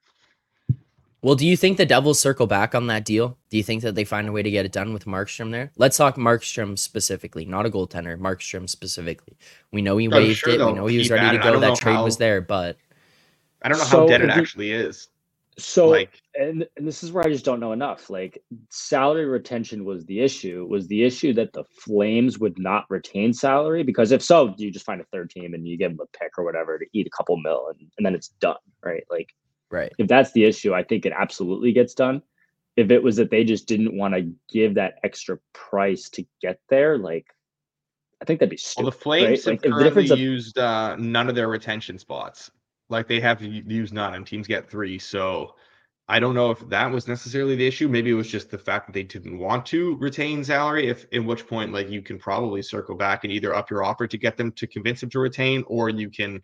Well, 1.23 1.37
do 1.37 1.47
you 1.47 1.57
think 1.57 1.77
the 1.77 1.87
Devils 1.87 2.19
circle 2.19 2.49
back 2.49 2.75
on 2.75 2.89
that 2.89 3.05
deal? 3.05 3.39
Do 3.49 3.57
you 3.57 3.63
think 3.63 3.83
that 3.83 3.95
they 3.95 4.03
find 4.03 4.27
a 4.27 4.33
way 4.33 4.43
to 4.43 4.51
get 4.51 4.67
it 4.67 4.73
done 4.73 4.93
with 4.93 5.05
Markstrom 5.05 5.53
there? 5.53 5.71
Let's 5.77 5.97
talk 5.97 6.17
Markstrom 6.17 6.77
specifically, 6.77 7.45
not 7.45 7.65
a 7.65 7.71
goaltender. 7.71 8.19
Markstrom 8.19 8.69
specifically. 8.69 9.37
We 9.71 9.83
know 9.83 9.97
he 9.99 10.09
waived 10.09 10.39
sure 10.39 10.53
it. 10.53 10.67
We 10.67 10.73
know 10.73 10.87
he 10.87 10.99
was 10.99 11.11
ready 11.11 11.39
to 11.39 11.43
go. 11.43 11.61
That 11.61 11.77
trade 11.77 11.95
how, 11.95 12.03
was 12.03 12.17
there, 12.17 12.41
but 12.41 12.77
I 13.65 13.69
don't 13.69 13.79
know 13.79 13.85
so 13.85 14.01
how 14.01 14.07
dead 14.07 14.23
it 14.23 14.31
actually 14.31 14.73
is. 14.73 15.09
So 15.59 15.89
like, 15.89 16.23
and, 16.35 16.67
and 16.77 16.89
this 16.89 17.03
is 17.03 17.13
where 17.13 17.25
I 17.25 17.29
just 17.29 17.45
don't 17.45 17.61
know 17.61 17.73
enough. 17.73 18.09
Like 18.09 18.43
salary 18.71 19.27
retention 19.27 19.85
was 19.85 20.07
the 20.07 20.21
issue. 20.21 20.67
Was 20.71 20.89
the 20.89 21.03
issue 21.03 21.35
that 21.35 21.53
the 21.53 21.65
Flames 21.65 22.39
would 22.39 22.59
not 22.59 22.87
retain 22.89 23.35
salary? 23.35 23.83
Because 23.83 24.13
if 24.13 24.23
so, 24.23 24.55
you 24.57 24.71
just 24.71 24.87
find 24.87 25.01
a 25.01 25.05
third 25.13 25.31
team 25.31 25.53
and 25.53 25.69
you 25.69 25.77
give 25.77 25.97
them 25.97 26.01
a 26.01 26.19
pick 26.19 26.39
or 26.39 26.45
whatever 26.45 26.79
to 26.79 26.87
eat 26.95 27.07
a 27.07 27.11
couple 27.11 27.37
mil 27.37 27.69
and, 27.69 27.81
and 27.99 28.07
then 28.07 28.15
it's 28.15 28.29
done. 28.41 28.57
Right. 28.83 29.05
Like 29.11 29.29
right. 29.71 29.93
If 29.99 30.09
that's 30.09 30.33
the 30.33 30.45
issue, 30.45 30.73
I 30.73 30.85
think 30.85 31.05
it 31.05 31.13
absolutely 31.15 31.73
gets 31.73 31.93
done. 31.93 32.23
If 32.77 32.91
it 32.91 33.03
was 33.03 33.17
that 33.17 33.31
they 33.31 33.45
just 33.45 33.67
didn't 33.67 33.95
want 33.95 34.15
to 34.15 34.33
give 34.51 34.77
that 34.77 34.95
extra 35.05 35.39
price 35.53 36.09
to 36.11 36.25
get 36.41 36.61
there, 36.71 36.97
like 36.97 37.27
I 38.23 38.25
think 38.25 38.41
that'd 38.41 38.49
be 38.49 38.57
stupid. 38.57 38.85
Well, 38.85 38.91
the 38.91 38.97
Flames 38.97 39.47
right? 39.47 39.61
have 39.61 39.65
like, 39.65 39.95
currently 39.95 40.09
of, 40.09 40.19
used 40.19 40.57
uh, 40.57 40.97
none 40.97 41.29
of 41.29 41.35
their 41.35 41.49
retention 41.49 41.99
spots. 41.99 42.51
Like 42.89 43.09
they 43.09 43.21
have 43.21 43.39
to 43.39 43.49
use 43.49 43.93
none, 43.93 44.15
and 44.15 44.27
teams 44.27 44.47
get 44.47 44.71
three. 44.71 44.99
So 44.99 45.55
I 46.09 46.19
don't 46.21 46.35
know 46.35 46.51
if 46.51 46.69
that 46.69 46.91
was 46.91 47.09
necessarily 47.09 47.57
the 47.57 47.67
issue. 47.67 47.89
Maybe 47.89 48.11
it 48.11 48.15
was 48.15 48.31
just 48.31 48.51
the 48.51 48.59
fact 48.59 48.87
that 48.87 48.93
they 48.93 49.05
didn't 49.05 49.39
want 49.39 49.65
to 49.67 49.97
retain 49.97 50.45
salary. 50.45 50.89
If 50.89 51.07
in 51.13 51.25
which 51.25 51.47
point, 51.47 51.73
like 51.73 51.89
you 51.89 52.03
can 52.03 52.19
probably 52.19 52.61
circle 52.61 52.97
back 52.97 53.25
and 53.25 53.33
either 53.33 53.55
up 53.55 53.71
your 53.71 53.85
offer 53.85 54.07
to 54.07 54.19
get 54.19 54.37
them 54.37 54.53
to 54.53 54.67
convince 54.67 55.01
them 55.01 55.11
to 55.11 55.21
retain, 55.21 55.65
or 55.69 55.89
you 55.89 56.11
can, 56.11 56.43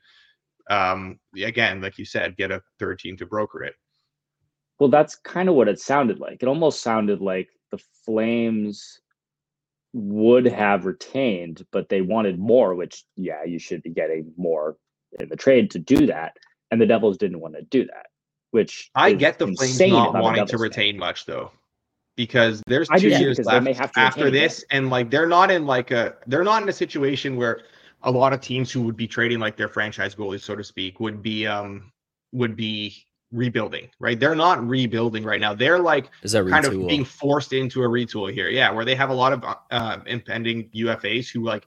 um, 0.70 1.18
again, 1.36 1.80
like 1.82 1.98
you 1.98 2.04
said, 2.04 2.36
get 2.36 2.50
a 2.50 2.62
third 2.78 2.98
team 2.98 3.16
to 3.18 3.26
broker 3.26 3.64
it. 3.64 3.74
Well, 4.78 4.90
that's 4.90 5.16
kind 5.16 5.48
of 5.48 5.56
what 5.56 5.68
it 5.68 5.80
sounded 5.80 6.20
like. 6.20 6.42
It 6.42 6.48
almost 6.48 6.80
sounded 6.80 7.20
like 7.20 7.48
the 7.70 7.82
Flames 8.06 9.00
would 9.92 10.46
have 10.46 10.86
retained, 10.86 11.66
but 11.72 11.88
they 11.88 12.00
wanted 12.00 12.38
more. 12.38 12.74
Which, 12.74 13.04
yeah, 13.16 13.42
you 13.44 13.58
should 13.58 13.82
be 13.82 13.90
getting 13.90 14.32
more 14.36 14.76
in 15.18 15.28
the 15.28 15.36
trade 15.36 15.70
to 15.72 15.78
do 15.78 16.06
that, 16.06 16.36
and 16.70 16.80
the 16.80 16.86
Devils 16.86 17.18
didn't 17.18 17.40
want 17.40 17.54
to 17.54 17.62
do 17.62 17.84
that. 17.86 18.06
Which 18.50 18.90
I 18.94 19.12
get 19.12 19.38
the 19.38 19.52
Flames 19.54 19.78
not 19.80 20.14
wanting 20.14 20.46
to 20.46 20.58
retain 20.58 20.94
fan. 20.94 21.00
much 21.00 21.26
though, 21.26 21.50
because 22.16 22.62
there's 22.66 22.88
two 22.88 23.08
years 23.08 23.38
left 23.40 23.96
after 23.96 24.30
this, 24.30 24.64
and 24.70 24.88
like 24.90 25.10
they're 25.10 25.28
not 25.28 25.50
in 25.50 25.66
like 25.66 25.90
a 25.90 26.16
they're 26.26 26.44
not 26.44 26.62
in 26.62 26.68
a 26.68 26.72
situation 26.72 27.36
where 27.36 27.60
a 28.02 28.10
lot 28.10 28.32
of 28.32 28.40
teams 28.40 28.70
who 28.70 28.82
would 28.82 28.96
be 28.96 29.06
trading 29.06 29.38
like 29.38 29.56
their 29.56 29.68
franchise 29.68 30.14
goalies, 30.14 30.40
so 30.40 30.56
to 30.56 30.64
speak, 30.64 30.98
would 30.98 31.22
be 31.22 31.46
um 31.46 31.92
would 32.32 32.56
be 32.56 33.04
rebuilding, 33.32 33.88
right? 34.00 34.18
They're 34.18 34.34
not 34.34 34.66
rebuilding 34.66 35.24
right 35.24 35.40
now. 35.40 35.54
They're 35.54 35.78
like 35.78 36.10
is 36.22 36.32
that 36.32 36.48
kind 36.48 36.64
of 36.64 36.86
being 36.86 37.04
forced 37.04 37.52
into 37.52 37.82
a 37.82 37.88
retool 37.88 38.32
here. 38.32 38.48
Yeah, 38.48 38.70
where 38.70 38.84
they 38.84 38.94
have 38.94 39.10
a 39.10 39.14
lot 39.14 39.32
of 39.32 39.44
uh, 39.70 39.98
impending 40.06 40.70
UFAs 40.70 41.30
who 41.30 41.44
like 41.44 41.66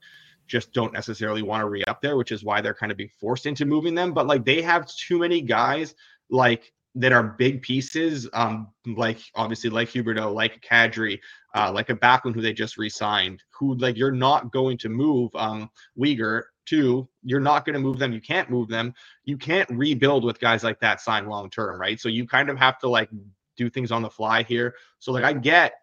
just 0.51 0.73
don't 0.73 0.91
necessarily 0.91 1.41
want 1.41 1.61
to 1.61 1.69
re 1.69 1.83
up 1.85 2.01
there, 2.01 2.17
which 2.17 2.33
is 2.33 2.43
why 2.43 2.59
they're 2.59 2.73
kind 2.73 2.91
of 2.91 2.97
being 2.97 3.09
forced 3.19 3.45
into 3.45 3.65
moving 3.65 3.95
them. 3.95 4.13
But 4.13 4.27
like 4.27 4.43
they 4.43 4.61
have 4.61 4.85
too 4.87 5.19
many 5.19 5.41
guys 5.41 5.95
like 6.29 6.73
that 6.95 7.13
are 7.13 7.23
big 7.23 7.61
pieces, 7.61 8.27
um, 8.33 8.67
like 8.85 9.19
obviously 9.35 9.69
like 9.69 9.87
Huberdeau, 9.89 10.33
like 10.33 10.61
Kadri, 10.61 11.19
uh, 11.55 11.71
like 11.71 11.89
a 11.89 11.95
Backlund 11.95 12.35
who 12.35 12.41
they 12.41 12.51
just 12.51 12.77
re-signed, 12.77 13.41
who 13.49 13.75
like 13.75 13.95
you're 13.95 14.11
not 14.11 14.51
going 14.51 14.77
to 14.79 14.89
move 14.89 15.31
um 15.35 15.69
Weegar 15.97 16.43
to, 16.65 17.07
you're 17.23 17.39
not 17.39 17.65
going 17.65 17.75
to 17.75 17.79
move 17.79 17.97
them. 17.97 18.11
You 18.11 18.21
can't 18.21 18.49
move 18.49 18.67
them. 18.67 18.93
You 19.23 19.37
can't 19.37 19.69
rebuild 19.69 20.25
with 20.25 20.39
guys 20.39 20.65
like 20.65 20.81
that 20.81 20.99
signed 20.99 21.29
long 21.29 21.49
term, 21.49 21.79
right? 21.79 21.99
So 21.99 22.09
you 22.09 22.27
kind 22.27 22.49
of 22.49 22.57
have 22.57 22.77
to 22.79 22.89
like 22.89 23.09
do 23.55 23.69
things 23.69 23.91
on 23.91 24.01
the 24.01 24.09
fly 24.09 24.43
here. 24.43 24.75
So 24.99 25.13
like 25.13 25.23
I 25.23 25.31
get 25.31 25.73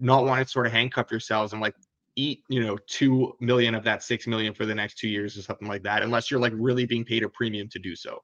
not 0.00 0.24
wanting 0.24 0.44
to 0.44 0.50
sort 0.50 0.66
of 0.66 0.72
handcuff 0.72 1.10
yourselves 1.10 1.52
and 1.52 1.62
like 1.62 1.74
eat 2.18 2.42
you 2.48 2.62
know 2.62 2.76
two 2.86 3.32
million 3.40 3.74
of 3.74 3.84
that 3.84 4.02
six 4.02 4.26
million 4.26 4.52
for 4.52 4.66
the 4.66 4.74
next 4.74 4.98
two 4.98 5.08
years 5.08 5.38
or 5.38 5.42
something 5.42 5.68
like 5.68 5.82
that 5.82 6.02
unless 6.02 6.30
you're 6.30 6.40
like 6.40 6.52
really 6.56 6.84
being 6.84 7.04
paid 7.04 7.22
a 7.22 7.28
premium 7.28 7.68
to 7.68 7.78
do 7.78 7.94
so. 7.94 8.22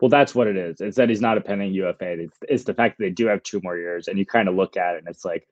Well 0.00 0.08
that's 0.08 0.34
what 0.34 0.46
it 0.46 0.56
is. 0.56 0.80
It's 0.80 0.96
that 0.96 1.08
he's 1.08 1.20
not 1.20 1.36
a 1.36 1.40
pending 1.40 1.72
ufa 1.74 2.12
it's, 2.12 2.38
it's 2.48 2.64
the 2.64 2.74
fact 2.74 2.98
that 2.98 3.04
they 3.04 3.10
do 3.10 3.26
have 3.26 3.42
two 3.42 3.60
more 3.62 3.76
years 3.76 4.08
and 4.08 4.18
you 4.18 4.24
kind 4.24 4.48
of 4.48 4.54
look 4.54 4.76
at 4.76 4.94
it 4.94 4.98
and 4.98 5.08
it's 5.08 5.24
like 5.24 5.46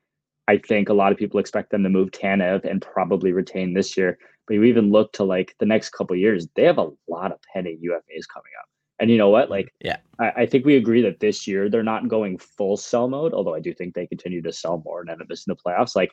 i 0.47 0.57
think 0.57 0.88
a 0.88 0.94
lot 0.94 1.12
of 1.12 1.18
people 1.18 1.40
expect 1.40 1.71
them 1.71 1.83
to 1.83 1.88
move 1.88 2.11
tanev 2.11 2.64
and 2.64 2.81
probably 2.81 3.33
retain 3.33 3.75
this 3.75 3.97
year 3.97 4.18
but 4.49 4.55
you 4.55 4.64
even 4.64 4.90
look 4.90 5.12
to 5.12 5.25
like 5.25 5.55
the 5.61 5.66
next 5.66 5.90
couple 5.90 6.16
years 6.16 6.49
they 6.57 6.64
have 6.64 6.79
a 6.79 6.90
lot 7.07 7.31
of 7.31 7.38
pending 7.53 7.79
ufas 7.85 8.27
coming 8.33 8.53
up. 8.61 8.68
And 9.01 9.11
you 9.11 9.18
know 9.18 9.29
what? 9.29 9.49
Like 9.49 9.73
yeah. 9.85 9.99
I, 10.18 10.33
I, 10.38 10.47
think 10.47 10.64
we 10.64 10.77
agree 10.77 11.03
that 11.03 11.21
this 11.21 11.47
year 11.47 11.68
they're 11.68 11.85
not 11.85 12.09
going 12.09 12.38
full 12.38 12.77
sell 12.77 13.09
mode 13.09 13.33
although 13.33 13.55
i 13.55 13.61
do 13.61 13.73
think 13.73 13.94
they 13.94 14.07
continue 14.07 14.42
to 14.42 14.53
sell 14.53 14.83
more 14.85 15.01
and 15.01 15.11
end 15.11 15.23
up 15.23 15.29
missing 15.29 15.55
the 15.55 15.71
playoffs. 15.71 15.94
Like 15.94 16.11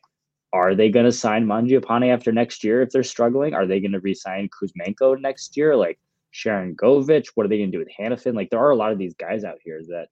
are 0.53 0.75
they 0.75 0.89
going 0.89 1.05
to 1.05 1.11
sign 1.11 1.45
Mangiapane 1.45 2.13
after 2.13 2.31
next 2.31 2.63
year 2.63 2.81
if 2.81 2.89
they're 2.89 3.03
struggling? 3.03 3.53
Are 3.53 3.65
they 3.65 3.79
going 3.79 3.91
to 3.91 3.99
re-sign 3.99 4.49
Kuzmenko 4.49 5.19
next 5.19 5.57
year? 5.57 5.75
Like 5.75 5.99
Sharangovich? 6.33 7.27
What 7.35 7.45
are 7.45 7.49
they 7.49 7.57
going 7.57 7.71
to 7.71 7.77
do 7.77 7.83
with 7.83 7.91
Hanifin? 7.99 8.35
Like 8.35 8.49
there 8.49 8.59
are 8.59 8.71
a 8.71 8.75
lot 8.75 8.91
of 8.91 8.97
these 8.97 9.15
guys 9.15 9.43
out 9.43 9.59
here 9.63 9.81
that 9.89 10.07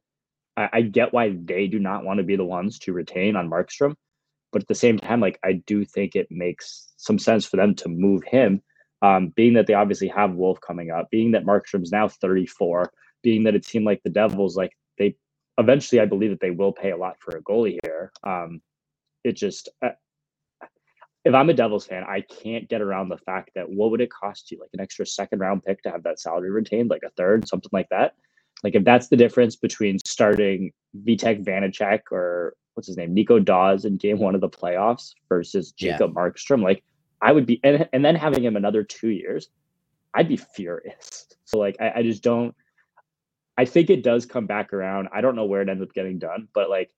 I, 0.58 0.70
I 0.74 0.82
get 0.82 1.14
why 1.14 1.36
they 1.44 1.68
do 1.68 1.80
not 1.80 2.04
want 2.04 2.18
to 2.18 2.24
be 2.24 2.36
the 2.36 2.46
ones 2.46 2.80
to 2.80 2.94
retain 2.94 3.36
on 3.36 3.50
Markstrom, 3.50 3.96
but 4.52 4.62
at 4.62 4.68
the 4.68 4.76
same 4.76 5.00
time, 5.00 5.20
like 5.20 5.40
I 5.44 5.54
do 5.54 5.86
think 5.86 6.16
it 6.16 6.28
makes 6.30 6.94
some 6.98 7.20
sense 7.20 7.46
for 7.46 7.58
them 7.58 7.76
to 7.76 7.90
move 7.90 8.24
him. 8.24 8.62
Um, 9.02 9.30
being 9.30 9.56
that 9.56 9.68
they 9.68 9.74
obviously 9.74 10.08
have 10.10 10.34
Wolf 10.34 10.62
coming 10.62 10.90
up, 10.90 11.10
being 11.10 11.32
that 11.32 11.46
Markstrom's 11.46 11.92
now 11.92 12.08
34, 12.08 12.90
being 13.22 13.44
that 13.44 13.56
a 13.56 13.60
team 13.60 13.84
like 13.84 14.02
the 14.04 14.10
Devils, 14.10 14.56
like 14.56 14.72
they 14.98 15.16
eventually, 15.58 16.00
I 16.00 16.06
believe 16.06 16.30
that 16.30 16.40
they 16.40 16.52
will 16.52 16.72
pay 16.72 16.92
a 16.92 16.98
lot 16.98 17.18
for 17.20 17.36
a 17.36 17.42
goalie 17.42 17.80
here. 17.84 18.14
Um, 18.24 18.62
it 19.26 19.34
just 19.34 19.68
uh, 19.82 19.90
if 21.26 21.34
I'm 21.34 21.50
a 21.50 21.54
Devils 21.54 21.86
fan, 21.86 22.04
I 22.04 22.22
can't 22.22 22.68
get 22.68 22.82
around 22.82 23.10
the 23.10 23.18
fact 23.18 23.52
that 23.56 23.70
what 23.70 23.92
would 23.92 24.02
it 24.02 24.12
cost 24.12 24.52
you, 24.52 24.60
like 24.60 24.72
an 24.74 24.82
extra 24.82 25.06
second 25.06 25.40
round 25.40 25.64
pick 25.64 25.82
to 25.84 25.92
have 25.92 26.04
that 26.04 26.20
salary 26.20 26.52
retained, 26.52 26.90
like 26.90 27.04
a 27.06 27.12
third, 27.12 27.48
something 27.48 27.70
like 27.72 27.88
that. 27.90 28.16
Like 28.64 28.76
if 28.76 28.84
that's 28.84 29.08
the 29.08 29.18
difference 29.18 29.56
between 29.56 30.00
starting 30.06 30.72
Vitek 31.06 31.46
Vanecek 31.46 32.12
or 32.12 32.56
what's 32.74 32.88
his 32.88 32.98
name, 32.98 33.14
Nico 33.14 33.40
Daws 33.40 33.86
in 33.86 33.98
game 33.98 34.20
one 34.20 34.36
of 34.36 34.42
the 34.42 34.50
playoffs 34.50 35.14
versus 35.30 35.72
Jacob 35.72 36.14
yeah. 36.16 36.22
Markstrom, 36.22 36.62
like 36.62 36.84
I 37.22 37.32
would 37.32 37.46
be, 37.46 37.60
and, 37.64 37.88
and 37.94 38.04
then 38.04 38.16
having 38.16 38.44
him 38.44 38.58
another 38.58 38.84
two 38.84 39.10
years, 39.10 39.50
I'd 40.14 40.28
be 40.28 40.38
furious. 40.38 41.28
So 41.46 41.58
like 41.58 41.78
I, 41.80 41.94
I 41.98 42.04
just 42.04 42.24
don't. 42.24 42.54
I 43.58 43.66
think 43.66 43.92
it 43.92 44.04
does 44.04 44.26
come 44.26 44.48
back 44.48 44.74
around. 44.74 45.10
I 45.14 45.22
don't 45.22 45.36
know 45.36 45.46
where 45.46 45.62
it 45.62 45.70
ends 45.70 45.84
up 45.84 45.94
getting 45.94 46.18
done, 46.18 46.48
but 46.54 46.70
like 46.70 46.92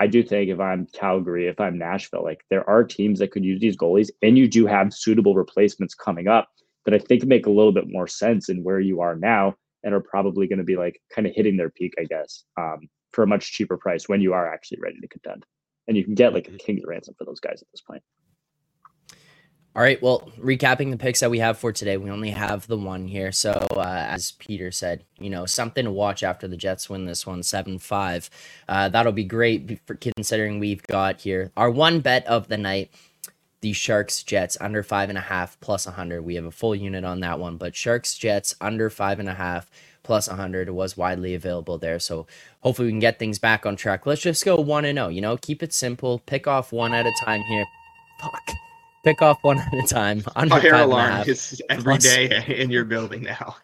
I 0.00 0.06
do 0.06 0.22
think 0.22 0.50
if 0.50 0.60
I'm 0.60 0.86
Calgary, 0.92 1.48
if 1.48 1.60
I'm 1.60 1.78
Nashville, 1.78 2.22
like 2.22 2.44
there 2.50 2.68
are 2.68 2.84
teams 2.84 3.18
that 3.18 3.32
could 3.32 3.44
use 3.44 3.60
these 3.60 3.76
goalies, 3.76 4.10
and 4.22 4.38
you 4.38 4.48
do 4.48 4.66
have 4.66 4.92
suitable 4.92 5.34
replacements 5.34 5.94
coming 5.94 6.28
up 6.28 6.48
that 6.84 6.94
I 6.94 6.98
think 6.98 7.24
make 7.24 7.46
a 7.46 7.50
little 7.50 7.72
bit 7.72 7.88
more 7.88 8.06
sense 8.06 8.48
in 8.48 8.62
where 8.62 8.80
you 8.80 9.00
are 9.00 9.16
now 9.16 9.56
and 9.84 9.94
are 9.94 10.00
probably 10.00 10.46
going 10.46 10.58
to 10.58 10.64
be 10.64 10.76
like 10.76 11.00
kind 11.14 11.26
of 11.26 11.34
hitting 11.34 11.56
their 11.56 11.70
peak, 11.70 11.94
I 11.98 12.04
guess, 12.04 12.44
um, 12.56 12.88
for 13.12 13.22
a 13.22 13.26
much 13.26 13.52
cheaper 13.52 13.76
price 13.76 14.08
when 14.08 14.20
you 14.20 14.32
are 14.32 14.52
actually 14.52 14.78
ready 14.80 15.00
to 15.00 15.08
contend. 15.08 15.44
And 15.86 15.96
you 15.96 16.04
can 16.04 16.14
get 16.14 16.32
like 16.32 16.46
a 16.46 16.50
mm-hmm. 16.50 16.58
king's 16.58 16.84
ransom 16.86 17.14
for 17.18 17.24
those 17.24 17.40
guys 17.40 17.60
at 17.62 17.68
this 17.72 17.80
point. 17.80 18.02
All 19.76 19.82
right. 19.82 20.02
Well, 20.02 20.30
recapping 20.38 20.90
the 20.90 20.96
picks 20.96 21.20
that 21.20 21.30
we 21.30 21.38
have 21.38 21.58
for 21.58 21.72
today, 21.72 21.96
we 21.96 22.10
only 22.10 22.30
have 22.30 22.66
the 22.66 22.76
one 22.76 23.06
here. 23.06 23.30
So, 23.30 23.52
uh, 23.52 24.06
as 24.08 24.32
Peter 24.32 24.72
said, 24.72 25.04
you 25.20 25.30
know, 25.30 25.46
something 25.46 25.84
to 25.84 25.92
watch 25.92 26.22
after 26.22 26.48
the 26.48 26.56
Jets 26.56 26.90
win 26.90 27.04
this 27.04 27.26
one 27.26 27.42
7 27.42 27.78
5. 27.78 28.30
Uh, 28.68 28.88
that'll 28.88 29.12
be 29.12 29.24
great 29.24 29.80
for 29.86 29.94
considering 29.94 30.58
we've 30.58 30.82
got 30.84 31.20
here 31.20 31.52
our 31.56 31.70
one 31.70 32.00
bet 32.00 32.26
of 32.26 32.48
the 32.48 32.56
night 32.56 32.90
the 33.60 33.72
Sharks 33.72 34.22
Jets 34.22 34.56
under 34.60 34.82
five 34.82 35.08
and 35.08 35.18
a 35.18 35.22
half 35.22 35.58
plus 35.60 35.86
100. 35.86 36.22
We 36.22 36.36
have 36.36 36.44
a 36.44 36.50
full 36.50 36.74
unit 36.74 37.04
on 37.04 37.20
that 37.20 37.38
one, 37.38 37.56
but 37.56 37.74
Sharks 37.74 38.16
Jets 38.16 38.54
under 38.60 38.88
five 38.88 39.18
and 39.18 39.28
a 39.28 39.34
half 39.34 39.70
plus 40.02 40.28
100 40.28 40.70
was 40.70 40.96
widely 40.96 41.34
available 41.34 41.76
there. 41.76 41.98
So 41.98 42.26
hopefully 42.60 42.86
we 42.86 42.92
can 42.92 43.00
get 43.00 43.18
things 43.18 43.38
back 43.38 43.66
on 43.66 43.76
track. 43.76 44.06
Let's 44.06 44.22
just 44.22 44.44
go 44.44 44.60
1 44.60 44.84
and 44.84 44.96
0. 44.96 45.08
You 45.08 45.20
know, 45.20 45.36
keep 45.36 45.62
it 45.62 45.72
simple. 45.72 46.20
Pick 46.20 46.46
off 46.46 46.72
one 46.72 46.94
at 46.94 47.06
a 47.06 47.12
time 47.24 47.42
here. 47.42 47.64
Pick 49.08 49.22
off 49.22 49.42
one 49.42 49.58
at 49.58 49.72
a 49.72 49.86
time. 49.86 50.22
Under 50.36 50.60
Fire 50.60 50.74
alarm 50.74 51.26
is 51.26 51.62
every 51.70 51.94
plus. 51.94 52.02
day 52.02 52.44
in 52.46 52.68
your 52.68 52.84
building 52.84 53.22
now. 53.22 53.56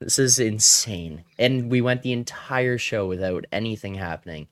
This 0.00 0.18
is 0.18 0.38
insane. 0.38 1.24
And 1.38 1.70
we 1.70 1.80
went 1.80 2.02
the 2.02 2.12
entire 2.12 2.76
show 2.76 3.06
without 3.06 3.46
anything 3.52 3.94
happening. 3.94 4.48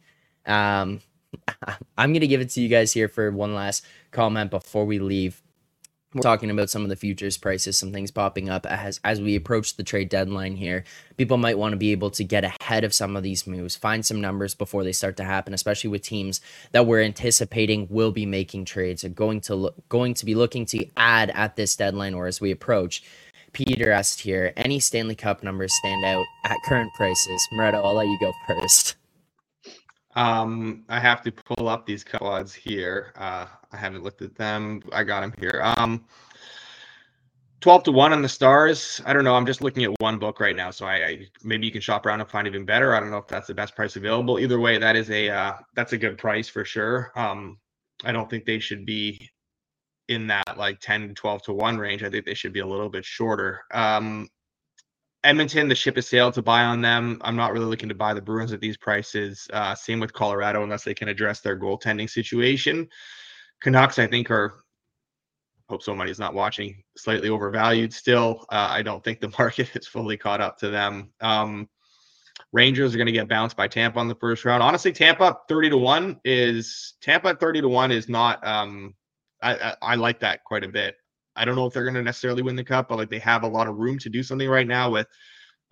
Um, 0.46 1.02
I'm 1.98 2.12
going 2.12 2.22
to 2.22 2.26
give 2.26 2.40
it 2.40 2.48
to 2.52 2.62
you 2.62 2.70
guys 2.70 2.90
here 2.90 3.06
for 3.06 3.30
one 3.32 3.54
last 3.54 3.84
comment 4.12 4.50
before 4.50 4.86
we 4.86 4.98
leave. 4.98 5.42
We're 6.14 6.20
talking 6.20 6.50
about 6.50 6.68
some 6.68 6.82
of 6.82 6.90
the 6.90 6.96
futures 6.96 7.38
prices, 7.38 7.78
some 7.78 7.90
things 7.90 8.10
popping 8.10 8.50
up 8.50 8.66
as 8.66 9.00
as 9.02 9.20
we 9.20 9.34
approach 9.34 9.76
the 9.76 9.82
trade 9.82 10.10
deadline 10.10 10.56
here. 10.56 10.84
People 11.16 11.38
might 11.38 11.56
want 11.56 11.72
to 11.72 11.78
be 11.78 11.92
able 11.92 12.10
to 12.10 12.24
get 12.24 12.44
ahead 12.44 12.84
of 12.84 12.92
some 12.92 13.16
of 13.16 13.22
these 13.22 13.46
moves, 13.46 13.76
find 13.76 14.04
some 14.04 14.20
numbers 14.20 14.54
before 14.54 14.84
they 14.84 14.92
start 14.92 15.16
to 15.16 15.24
happen, 15.24 15.54
especially 15.54 15.88
with 15.88 16.02
teams 16.02 16.40
that 16.72 16.86
we're 16.86 17.02
anticipating 17.02 17.86
will 17.88 18.12
be 18.12 18.26
making 18.26 18.66
trades 18.66 19.04
and 19.04 19.14
going 19.14 19.40
to 19.42 19.54
look, 19.54 19.88
going 19.88 20.12
to 20.14 20.26
be 20.26 20.34
looking 20.34 20.66
to 20.66 20.84
add 20.96 21.30
at 21.30 21.56
this 21.56 21.76
deadline 21.76 22.12
or 22.12 22.26
as 22.26 22.40
we 22.40 22.50
approach. 22.50 23.02
Peter 23.52 23.90
asked 23.90 24.20
here, 24.20 24.52
any 24.56 24.80
Stanley 24.80 25.14
Cup 25.14 25.42
numbers 25.42 25.74
stand 25.74 26.04
out 26.04 26.24
at 26.44 26.56
current 26.64 26.90
prices? 26.94 27.46
Moretto, 27.52 27.84
I'll 27.84 27.94
let 27.94 28.06
you 28.06 28.18
go 28.18 28.32
first. 28.46 28.96
Um, 30.14 30.84
I 30.88 31.00
have 31.00 31.22
to 31.22 31.32
pull 31.32 31.68
up 31.68 31.86
these 31.86 32.04
odds 32.20 32.54
here. 32.54 33.12
Uh, 33.16 33.46
I 33.72 33.76
haven't 33.76 34.02
looked 34.02 34.22
at 34.22 34.34
them. 34.34 34.82
I 34.92 35.04
got 35.04 35.20
them 35.20 35.34
here. 35.38 35.60
Um, 35.76 36.04
12 37.60 37.84
to 37.84 37.92
1 37.92 38.12
on 38.12 38.22
the 38.22 38.28
stars. 38.28 39.00
I 39.06 39.12
don't 39.12 39.24
know. 39.24 39.36
I'm 39.36 39.46
just 39.46 39.62
looking 39.62 39.84
at 39.84 40.00
one 40.00 40.18
book 40.18 40.40
right 40.40 40.56
now. 40.56 40.70
So 40.70 40.84
I, 40.84 40.94
I, 40.94 41.26
maybe 41.44 41.64
you 41.64 41.72
can 41.72 41.80
shop 41.80 42.04
around 42.04 42.20
and 42.20 42.28
find 42.28 42.46
even 42.46 42.64
better. 42.64 42.94
I 42.94 43.00
don't 43.00 43.10
know 43.10 43.18
if 43.18 43.28
that's 43.28 43.46
the 43.46 43.54
best 43.54 43.76
price 43.76 43.94
available. 43.96 44.40
Either 44.40 44.58
way, 44.58 44.78
that 44.78 44.96
is 44.96 45.10
a 45.10 45.30
uh, 45.30 45.52
that's 45.74 45.92
a 45.92 45.98
good 45.98 46.18
price 46.18 46.48
for 46.48 46.64
sure. 46.64 47.12
Um, 47.14 47.58
I 48.04 48.10
don't 48.10 48.28
think 48.28 48.44
they 48.44 48.58
should 48.58 48.84
be 48.84 49.30
in 50.08 50.26
that 50.26 50.58
like 50.58 50.80
10 50.80 51.08
to 51.08 51.14
12 51.14 51.42
to 51.44 51.52
1 51.52 51.78
range. 51.78 52.02
I 52.02 52.10
think 52.10 52.26
they 52.26 52.34
should 52.34 52.52
be 52.52 52.60
a 52.60 52.66
little 52.66 52.88
bit 52.88 53.04
shorter. 53.04 53.60
Um, 53.72 54.28
Edmonton, 55.24 55.68
the 55.68 55.74
ship 55.76 55.94
has 55.94 56.08
sailed 56.08 56.34
to 56.34 56.42
buy 56.42 56.64
on 56.64 56.80
them. 56.80 57.18
I'm 57.20 57.36
not 57.36 57.52
really 57.52 57.66
looking 57.66 57.88
to 57.88 57.94
buy 57.94 58.12
the 58.12 58.20
Bruins 58.20 58.52
at 58.52 58.60
these 58.60 58.76
prices. 58.76 59.46
Uh, 59.52 59.72
same 59.72 60.00
with 60.00 60.12
Colorado, 60.12 60.64
unless 60.64 60.82
they 60.82 60.94
can 60.94 61.08
address 61.08 61.40
their 61.40 61.56
goaltending 61.56 62.10
situation. 62.10 62.88
Canucks, 63.62 63.98
I 63.98 64.06
think, 64.06 64.30
are 64.30 64.62
hope 65.68 65.82
somebody's 65.82 66.18
not 66.18 66.34
watching 66.34 66.82
slightly 66.96 67.30
overvalued 67.30 67.92
still. 67.94 68.44
Uh, 68.50 68.68
I 68.70 68.82
don't 68.82 69.02
think 69.02 69.20
the 69.20 69.32
market 69.38 69.74
is 69.74 69.86
fully 69.86 70.16
caught 70.16 70.40
up 70.40 70.58
to 70.58 70.68
them. 70.68 71.12
Um, 71.20 71.68
Rangers 72.52 72.94
are 72.94 72.98
going 72.98 73.06
to 73.06 73.12
get 73.12 73.28
bounced 73.28 73.56
by 73.56 73.68
Tampa 73.68 73.98
on 73.98 74.08
the 74.08 74.14
first 74.14 74.44
round. 74.44 74.62
Honestly, 74.62 74.92
Tampa 74.92 75.38
30 75.48 75.70
to 75.70 75.78
1 75.78 76.20
is 76.24 76.94
Tampa 77.00 77.34
30 77.34 77.62
to 77.62 77.68
1 77.68 77.90
is 77.90 78.08
not 78.08 78.46
um 78.46 78.94
I, 79.42 79.54
I, 79.54 79.76
I 79.82 79.94
like 79.94 80.20
that 80.20 80.44
quite 80.44 80.64
a 80.64 80.68
bit. 80.68 80.96
I 81.34 81.44
don't 81.44 81.56
know 81.56 81.66
if 81.66 81.72
they're 81.72 81.82
going 81.82 81.94
to 81.94 82.02
necessarily 82.02 82.42
win 82.42 82.56
the 82.56 82.62
cup, 82.62 82.88
but 82.88 82.98
like 82.98 83.10
they 83.10 83.18
have 83.20 83.42
a 83.42 83.48
lot 83.48 83.66
of 83.66 83.76
room 83.76 83.98
to 84.00 84.10
do 84.10 84.22
something 84.22 84.48
right 84.48 84.66
now 84.66 84.90
with 84.90 85.06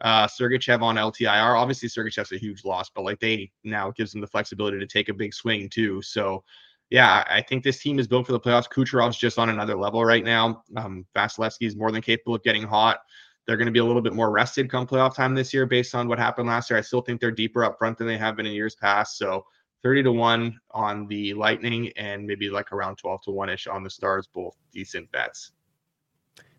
uh 0.01 0.27
Sergachev 0.27 0.81
on 0.81 0.97
LTIR. 0.97 1.59
Obviously, 1.59 1.89
Sergachev's 1.89 2.33
a 2.33 2.39
huge 2.39 2.65
loss, 2.65 2.91
but 2.95 3.05
like 3.05 3.21
they 3.21 3.51
now 3.63 3.91
gives 3.91 4.13
them 4.13 4.23
the 4.23 4.27
flexibility 4.27 4.79
to 4.79 4.87
take 4.87 5.11
a 5.11 5.15
big 5.15 5.35
swing 5.35 5.69
too. 5.69 6.01
So 6.01 6.43
yeah, 6.91 7.25
I 7.31 7.41
think 7.41 7.63
this 7.63 7.81
team 7.81 7.99
is 7.99 8.09
built 8.09 8.27
for 8.27 8.33
the 8.33 8.41
playoffs. 8.41 8.69
Kucherov's 8.69 9.17
just 9.17 9.39
on 9.39 9.49
another 9.49 9.77
level 9.77 10.05
right 10.05 10.25
now. 10.25 10.65
Um, 10.77 11.07
Vasilevskiy 11.15 11.67
is 11.67 11.77
more 11.77 11.93
than 11.93 12.03
capable 12.03 12.35
of 12.35 12.43
getting 12.43 12.65
hot. 12.65 12.99
They're 13.47 13.57
going 13.57 13.67
to 13.67 13.73
be 13.73 13.79
a 13.79 13.85
little 13.85 14.03
bit 14.03 14.13
more 14.13 14.31
rested 14.31 14.69
come 14.69 14.87
playoff 14.87 15.15
time 15.15 15.35
this 15.35 15.55
year 15.55 15.67
based 15.67 15.95
on 15.95 16.09
what 16.09 16.19
happened 16.19 16.49
last 16.49 16.69
year. 16.69 16.79
I 16.79 16.83
still 16.83 17.01
think 17.01 17.21
they're 17.21 17.31
deeper 17.31 17.65
up 17.65 17.79
front 17.79 17.97
than 17.97 18.07
they 18.07 18.19
have 18.19 18.37
been 18.37 18.47
in 18.47 18.53
years 18.53 18.75
past. 18.75 19.19
So 19.19 19.45
30 19.83 20.03
to 20.05 20.13
1 20.13 20.61
on 20.73 21.07
the 21.07 21.33
Lightning 21.35 21.91
and 21.97 22.27
maybe 22.27 22.51
like 22.51 22.73
around 22.73 22.97
12 22.97 23.23
to 23.23 23.31
1 23.31 23.51
ish 23.51 23.67
on 23.67 23.83
the 23.85 23.91
Stars, 23.91 24.29
both 24.33 24.57
decent 24.73 25.11
bets. 25.13 25.53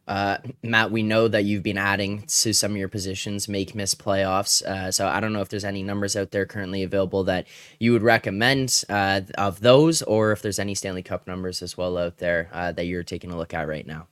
Uh, 0.07 0.37
Matt, 0.63 0.91
we 0.91 1.03
know 1.03 1.27
that 1.27 1.45
you've 1.45 1.63
been 1.63 1.77
adding 1.77 2.23
to 2.23 2.53
some 2.53 2.71
of 2.71 2.77
your 2.77 2.89
positions, 2.89 3.47
make 3.47 3.75
miss 3.75 3.95
playoffs. 3.95 4.63
Uh, 4.63 4.91
so 4.91 5.07
I 5.07 5.19
don't 5.19 5.33
know 5.33 5.41
if 5.41 5.49
there's 5.49 5.63
any 5.63 5.83
numbers 5.83 6.15
out 6.15 6.31
there 6.31 6.45
currently 6.45 6.83
available 6.83 7.23
that 7.25 7.47
you 7.79 7.93
would 7.93 8.03
recommend 8.03 8.83
uh, 8.89 9.21
of 9.37 9.61
those, 9.61 10.01
or 10.01 10.31
if 10.31 10.41
there's 10.41 10.59
any 10.59 10.75
Stanley 10.75 11.03
Cup 11.03 11.27
numbers 11.27 11.61
as 11.61 11.77
well 11.77 11.97
out 11.97 12.17
there 12.17 12.49
uh, 12.51 12.71
that 12.73 12.85
you're 12.85 13.03
taking 13.03 13.31
a 13.31 13.37
look 13.37 13.53
at 13.53 13.67
right 13.67 13.85
now. 13.85 14.07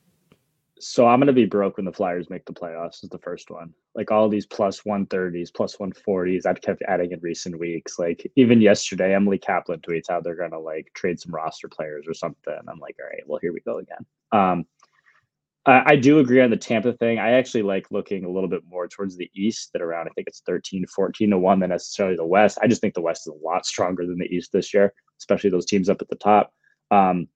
So 0.82 1.08
I'm 1.08 1.20
gonna 1.20 1.34
be 1.34 1.46
broke 1.46 1.76
when 1.76 1.86
the 1.86 1.92
Flyers 1.92 2.30
make 2.30 2.46
the 2.46 2.54
playoffs. 2.54 3.04
Is 3.04 3.10
the 3.10 3.18
first 3.18 3.52
one. 3.52 3.74
Like 3.96 4.12
all 4.12 4.30
these 4.30 4.46
plus 4.46 4.82
130s, 4.82 5.54
plus 5.54 5.76
140s. 5.76 6.46
I've 6.46 6.62
kept 6.62 6.82
adding 6.88 7.12
in 7.12 7.20
recent 7.20 7.60
weeks. 7.60 8.00
Like 8.00 8.32
even 8.38 8.62
yesterday, 8.62 9.14
Emily 9.14 9.38
Kaplan 9.38 9.82
tweets 9.82 10.06
how 10.10 10.22
they're 10.22 10.36
gonna 10.36 10.60
like 10.60 10.90
trade 10.94 11.20
some 11.20 11.34
roster 11.34 11.68
players 11.68 12.06
or 12.08 12.14
something. 12.14 12.58
I'm 12.66 12.80
like, 12.80 12.96
all 12.98 13.10
right, 13.10 13.24
well 13.28 13.40
here 13.42 13.52
we 13.52 13.60
go 13.60 13.80
again. 13.80 14.06
Um, 14.32 14.66
I 15.66 15.98
do 15.98 16.20
agree 16.20 16.42
on 16.42 16.50
the 16.50 16.58
Tampa 16.58 16.94
thing. 16.94 17.20
I 17.20 17.32
actually 17.32 17.64
like 17.64 17.92
looking 17.92 18.24
a 18.24 18.30
little 18.30 18.50
bit 18.50 18.64
more 18.68 18.88
towards 18.88 19.18
the 19.18 19.30
East 19.36 19.72
than 19.74 19.82
around, 19.82 20.08
I 20.08 20.12
think 20.16 20.28
it's 20.28 20.42
13, 20.46 20.86
14 20.88 21.30
to 21.30 21.38
1 21.38 21.60
than 21.60 21.70
necessarily 21.70 22.16
the 22.16 22.26
West. 22.26 22.58
I 22.62 22.68
just 22.68 22.82
think 22.82 22.94
the 22.94 23.02
West 23.02 23.28
is 23.28 23.34
a 23.34 23.46
lot 23.46 23.66
stronger 23.66 24.06
than 24.06 24.18
the 24.18 24.34
East 24.34 24.52
this 24.52 24.74
year, 24.74 24.94
especially 25.20 25.50
those 25.50 25.66
teams 25.66 25.90
up 25.90 26.02
at 26.02 26.10
the 26.10 26.16
top. 26.16 26.52
Um, 26.92 27.28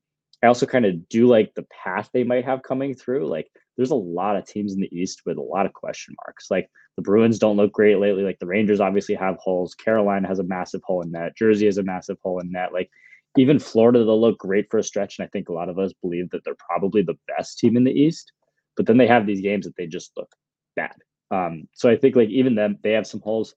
I 0.41 0.47
also 0.47 0.65
kind 0.65 0.85
of 0.85 1.07
do 1.09 1.27
like 1.27 1.53
the 1.53 1.65
path 1.83 2.09
they 2.13 2.23
might 2.23 2.45
have 2.45 2.63
coming 2.63 2.95
through. 2.95 3.27
Like, 3.27 3.49
there's 3.77 3.91
a 3.91 3.95
lot 3.95 4.35
of 4.35 4.45
teams 4.45 4.73
in 4.73 4.81
the 4.81 4.93
East 4.95 5.21
with 5.25 5.37
a 5.37 5.41
lot 5.41 5.65
of 5.65 5.73
question 5.73 6.15
marks. 6.25 6.51
Like, 6.51 6.69
the 6.95 7.01
Bruins 7.01 7.39
don't 7.39 7.57
look 7.57 7.71
great 7.71 7.97
lately. 7.97 8.23
Like, 8.23 8.39
the 8.39 8.45
Rangers 8.45 8.81
obviously 8.81 9.15
have 9.15 9.37
holes. 9.37 9.73
Carolina 9.73 10.27
has 10.27 10.39
a 10.39 10.43
massive 10.43 10.81
hole 10.83 11.01
in 11.01 11.11
net. 11.11 11.37
Jersey 11.37 11.65
has 11.65 11.77
a 11.77 11.83
massive 11.83 12.17
hole 12.21 12.39
in 12.39 12.51
net. 12.51 12.73
Like, 12.73 12.89
even 13.37 13.59
Florida, 13.59 13.99
they'll 13.99 14.19
look 14.19 14.37
great 14.37 14.69
for 14.69 14.77
a 14.77 14.83
stretch. 14.83 15.17
And 15.17 15.25
I 15.25 15.29
think 15.29 15.49
a 15.49 15.53
lot 15.53 15.69
of 15.69 15.79
us 15.79 15.93
believe 16.01 16.29
that 16.31 16.43
they're 16.43 16.55
probably 16.55 17.01
the 17.01 17.17
best 17.27 17.59
team 17.59 17.77
in 17.77 17.83
the 17.83 17.91
East. 17.91 18.31
But 18.75 18.85
then 18.85 18.97
they 18.97 19.07
have 19.07 19.25
these 19.25 19.41
games 19.41 19.65
that 19.65 19.75
they 19.75 19.87
just 19.87 20.11
look 20.17 20.31
bad. 20.75 20.95
Um, 21.31 21.67
so 21.73 21.89
I 21.89 21.97
think 21.97 22.15
like 22.15 22.29
even 22.29 22.55
them, 22.55 22.77
they 22.83 22.91
have 22.91 23.07
some 23.07 23.21
holes. 23.21 23.55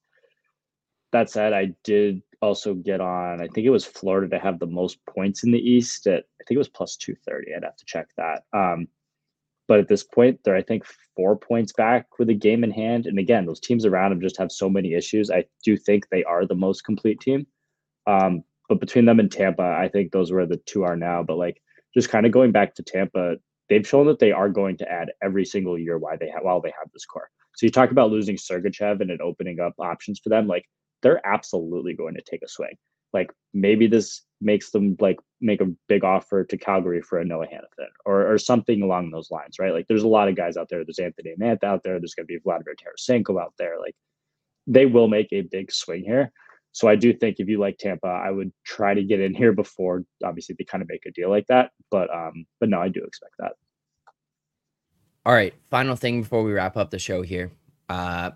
That 1.13 1.31
said, 1.31 1.53
I 1.53 1.75
did 1.85 2.23
also 2.43 2.75
get 2.75 3.01
on, 3.01 3.41
I 3.41 3.49
think 3.49 3.67
it 3.67 3.71
was 3.71 3.85
Florida 3.85 4.29
to 4.29 4.43
have 4.43 4.59
the 4.59 4.67
most 4.67 4.99
points 5.07 5.45
in 5.45 5.53
the 5.53 5.59
East 5.59 6.07
at, 6.07 6.25
I 6.41 6.45
think 6.45 6.57
it 6.57 6.59
was 6.59 6.69
plus 6.69 6.97
230. 6.97 7.55
I'd 7.55 7.65
have 7.65 7.77
to 7.77 7.85
check 7.85 8.09
that. 8.17 8.45
Um, 8.53 8.89
but 9.69 9.81
at 9.81 9.89
this 9.89 10.05
point, 10.05 10.41
they're, 10.45 10.57
I 10.57 10.63
think, 10.63 10.85
four 11.17 11.37
points 11.37 11.73
back 11.73 12.19
with 12.19 12.31
a 12.31 12.35
game 12.35 12.63
in 12.63 12.71
hand. 12.71 13.07
And 13.07 13.19
again, 13.19 13.47
those 13.47 13.61
teams 13.61 13.85
around 13.85 14.11
them 14.11 14.21
just 14.21 14.39
have 14.39 14.53
so 14.53 14.69
many 14.69 14.95
issues. 14.95 15.31
I 15.31 15.45
do 15.65 15.77
think 15.77 16.09
they 16.09 16.23
are 16.25 16.47
the 16.47 16.55
most 16.55 16.85
complete 16.85 17.21
team. 17.21 17.47
Um, 18.07 18.45
but 18.69 18.81
between 18.81 19.05
them 19.05 19.21
and 19.21 19.31
Tampa, 19.31 19.63
I 19.63 19.89
think 19.89 20.13
those 20.13 20.33
where 20.33 20.47
the 20.47 20.57
two 20.57 20.85
are 20.85 20.97
now. 20.97 21.23
But 21.23 21.39
like 21.39 21.61
just 21.95 22.11
kind 22.11 22.27
of 22.27 22.33
going 22.33 22.53
back 22.53 22.75
to 22.75 22.83
Tampa, 22.83 23.37
they've 23.69 23.87
shown 23.87 24.07
that 24.07 24.19
they 24.19 24.33
are 24.33 24.49
going 24.49 24.77
to 24.79 24.91
add 24.91 25.13
every 25.23 25.45
single 25.45 25.79
year 25.79 25.99
why 25.99 26.17
they 26.17 26.29
have 26.29 26.43
while 26.43 26.61
they 26.61 26.73
have 26.79 26.91
this 26.93 27.05
core. 27.05 27.29
So 27.57 27.65
you 27.67 27.71
talk 27.71 27.91
about 27.91 28.11
losing 28.11 28.37
Sergachev 28.37 29.01
and 29.01 29.11
it 29.11 29.21
opening 29.21 29.61
up 29.61 29.75
options 29.79 30.21
for 30.23 30.29
them. 30.29 30.47
Like 30.47 30.67
they're 31.03 31.27
absolutely 31.27 31.95
going 31.95 32.15
to 32.15 32.23
take 32.23 32.43
a 32.43 32.49
swing. 32.49 32.77
Like 33.13 33.31
maybe 33.55 33.87
this 33.87 34.23
makes 34.41 34.71
them 34.71 34.97
like 35.01 35.19
make 35.41 35.63
a 35.63 35.73
big 35.89 36.05
offer 36.05 36.45
to 36.45 36.57
Calgary 36.59 37.01
for 37.01 37.19
a 37.19 37.25
Noah 37.25 37.47
Hanifin 37.47 37.89
or 38.05 38.31
or 38.31 38.37
something 38.37 38.83
along 38.83 39.11
those 39.11 39.31
lines, 39.31 39.59
right? 39.59 39.73
Like 39.73 39.87
there's 39.89 40.03
a 40.03 40.09
lot 40.09 40.29
of 40.29 40.37
guys 40.37 40.57
out 40.57 40.69
there. 40.69 40.85
There's 40.85 40.99
Anthony 40.99 41.35
Mantha 41.41 41.65
out 41.65 41.83
there. 41.83 41.99
There's 41.99 42.15
going 42.15 42.27
to 42.27 42.33
be 42.33 42.39
Vladimir 42.39 42.75
Tarasenko 42.75 43.41
out 43.41 43.55
there. 43.59 43.79
Like 43.81 43.95
they 44.67 44.85
will 44.85 45.09
make 45.09 45.29
a 45.33 45.43
big 45.43 45.73
swing 45.73 46.05
here. 46.05 46.33
So 46.77 46.89
I 46.89 46.95
do 46.95 47.15
think 47.15 47.37
if 47.39 47.49
you 47.49 47.59
like 47.59 47.79
Tampa, 47.79 48.07
I 48.07 48.31
would 48.31 48.53
try 48.63 48.93
to 48.93 49.03
get 49.03 49.19
in 49.19 49.33
here 49.33 49.55
before 49.55 50.05
obviously 50.23 50.57
they 50.59 50.65
kind 50.65 50.83
of 50.83 50.89
make 50.91 51.07
a 51.07 51.11
deal 51.11 51.31
like 51.31 51.47
that. 51.47 51.71
But 51.91 52.15
um, 52.15 52.45
but 52.61 52.69
no, 52.69 52.79
I 52.79 52.89
do 52.89 53.03
expect 53.03 53.33
that. 53.39 53.53
All 55.25 55.33
right, 55.33 55.55
final 55.71 55.97
thing 55.97 56.21
before 56.21 56.43
we 56.43 56.53
wrap 56.53 56.77
up 56.77 56.91
the 56.91 56.99
show 56.99 57.23
here. 57.23 57.51
Uh, 57.89 58.33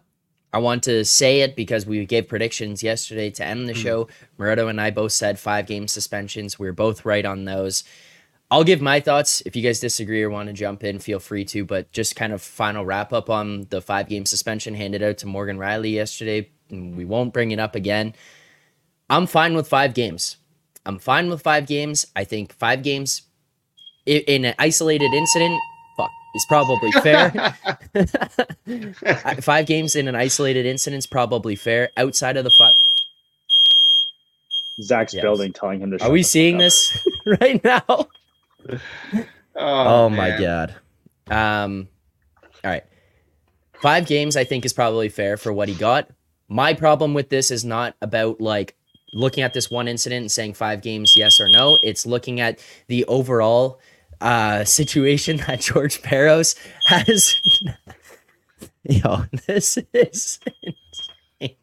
I 0.54 0.58
want 0.58 0.84
to 0.84 1.04
say 1.04 1.42
it 1.42 1.54
because 1.54 1.84
we 1.84 2.06
gave 2.06 2.28
predictions 2.28 2.82
yesterday 2.82 3.28
to 3.32 3.44
end 3.44 3.68
the 3.68 3.74
mm-hmm. 3.74 3.82
show. 3.82 4.08
Moretto 4.38 4.70
and 4.70 4.80
I 4.80 4.90
both 4.90 5.12
said 5.12 5.38
five 5.38 5.66
game 5.66 5.86
suspensions. 5.86 6.58
We 6.58 6.66
are 6.66 6.72
both 6.72 7.04
right 7.04 7.26
on 7.26 7.44
those. 7.44 7.84
I'll 8.50 8.64
give 8.64 8.80
my 8.80 9.00
thoughts. 9.00 9.42
If 9.44 9.54
you 9.54 9.62
guys 9.62 9.80
disagree 9.80 10.22
or 10.22 10.30
want 10.30 10.46
to 10.46 10.54
jump 10.54 10.82
in, 10.82 10.98
feel 10.98 11.20
free 11.20 11.44
to. 11.44 11.66
But 11.66 11.92
just 11.92 12.16
kind 12.16 12.32
of 12.32 12.40
final 12.40 12.86
wrap 12.86 13.12
up 13.12 13.28
on 13.28 13.66
the 13.68 13.82
five 13.82 14.08
game 14.08 14.24
suspension 14.24 14.72
handed 14.72 15.02
out 15.02 15.18
to 15.18 15.26
Morgan 15.26 15.58
Rielly 15.58 15.92
yesterday 15.92 16.48
we 16.70 17.04
won't 17.04 17.32
bring 17.32 17.50
it 17.50 17.58
up 17.58 17.74
again. 17.74 18.14
I'm 19.08 19.26
fine 19.26 19.54
with 19.54 19.68
five 19.68 19.94
games. 19.94 20.36
I'm 20.86 20.98
fine 20.98 21.28
with 21.28 21.42
five 21.42 21.66
games. 21.66 22.06
I 22.16 22.24
think 22.24 22.52
five 22.54 22.82
games 22.82 23.22
in 24.06 24.44
an 24.44 24.54
isolated 24.58 25.12
incident, 25.12 25.60
fuck, 25.96 26.10
is 26.34 26.46
probably 26.48 26.90
fair. 26.92 27.54
five 29.40 29.66
games 29.66 29.96
in 29.96 30.08
an 30.08 30.14
isolated 30.14 30.66
incident 30.66 31.00
is 31.00 31.06
probably 31.06 31.56
fair. 31.56 31.90
Outside 31.96 32.36
of 32.36 32.44
the 32.44 32.50
five. 32.50 32.74
Zach's 34.82 35.12
yes. 35.12 35.22
building 35.22 35.52
telling 35.52 35.80
him 35.80 35.90
to. 35.90 36.04
Are 36.04 36.10
we 36.10 36.22
seeing 36.22 36.58
this 36.58 36.96
right 37.26 37.62
now? 37.62 37.84
Oh, 37.88 38.06
oh 39.56 40.08
my 40.08 40.38
god. 40.38 40.74
Um, 41.30 41.88
all 42.64 42.70
right. 42.70 42.84
Five 43.80 44.06
games, 44.06 44.36
I 44.36 44.44
think, 44.44 44.64
is 44.64 44.72
probably 44.72 45.08
fair 45.08 45.36
for 45.36 45.52
what 45.52 45.68
he 45.68 45.74
got. 45.74 46.10
My 46.50 46.74
problem 46.74 47.14
with 47.14 47.30
this 47.30 47.52
is 47.52 47.64
not 47.64 47.94
about 48.02 48.40
like 48.40 48.76
looking 49.14 49.44
at 49.44 49.54
this 49.54 49.70
one 49.70 49.86
incident 49.86 50.22
and 50.22 50.32
saying 50.32 50.54
five 50.54 50.82
games, 50.82 51.14
yes 51.16 51.40
or 51.40 51.48
no. 51.48 51.78
It's 51.84 52.04
looking 52.04 52.40
at 52.40 52.58
the 52.88 53.04
overall 53.04 53.80
uh, 54.20 54.64
situation 54.64 55.38
that 55.46 55.60
George 55.60 56.02
Parros 56.02 56.58
has. 56.86 57.40
Yo, 58.82 59.24
this 59.46 59.78
is 59.92 60.40
insane. 61.40 61.56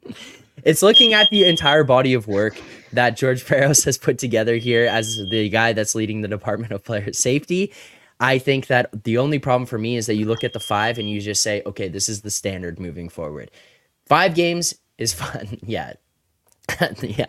It's 0.63 0.81
looking 0.81 1.13
at 1.13 1.29
the 1.31 1.45
entire 1.45 1.83
body 1.83 2.13
of 2.13 2.27
work 2.27 2.59
that 2.93 3.17
George 3.17 3.45
Parros 3.45 3.83
has 3.85 3.97
put 3.97 4.17
together 4.17 4.55
here 4.55 4.85
as 4.85 5.17
the 5.29 5.49
guy 5.49 5.73
that's 5.73 5.95
leading 5.95 6.21
the 6.21 6.27
Department 6.27 6.71
of 6.71 6.83
Player 6.83 7.11
Safety. 7.11 7.73
I 8.19 8.39
think 8.39 8.67
that 8.67 9.03
the 9.03 9.17
only 9.17 9.39
problem 9.39 9.65
for 9.65 9.77
me 9.77 9.97
is 9.97 10.05
that 10.07 10.15
you 10.15 10.25
look 10.25 10.43
at 10.43 10.53
the 10.53 10.59
five 10.59 10.97
and 10.97 11.09
you 11.09 11.19
just 11.19 11.43
say, 11.43 11.61
okay, 11.65 11.87
this 11.87 12.07
is 12.07 12.21
the 12.21 12.31
standard 12.31 12.79
moving 12.79 13.09
forward. 13.09 13.51
Five 14.07 14.35
games 14.35 14.75
is 14.97 15.13
fun. 15.13 15.59
yeah. 15.65 15.93
yeah. 17.01 17.25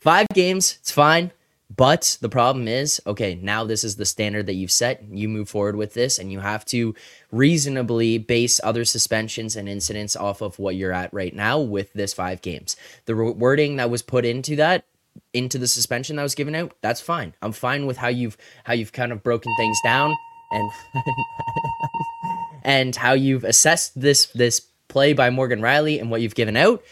Five 0.00 0.26
games, 0.34 0.78
it's 0.80 0.90
fine. 0.90 1.32
But 1.74 2.18
the 2.20 2.28
problem 2.28 2.68
is, 2.68 3.02
okay, 3.06 3.34
now 3.34 3.64
this 3.64 3.82
is 3.82 3.96
the 3.96 4.06
standard 4.06 4.46
that 4.46 4.54
you've 4.54 4.70
set. 4.70 5.02
You 5.10 5.28
move 5.28 5.48
forward 5.48 5.74
with 5.74 5.94
this, 5.94 6.18
and 6.18 6.30
you 6.30 6.38
have 6.38 6.64
to 6.66 6.94
reasonably 7.32 8.18
base 8.18 8.60
other 8.62 8.84
suspensions 8.84 9.56
and 9.56 9.68
incidents 9.68 10.14
off 10.14 10.42
of 10.42 10.58
what 10.60 10.76
you're 10.76 10.92
at 10.92 11.12
right 11.12 11.34
now 11.34 11.58
with 11.58 11.92
this 11.92 12.14
five 12.14 12.40
games. 12.40 12.76
The 13.06 13.16
wording 13.16 13.76
that 13.76 13.90
was 13.90 14.02
put 14.02 14.24
into 14.24 14.54
that, 14.56 14.84
into 15.32 15.58
the 15.58 15.66
suspension 15.66 16.16
that 16.16 16.22
was 16.22 16.36
given 16.36 16.54
out, 16.54 16.72
that's 16.82 17.00
fine. 17.00 17.34
I'm 17.42 17.52
fine 17.52 17.84
with 17.86 17.96
how 17.96 18.08
you've 18.08 18.36
how 18.62 18.74
you've 18.74 18.92
kind 18.92 19.10
of 19.10 19.24
broken 19.24 19.52
things 19.56 19.78
down 19.82 20.14
and 20.52 20.70
and 22.62 22.94
how 22.94 23.14
you've 23.14 23.44
assessed 23.44 24.00
this 24.00 24.26
this 24.26 24.68
play 24.96 25.12
by 25.12 25.28
Morgan 25.28 25.60
Rielly 25.60 26.00
and 26.00 26.10
what 26.10 26.22
you've 26.22 26.34
given 26.34 26.56
out. 26.56 26.82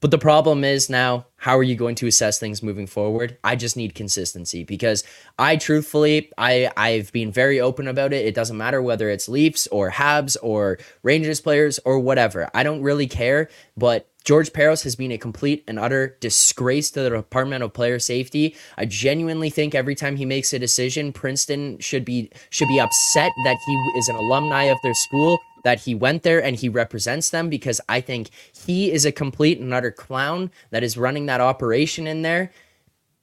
But 0.00 0.12
the 0.12 0.16
problem 0.16 0.62
is 0.62 0.88
now, 0.88 1.26
how 1.34 1.58
are 1.58 1.62
you 1.64 1.74
going 1.74 1.96
to 1.96 2.06
assess 2.06 2.38
things 2.38 2.62
moving 2.62 2.86
forward? 2.86 3.36
I 3.42 3.56
just 3.56 3.76
need 3.76 3.96
consistency 3.96 4.62
because 4.62 5.02
I 5.36 5.56
truthfully, 5.56 6.30
I 6.38 6.70
I've 6.76 7.10
been 7.10 7.32
very 7.32 7.60
open 7.60 7.88
about 7.88 8.12
it. 8.12 8.24
It 8.24 8.36
doesn't 8.36 8.56
matter 8.56 8.80
whether 8.80 9.10
it's 9.10 9.28
Leafs 9.28 9.66
or 9.72 9.90
Habs 9.90 10.36
or 10.40 10.78
Rangers 11.02 11.40
players 11.40 11.80
or 11.84 11.98
whatever. 11.98 12.48
I 12.54 12.62
don't 12.62 12.80
really 12.80 13.08
care, 13.08 13.48
but 13.76 14.08
George 14.22 14.52
Parros 14.52 14.84
has 14.84 14.94
been 14.94 15.10
a 15.10 15.18
complete 15.18 15.64
and 15.66 15.80
utter 15.80 16.16
disgrace 16.20 16.92
to 16.92 17.00
the 17.00 17.10
Department 17.10 17.64
of 17.64 17.72
Player 17.72 17.98
Safety. 17.98 18.54
I 18.78 18.84
genuinely 18.84 19.50
think 19.50 19.74
every 19.74 19.96
time 19.96 20.14
he 20.14 20.26
makes 20.26 20.52
a 20.52 20.60
decision, 20.60 21.12
Princeton 21.12 21.80
should 21.80 22.04
be 22.04 22.30
should 22.50 22.68
be 22.68 22.78
upset 22.78 23.32
that 23.44 23.56
he 23.66 23.74
is 23.98 24.08
an 24.08 24.14
alumni 24.16 24.64
of 24.64 24.78
their 24.84 24.94
school 24.94 25.40
that 25.64 25.80
he 25.80 25.94
went 25.94 26.22
there 26.22 26.42
and 26.42 26.56
he 26.56 26.68
represents 26.68 27.30
them 27.30 27.48
because 27.48 27.80
I 27.88 28.00
think 28.00 28.30
he 28.52 28.92
is 28.92 29.04
a 29.04 29.12
complete 29.12 29.60
and 29.60 29.72
utter 29.72 29.90
clown 29.90 30.50
that 30.70 30.82
is 30.82 30.96
running 30.96 31.26
that 31.26 31.40
operation 31.40 32.06
in 32.06 32.22
there. 32.22 32.50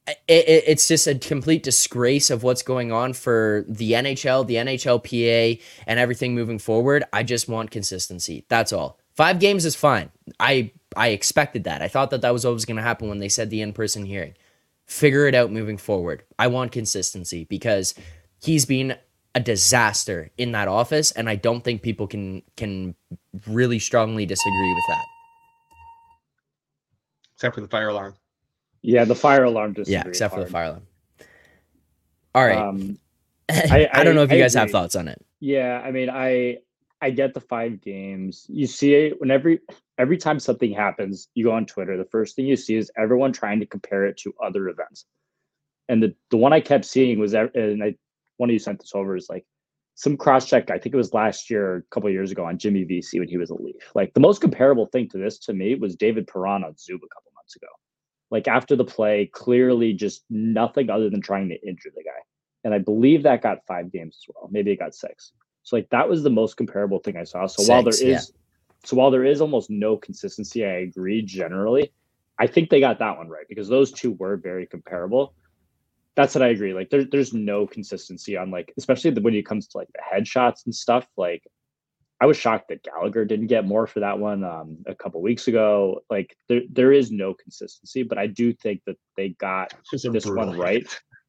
It, 0.08 0.48
it, 0.48 0.64
it's 0.68 0.88
just 0.88 1.06
a 1.08 1.16
complete 1.16 1.64
disgrace 1.64 2.30
of 2.30 2.42
what's 2.44 2.62
going 2.62 2.92
on 2.92 3.14
for 3.14 3.66
the 3.68 3.92
NHL, 3.92 4.48
the 4.48 4.56
NHLPA, 4.56 5.62
and 5.86 6.00
everything 6.00 6.34
moving 6.34 6.60
forward. 6.60 7.04
I 7.12 7.24
just 7.24 7.50
want 7.50 7.72
consistency. 7.72 8.46
That's 8.48 8.72
all. 8.72 9.00
Five 9.16 9.40
games 9.40 9.66
is 9.66 9.76
fine. 9.76 10.12
I 10.40 10.72
I 10.96 11.10
expected 11.10 11.66
that. 11.66 11.82
I 11.82 11.88
thought 11.88 12.12
that 12.12 12.22
that 12.22 12.32
was 12.32 12.46
was 12.46 12.66
going 12.66 12.78
to 12.78 12.84
happen 12.84 13.10
when 13.10 13.18
they 13.20 13.30
said 13.30 13.50
the 13.50 13.62
in 13.62 13.74
person 13.74 14.06
hearing. 14.06 14.36
Figure 14.86 15.28
it 15.28 15.36
out 15.36 15.52
moving 15.52 15.78
forward. 15.78 16.24
I 16.40 16.48
want 16.48 16.72
consistency 16.72 17.44
because 17.44 17.94
he's 18.42 18.66
been 18.66 18.96
a 19.36 19.40
disaster 19.40 20.32
in 20.38 20.52
that 20.54 20.68
office, 20.68 21.12
and 21.12 21.30
I 21.30 21.36
don't 21.36 21.64
think 21.64 21.82
people 21.82 22.08
can 22.08 22.42
can 22.56 22.96
really 23.48 23.80
strongly 23.80 24.26
disagree 24.26 24.74
with 24.74 24.84
that. 24.90 25.06
Except 27.36 27.56
for 27.56 27.62
the 27.62 27.68
fire 27.68 27.90
alarm. 27.90 28.16
Yeah, 28.82 29.06
the 29.06 29.16
fire 29.16 29.44
alarm. 29.44 29.76
Yeah, 29.86 30.04
except 30.08 30.34
hard. 30.34 30.44
for 30.44 30.46
the 30.46 30.52
fire 30.52 30.66
alarm. 30.66 30.88
All 32.34 32.46
right. 32.46 32.58
Um, 32.58 33.00
I, 33.50 33.88
I, 33.94 34.00
I, 34.02 34.04
don't 34.04 34.16
know 34.16 34.24
if 34.24 34.32
you 34.32 34.40
guys 34.40 34.54
have 34.56 34.72
thoughts 34.72 34.96
on 34.96 35.08
it. 35.08 35.24
Yeah, 35.40 35.82
I 35.84 35.92
mean, 35.92 36.10
I 36.10 36.58
I 37.02 37.12
get 37.12 37.34
the 37.34 37.42
five 37.42 37.82
games. 37.82 38.46
You 38.50 38.68
see 38.68 38.94
it 38.94 39.20
when 39.20 39.32
every 39.32 39.60
every 39.98 40.18
time 40.18 40.40
something 40.40 40.72
happens, 40.72 41.30
you 41.36 41.46
go 41.46 41.52
on 41.52 41.66
Twitter. 41.66 41.98
The 41.98 42.06
first 42.06 42.36
thing 42.36 42.46
you 42.46 42.56
see 42.56 42.76
is 42.76 42.92
everyone 42.98 43.34
trying 43.34 43.60
to 43.60 43.66
compare 43.66 44.06
it 44.06 44.18
to 44.18 44.34
other 44.44 44.68
events. 44.70 45.06
And 45.90 46.02
the 46.02 46.16
the 46.32 46.38
one 46.38 46.54
I 46.54 46.60
kept 46.60 46.86
seeing 46.86 47.20
was, 47.20 47.34
and 47.34 47.84
I 47.84 47.96
one 48.38 48.50
of 48.50 48.54
you 48.54 48.60
sent 48.60 48.80
this 48.80 48.94
over 48.96 49.16
is 49.16 49.28
like 49.30 49.46
some 49.96 50.16
cross 50.16 50.48
check. 50.48 50.70
I 50.70 50.78
think 50.78 50.94
it 50.94 50.98
was 50.98 51.14
last 51.14 51.50
year, 51.50 51.78
a 51.78 51.82
couple 51.94 52.10
years 52.10 52.32
ago 52.32 52.46
on 52.46 52.60
Jimmy 52.60 52.84
Vesey 52.84 53.20
when 53.20 53.28
he 53.28 53.38
was 53.38 53.50
a 53.50 53.56
Leaf. 53.56 53.92
Like 53.96 54.14
the 54.14 54.20
most 54.20 54.42
comparable 54.42 54.86
thing 54.86 55.10
to 55.10 55.18
this 55.18 55.40
to 55.40 55.54
me 55.54 55.76
was 55.76 55.96
David 55.96 56.28
Perron 56.28 56.64
on 56.64 56.74
Zub 56.74 56.96
a 56.96 57.14
couple 57.14 57.32
months 57.36 57.56
ago. 57.56 57.68
Like 58.30 58.48
after 58.48 58.76
the 58.76 58.86
play, 58.86 59.30
clearly 59.34 59.94
just 59.94 60.24
nothing 60.30 60.90
other 60.90 61.10
than 61.10 61.22
trying 61.22 61.50
to 61.50 61.68
injure 61.68 61.90
the 61.96 62.04
guy. 62.04 62.20
And 62.64 62.74
I 62.74 62.78
believe 62.78 63.24
that 63.24 63.42
got 63.42 63.66
five 63.68 63.92
games 63.92 64.20
as 64.22 64.34
well. 64.36 64.50
Maybe 64.52 64.72
it 64.72 64.78
got 64.78 64.94
six. 64.94 65.32
So 65.64 65.76
like 65.76 65.90
that 65.90 66.08
was 66.08 66.22
the 66.22 66.30
most 66.30 66.58
comparable 66.58 67.00
thing 67.00 67.18
I 67.18 67.24
saw. 67.24 67.48
So 67.48 67.64
six, 67.64 67.70
while 67.70 67.82
there 67.82 67.94
is 67.94 68.02
yeah. 68.02 68.20
so 68.84 68.98
while 68.98 69.10
there 69.10 69.26
is 69.26 69.42
almost 69.42 69.72
no 69.72 69.98
consistency, 69.98 70.64
I 70.64 70.80
agree 70.80 71.24
generally. 71.24 71.92
I 72.38 72.46
think 72.46 72.70
they 72.70 72.80
got 72.80 73.00
that 73.00 73.18
one 73.18 73.30
right 73.30 73.48
because 73.50 73.68
those 73.68 73.92
two 73.92 74.12
were 74.12 74.38
very 74.38 74.68
comparable 74.68 75.34
that's 76.18 76.34
what 76.34 76.42
I 76.42 76.48
agree. 76.48 76.74
Like 76.74 76.90
there's 76.90 77.06
there's 77.12 77.32
no 77.32 77.68
consistency 77.68 78.36
on 78.36 78.50
like 78.50 78.74
especially 78.76 79.12
when 79.12 79.36
it 79.36 79.46
comes 79.46 79.68
to 79.68 79.78
like 79.78 79.88
the 79.94 80.02
headshots 80.02 80.66
and 80.66 80.74
stuff. 80.74 81.08
Like 81.16 81.44
I 82.20 82.26
was 82.26 82.36
shocked 82.36 82.70
that 82.70 82.84
Gallagher 82.84 83.24
didn't 83.24 83.48
get 83.48 83.66
more 83.66 83.86
for 83.86 84.00
that 84.00 84.18
one 84.18 84.44
um, 84.44 84.80
a 84.88 84.96
couple 84.96 85.22
weeks 85.22 85.48
ago. 85.48 86.02
Like 86.10 86.36
there 86.50 86.62
there 86.72 86.92
is 86.92 87.12
no 87.12 87.36
consistency, 87.36 88.02
but 88.02 88.18
I 88.18 88.26
do 88.26 88.52
think 88.52 88.82
that 88.88 88.98
they 89.16 89.30
got 89.30 89.74
this 89.92 90.26
one 90.26 90.58
right. 90.58 90.88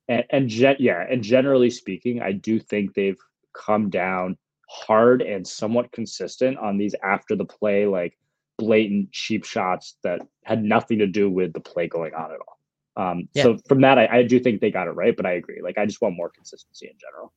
And 0.08 0.24
and 0.30 0.48
gen- 0.48 0.76
yeah, 0.78 1.04
and 1.08 1.22
generally 1.22 1.68
speaking, 1.68 2.22
I 2.22 2.32
do 2.32 2.58
think 2.58 2.94
they've 2.94 3.20
come 3.54 3.90
down 3.90 4.38
hard 4.70 5.20
and 5.20 5.46
somewhat 5.46 5.92
consistent 5.92 6.56
on 6.56 6.78
these 6.78 6.94
after 7.04 7.36
the 7.36 7.44
play 7.44 7.86
like 7.86 8.18
blatant 8.56 9.12
cheap 9.12 9.44
shots 9.44 9.96
that 10.02 10.20
had 10.44 10.64
nothing 10.64 10.98
to 11.00 11.06
do 11.06 11.30
with 11.30 11.52
the 11.52 11.60
play 11.60 11.88
going 11.88 12.14
on 12.14 12.32
at 12.32 12.40
all. 12.40 12.57
Um, 12.98 13.28
yeah. 13.32 13.44
So 13.44 13.58
from 13.66 13.80
that, 13.80 13.98
I, 13.98 14.18
I 14.18 14.22
do 14.24 14.38
think 14.40 14.60
they 14.60 14.70
got 14.70 14.88
it 14.88 14.90
right, 14.90 15.16
but 15.16 15.24
I 15.24 15.32
agree. 15.32 15.60
Like 15.62 15.78
I 15.78 15.86
just 15.86 16.02
want 16.02 16.16
more 16.16 16.28
consistency 16.28 16.86
in 16.86 16.98
general. 16.98 17.32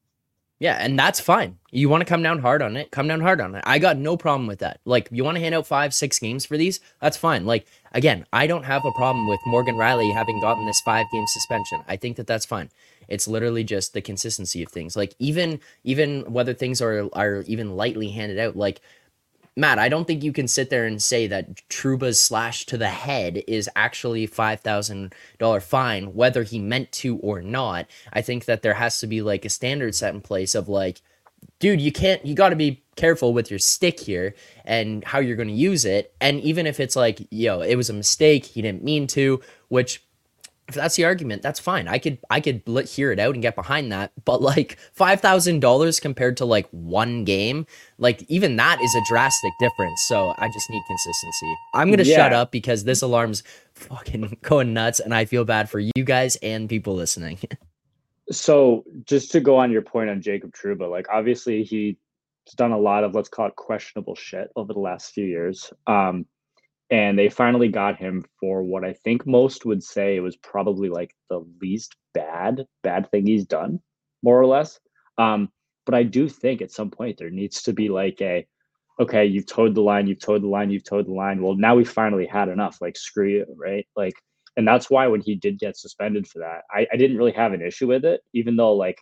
Yeah, 0.61 0.77
and 0.79 0.97
that's 0.97 1.19
fine. 1.19 1.57
You 1.71 1.89
want 1.89 2.01
to 2.01 2.05
come 2.05 2.21
down 2.21 2.37
hard 2.37 2.61
on 2.61 2.77
it, 2.77 2.91
come 2.91 3.07
down 3.07 3.19
hard 3.19 3.41
on 3.41 3.55
it. 3.55 3.63
I 3.65 3.79
got 3.79 3.97
no 3.97 4.15
problem 4.15 4.45
with 4.45 4.59
that. 4.59 4.79
Like, 4.85 5.09
you 5.11 5.23
want 5.23 5.37
to 5.37 5.41
hand 5.41 5.55
out 5.55 5.65
five, 5.65 5.91
six 5.91 6.19
games 6.19 6.45
for 6.45 6.55
these? 6.55 6.79
That's 7.01 7.17
fine. 7.17 7.47
Like, 7.47 7.65
again, 7.93 8.27
I 8.31 8.45
don't 8.45 8.65
have 8.65 8.85
a 8.85 8.91
problem 8.91 9.27
with 9.27 9.39
Morgan 9.47 9.73
Rielly 9.73 10.13
having 10.13 10.39
gotten 10.39 10.67
this 10.67 10.79
five 10.81 11.07
game 11.11 11.25
suspension. 11.25 11.81
I 11.87 11.95
think 11.95 12.15
that 12.17 12.27
that's 12.27 12.45
fine. 12.45 12.69
It's 13.07 13.27
literally 13.27 13.63
just 13.63 13.93
the 13.93 14.01
consistency 14.01 14.61
of 14.61 14.69
things. 14.69 14.95
Like, 14.95 15.15
even 15.17 15.61
even 15.83 16.31
whether 16.31 16.53
things 16.53 16.79
are 16.79 17.09
are 17.13 17.43
even 17.47 17.75
lightly 17.75 18.11
handed 18.11 18.37
out. 18.37 18.55
Like, 18.55 18.81
Matt, 19.57 19.79
I 19.79 19.89
don't 19.89 20.05
think 20.05 20.23
you 20.23 20.31
can 20.31 20.47
sit 20.47 20.69
there 20.69 20.85
and 20.85 21.01
say 21.01 21.27
that 21.27 21.67
Trouba's 21.67 22.21
slash 22.21 22.65
to 22.67 22.77
the 22.77 22.89
head 22.89 23.43
is 23.47 23.69
actually 23.75 24.25
five 24.25 24.61
thousand 24.61 25.13
dollar 25.39 25.59
fine, 25.59 26.13
whether 26.13 26.43
he 26.43 26.57
meant 26.59 26.91
to 26.93 27.17
or 27.17 27.41
not. 27.41 27.87
I 28.13 28.21
think 28.21 28.45
that 28.45 28.61
there 28.61 28.75
has 28.75 28.99
to 28.99 29.07
be 29.07 29.21
like 29.21 29.43
a 29.43 29.49
standard 29.49 29.93
set 29.93 30.13
in 30.13 30.21
place 30.21 30.55
of 30.55 30.69
like, 30.69 31.01
dude, 31.59 31.81
you 31.81 31.91
can't, 31.91 32.25
you 32.25 32.33
got 32.33 32.49
to 32.49 32.55
be 32.55 32.83
careful 32.95 33.33
with 33.33 33.49
your 33.49 33.59
stick 33.59 33.99
here 33.99 34.35
and 34.63 35.03
how 35.03 35.19
you're 35.19 35.35
going 35.35 35.47
to 35.47 35.53
use 35.53 35.85
it. 35.85 36.13
And 36.21 36.39
even 36.41 36.65
if 36.65 36.79
it's 36.79 36.95
like, 36.95 37.27
yo, 37.29 37.61
it 37.61 37.75
was 37.75 37.89
a 37.89 37.93
mistake, 37.93 38.45
he 38.45 38.61
didn't 38.61 38.83
mean 38.83 39.07
to, 39.07 39.41
which 39.67 40.03
if 40.71 40.75
that's 40.75 40.95
the 40.95 41.03
argument, 41.03 41.41
that's 41.41 41.59
fine. 41.59 41.89
I 41.89 41.97
could 41.97 42.17
I 42.29 42.39
could 42.39 42.63
hear 42.87 43.11
it 43.11 43.19
out 43.19 43.33
and 43.33 43.41
get 43.41 43.55
behind 43.55 43.91
that. 43.91 44.13
But 44.23 44.41
like 44.41 44.77
five 44.93 45.19
thousand 45.19 45.59
dollars 45.59 45.99
compared 45.99 46.37
to 46.37 46.45
like 46.45 46.67
one 46.71 47.25
game, 47.25 47.65
like 47.97 48.23
even 48.29 48.55
that 48.55 48.81
is 48.81 48.95
a 48.95 49.01
drastic 49.05 49.51
difference. 49.59 50.01
So 50.07 50.33
I 50.37 50.47
just 50.47 50.69
need 50.69 50.81
consistency. 50.87 51.53
I'm 51.73 51.89
gonna 51.89 52.03
yeah. 52.03 52.15
shut 52.15 52.33
up 52.33 52.51
because 52.51 52.85
this 52.85 53.01
alarm's 53.01 53.43
fucking 53.73 54.37
going 54.41 54.73
nuts, 54.73 55.01
and 55.01 55.13
I 55.13 55.25
feel 55.25 55.43
bad 55.43 55.69
for 55.69 55.79
you 55.79 56.03
guys 56.05 56.37
and 56.37 56.69
people 56.69 56.95
listening. 56.95 57.37
so 58.31 58.85
just 59.05 59.31
to 59.33 59.41
go 59.41 59.57
on 59.57 59.71
your 59.71 59.81
point 59.81 60.09
on 60.09 60.21
Jacob 60.21 60.53
Trouba, 60.53 60.89
like 60.89 61.07
obviously 61.11 61.63
he's 61.63 61.95
done 62.55 62.71
a 62.71 62.79
lot 62.79 63.03
of 63.03 63.13
let's 63.13 63.27
call 63.27 63.47
it 63.47 63.57
questionable 63.57 64.15
shit 64.15 64.49
over 64.55 64.71
the 64.71 64.79
last 64.79 65.13
few 65.13 65.25
years. 65.25 65.73
Um, 65.85 66.25
and 66.91 67.17
they 67.17 67.29
finally 67.29 67.69
got 67.69 67.97
him 67.97 68.25
for 68.39 68.61
what 68.63 68.83
I 68.83 68.93
think 68.93 69.25
most 69.25 69.65
would 69.65 69.81
say 69.81 70.19
was 70.19 70.35
probably 70.35 70.89
like 70.89 71.15
the 71.29 71.43
least 71.61 71.95
bad 72.13 72.65
bad 72.83 73.09
thing 73.09 73.25
he's 73.25 73.45
done. 73.45 73.79
more 74.21 74.39
or 74.39 74.45
less. 74.45 74.79
Um, 75.17 75.49
but 75.85 75.95
I 75.95 76.03
do 76.03 76.29
think 76.29 76.61
at 76.61 76.71
some 76.71 76.91
point 76.91 77.17
there 77.17 77.29
needs 77.29 77.63
to 77.63 77.73
be 77.73 77.89
like 77.89 78.21
a, 78.21 78.45
okay, 78.99 79.25
you've 79.25 79.47
toed 79.47 79.73
the 79.75 79.81
line, 79.81 80.07
you've 80.07 80.19
toed 80.19 80.43
the 80.43 80.47
line, 80.47 80.69
you've 80.69 80.83
toed 80.83 81.07
the 81.07 81.13
line. 81.13 81.41
Well, 81.41 81.55
now 81.55 81.75
we 81.75 81.85
finally 81.85 82.27
had 82.27 82.49
enough. 82.49 82.77
Like 82.81 82.97
screw 82.97 83.27
you, 83.27 83.45
right? 83.57 83.87
Like, 83.95 84.13
and 84.57 84.67
that's 84.67 84.89
why 84.89 85.07
when 85.07 85.21
he 85.21 85.35
did 85.35 85.59
get 85.59 85.77
suspended 85.77 86.27
for 86.27 86.39
that, 86.39 86.63
I, 86.69 86.87
I 86.91 86.97
didn't 86.97 87.17
really 87.17 87.31
have 87.31 87.53
an 87.53 87.61
issue 87.61 87.87
with 87.87 88.05
it, 88.05 88.21
even 88.33 88.55
though 88.55 88.75
like 88.75 88.99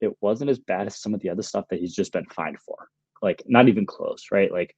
it 0.00 0.12
wasn't 0.20 0.50
as 0.50 0.58
bad 0.58 0.86
as 0.86 1.00
some 1.00 1.14
of 1.14 1.20
the 1.20 1.30
other 1.30 1.42
stuff 1.42 1.64
that 1.70 1.80
he's 1.80 1.94
just 1.94 2.12
been 2.12 2.26
fined 2.26 2.60
for. 2.60 2.88
Like 3.22 3.42
not 3.46 3.68
even 3.68 3.86
close, 3.86 4.26
right? 4.30 4.52
Like, 4.52 4.76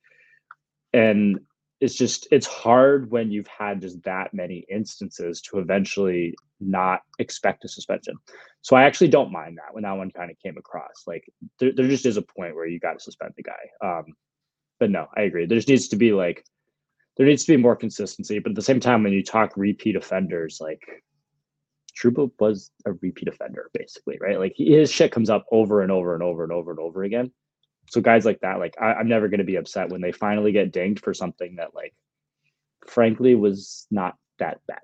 and 0.93 1.41
it's 1.81 1.95
just 1.95 2.28
it's 2.31 2.47
hard 2.47 3.11
when 3.11 3.31
you've 3.31 3.47
had 3.47 3.81
just 3.81 4.03
that 4.03 4.35
many 4.35 4.66
instances 4.70 5.41
to 5.41 5.59
eventually 5.59 6.35
not 6.61 7.01
expect 7.18 7.64
a 7.64 7.68
suspension. 7.68 8.14
So 8.61 8.76
I 8.76 8.83
actually 8.85 9.09
don't 9.09 9.33
mind 9.33 9.57
that 9.57 9.72
when 9.72 9.85
that 9.85 9.93
one 9.93 10.11
kind 10.11 10.31
of 10.31 10.39
came 10.39 10.59
across. 10.59 11.05
Like 11.07 11.24
there, 11.59 11.72
there 11.74 11.89
just 11.89 12.05
is 12.05 12.18
a 12.18 12.22
point 12.22 12.55
where 12.55 12.66
you 12.66 12.78
got 12.78 12.95
to 12.95 13.01
suspend 13.01 13.33
the 13.37 13.43
guy. 13.43 13.87
Um, 13.87 14.05
but 14.78 14.91
no, 14.91 15.07
I 15.16 15.22
agree. 15.22 15.47
There 15.47 15.59
just 15.59 15.68
needs 15.68 15.89
to 15.89 15.97
be 15.97 16.12
like 16.12 16.45
there 17.16 17.26
needs 17.26 17.45
to 17.45 17.53
be 17.53 17.62
more 17.62 17.76
consistency. 17.76 18.39
But 18.39 18.51
at 18.51 18.57
the 18.57 18.62
same 18.62 18.81
time, 18.81 19.03
when 19.03 19.12
you 19.12 19.22
talk 19.22 19.57
repeat 19.57 19.97
offenders, 19.97 20.59
like 20.61 20.83
Trouba 21.99 22.31
was 22.39 22.70
a 22.87 22.93
repeat 22.93 23.28
offender, 23.28 23.70
basically, 23.72 24.18
right? 24.20 24.39
Like 24.39 24.55
his 24.57 24.91
shit 24.91 25.12
comes 25.12 25.31
up 25.31 25.47
over 25.51 25.83
and 25.83 25.91
over 25.91 26.14
and 26.14 26.22
over 26.22 26.45
and 26.45 26.53
over 26.53 26.70
and 26.70 26.81
over 26.81 27.05
again. 27.05 27.33
So 27.91 28.01
guys 28.01 28.24
like 28.24 28.41
that, 28.41 28.61
like 28.61 28.76
I, 28.80 28.95
I'm 28.95 29.09
never 29.09 29.26
going 29.28 29.38
to 29.38 29.45
be 29.45 29.57
upset 29.57 29.88
when 29.91 30.01
they 30.01 30.12
finally 30.12 30.53
get 30.53 30.72
dinged 30.72 31.03
for 31.03 31.12
something 31.12 31.57
that, 31.57 31.74
like, 31.74 31.93
frankly, 32.86 33.34
was 33.34 33.88
not 33.91 34.16
that 34.38 34.61
bad. 34.68 34.78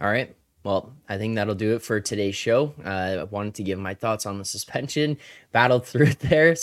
All 0.00 0.08
right. 0.08 0.34
Well, 0.64 0.94
I 1.10 1.18
think 1.18 1.34
that'll 1.34 1.54
do 1.54 1.74
it 1.74 1.82
for 1.82 2.00
today's 2.00 2.34
show. 2.34 2.72
Uh, 2.82 2.88
I 3.20 3.24
wanted 3.24 3.54
to 3.56 3.62
give 3.62 3.78
my 3.78 3.92
thoughts 3.92 4.24
on 4.24 4.38
the 4.38 4.46
suspension, 4.46 5.18
battled 5.52 5.86
through 5.86 6.14
there. 6.20 6.56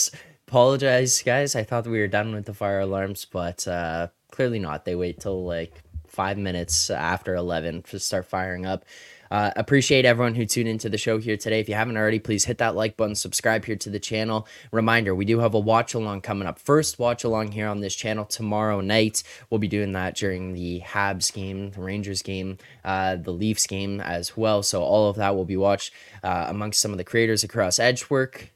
Apologize, 0.47 1.22
guys. 1.22 1.55
I 1.55 1.64
thought 1.64 1.86
we 1.86 1.99
were 1.99 2.07
done 2.07 2.34
with 2.34 2.45
the 2.45 2.55
fire 2.55 2.80
alarms, 2.80 3.26
but 3.26 3.68
uh, 3.68 4.07
clearly 4.32 4.57
not. 4.57 4.86
They 4.86 4.95
wait 4.95 5.20
till 5.20 5.45
like 5.45 5.84
five 6.07 6.39
minutes 6.39 6.89
after 6.89 7.36
11 7.36 7.84
to 7.84 7.99
start 7.99 8.26
firing 8.26 8.66
up. 8.66 8.86
Uh, 9.32 9.49
appreciate 9.55 10.03
everyone 10.03 10.36
who 10.36 10.45
tuned 10.45 10.67
into 10.67 10.89
the 10.89 10.97
show 10.97 11.17
here 11.17 11.38
today. 11.38 11.61
If 11.61 11.69
you 11.69 11.75
haven't 11.75 11.95
already, 11.95 12.19
please 12.19 12.43
hit 12.43 12.57
that 12.57 12.75
like 12.75 12.97
button, 12.97 13.15
subscribe 13.15 13.63
here 13.63 13.77
to 13.77 13.89
the 13.89 13.99
channel. 13.99 14.45
Reminder, 14.73 15.15
we 15.15 15.23
do 15.23 15.39
have 15.39 15.53
a 15.53 15.59
watch 15.59 15.93
along 15.93 16.21
coming 16.21 16.47
up. 16.47 16.59
First 16.59 16.99
watch 16.99 17.23
along 17.23 17.53
here 17.53 17.69
on 17.69 17.79
this 17.79 17.95
channel 17.95 18.25
tomorrow 18.25 18.82
night. 18.82 19.23
We'll 19.49 19.59
be 19.59 19.69
doing 19.69 19.93
that 19.93 20.17
during 20.17 20.51
the 20.51 20.82
Habs 20.82 21.32
game, 21.32 21.71
the 21.71 21.79
Rangers 21.79 22.21
game, 22.21 22.57
uh, 22.84 23.15
the 23.15 23.32
Leafs 23.32 23.67
game 23.67 24.01
as 24.01 24.36
well. 24.36 24.63
So 24.63 24.84
all 24.84 25.09
of 25.09 25.15
that 25.15 25.34
will 25.34 25.45
be 25.45 25.57
watched 25.57 25.93
uh, 26.23 26.47
amongst 26.49 26.82
some 26.82 26.91
of 26.91 26.97
the 26.97 27.05
creators 27.05 27.45
across 27.45 27.79
Edgework. 27.79 28.51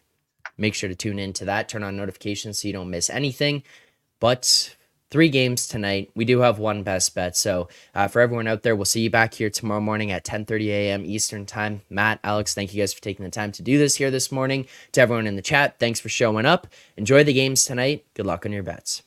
Make 0.57 0.73
sure 0.73 0.89
to 0.89 0.95
tune 0.95 1.19
in 1.19 1.31
to 1.33 1.45
that. 1.45 1.69
Turn 1.69 1.83
on 1.83 1.95
notifications 1.95 2.61
so 2.61 2.67
you 2.67 2.73
don't 2.73 2.89
miss 2.89 3.09
anything. 3.09 3.63
But 4.19 4.75
three 5.11 5.29
games 5.29 5.67
tonight. 5.67 6.11
We 6.15 6.25
do 6.25 6.39
have 6.39 6.59
one 6.59 6.83
best 6.83 7.15
bet. 7.15 7.37
So 7.37 7.69
uh, 7.93 8.07
for 8.07 8.21
everyone 8.21 8.47
out 8.47 8.63
there, 8.63 8.75
we'll 8.75 8.85
see 8.85 9.01
you 9.01 9.09
back 9.09 9.33
here 9.33 9.49
tomorrow 9.49 9.81
morning 9.81 10.11
at 10.11 10.25
10:30 10.25 10.67
a.m. 10.67 11.05
Eastern 11.05 11.45
time. 11.45 11.81
Matt, 11.89 12.19
Alex, 12.23 12.53
thank 12.53 12.73
you 12.73 12.81
guys 12.81 12.93
for 12.93 13.01
taking 13.01 13.25
the 13.25 13.31
time 13.31 13.51
to 13.53 13.61
do 13.61 13.77
this 13.77 13.95
here 13.95 14.11
this 14.11 14.31
morning. 14.31 14.67
To 14.93 15.01
everyone 15.01 15.27
in 15.27 15.35
the 15.35 15.41
chat, 15.41 15.79
thanks 15.79 15.99
for 15.99 16.09
showing 16.09 16.45
up. 16.45 16.67
Enjoy 16.97 17.23
the 17.23 17.33
games 17.33 17.65
tonight. 17.65 18.05
Good 18.13 18.25
luck 18.25 18.45
on 18.45 18.51
your 18.51 18.63
bets. 18.63 19.04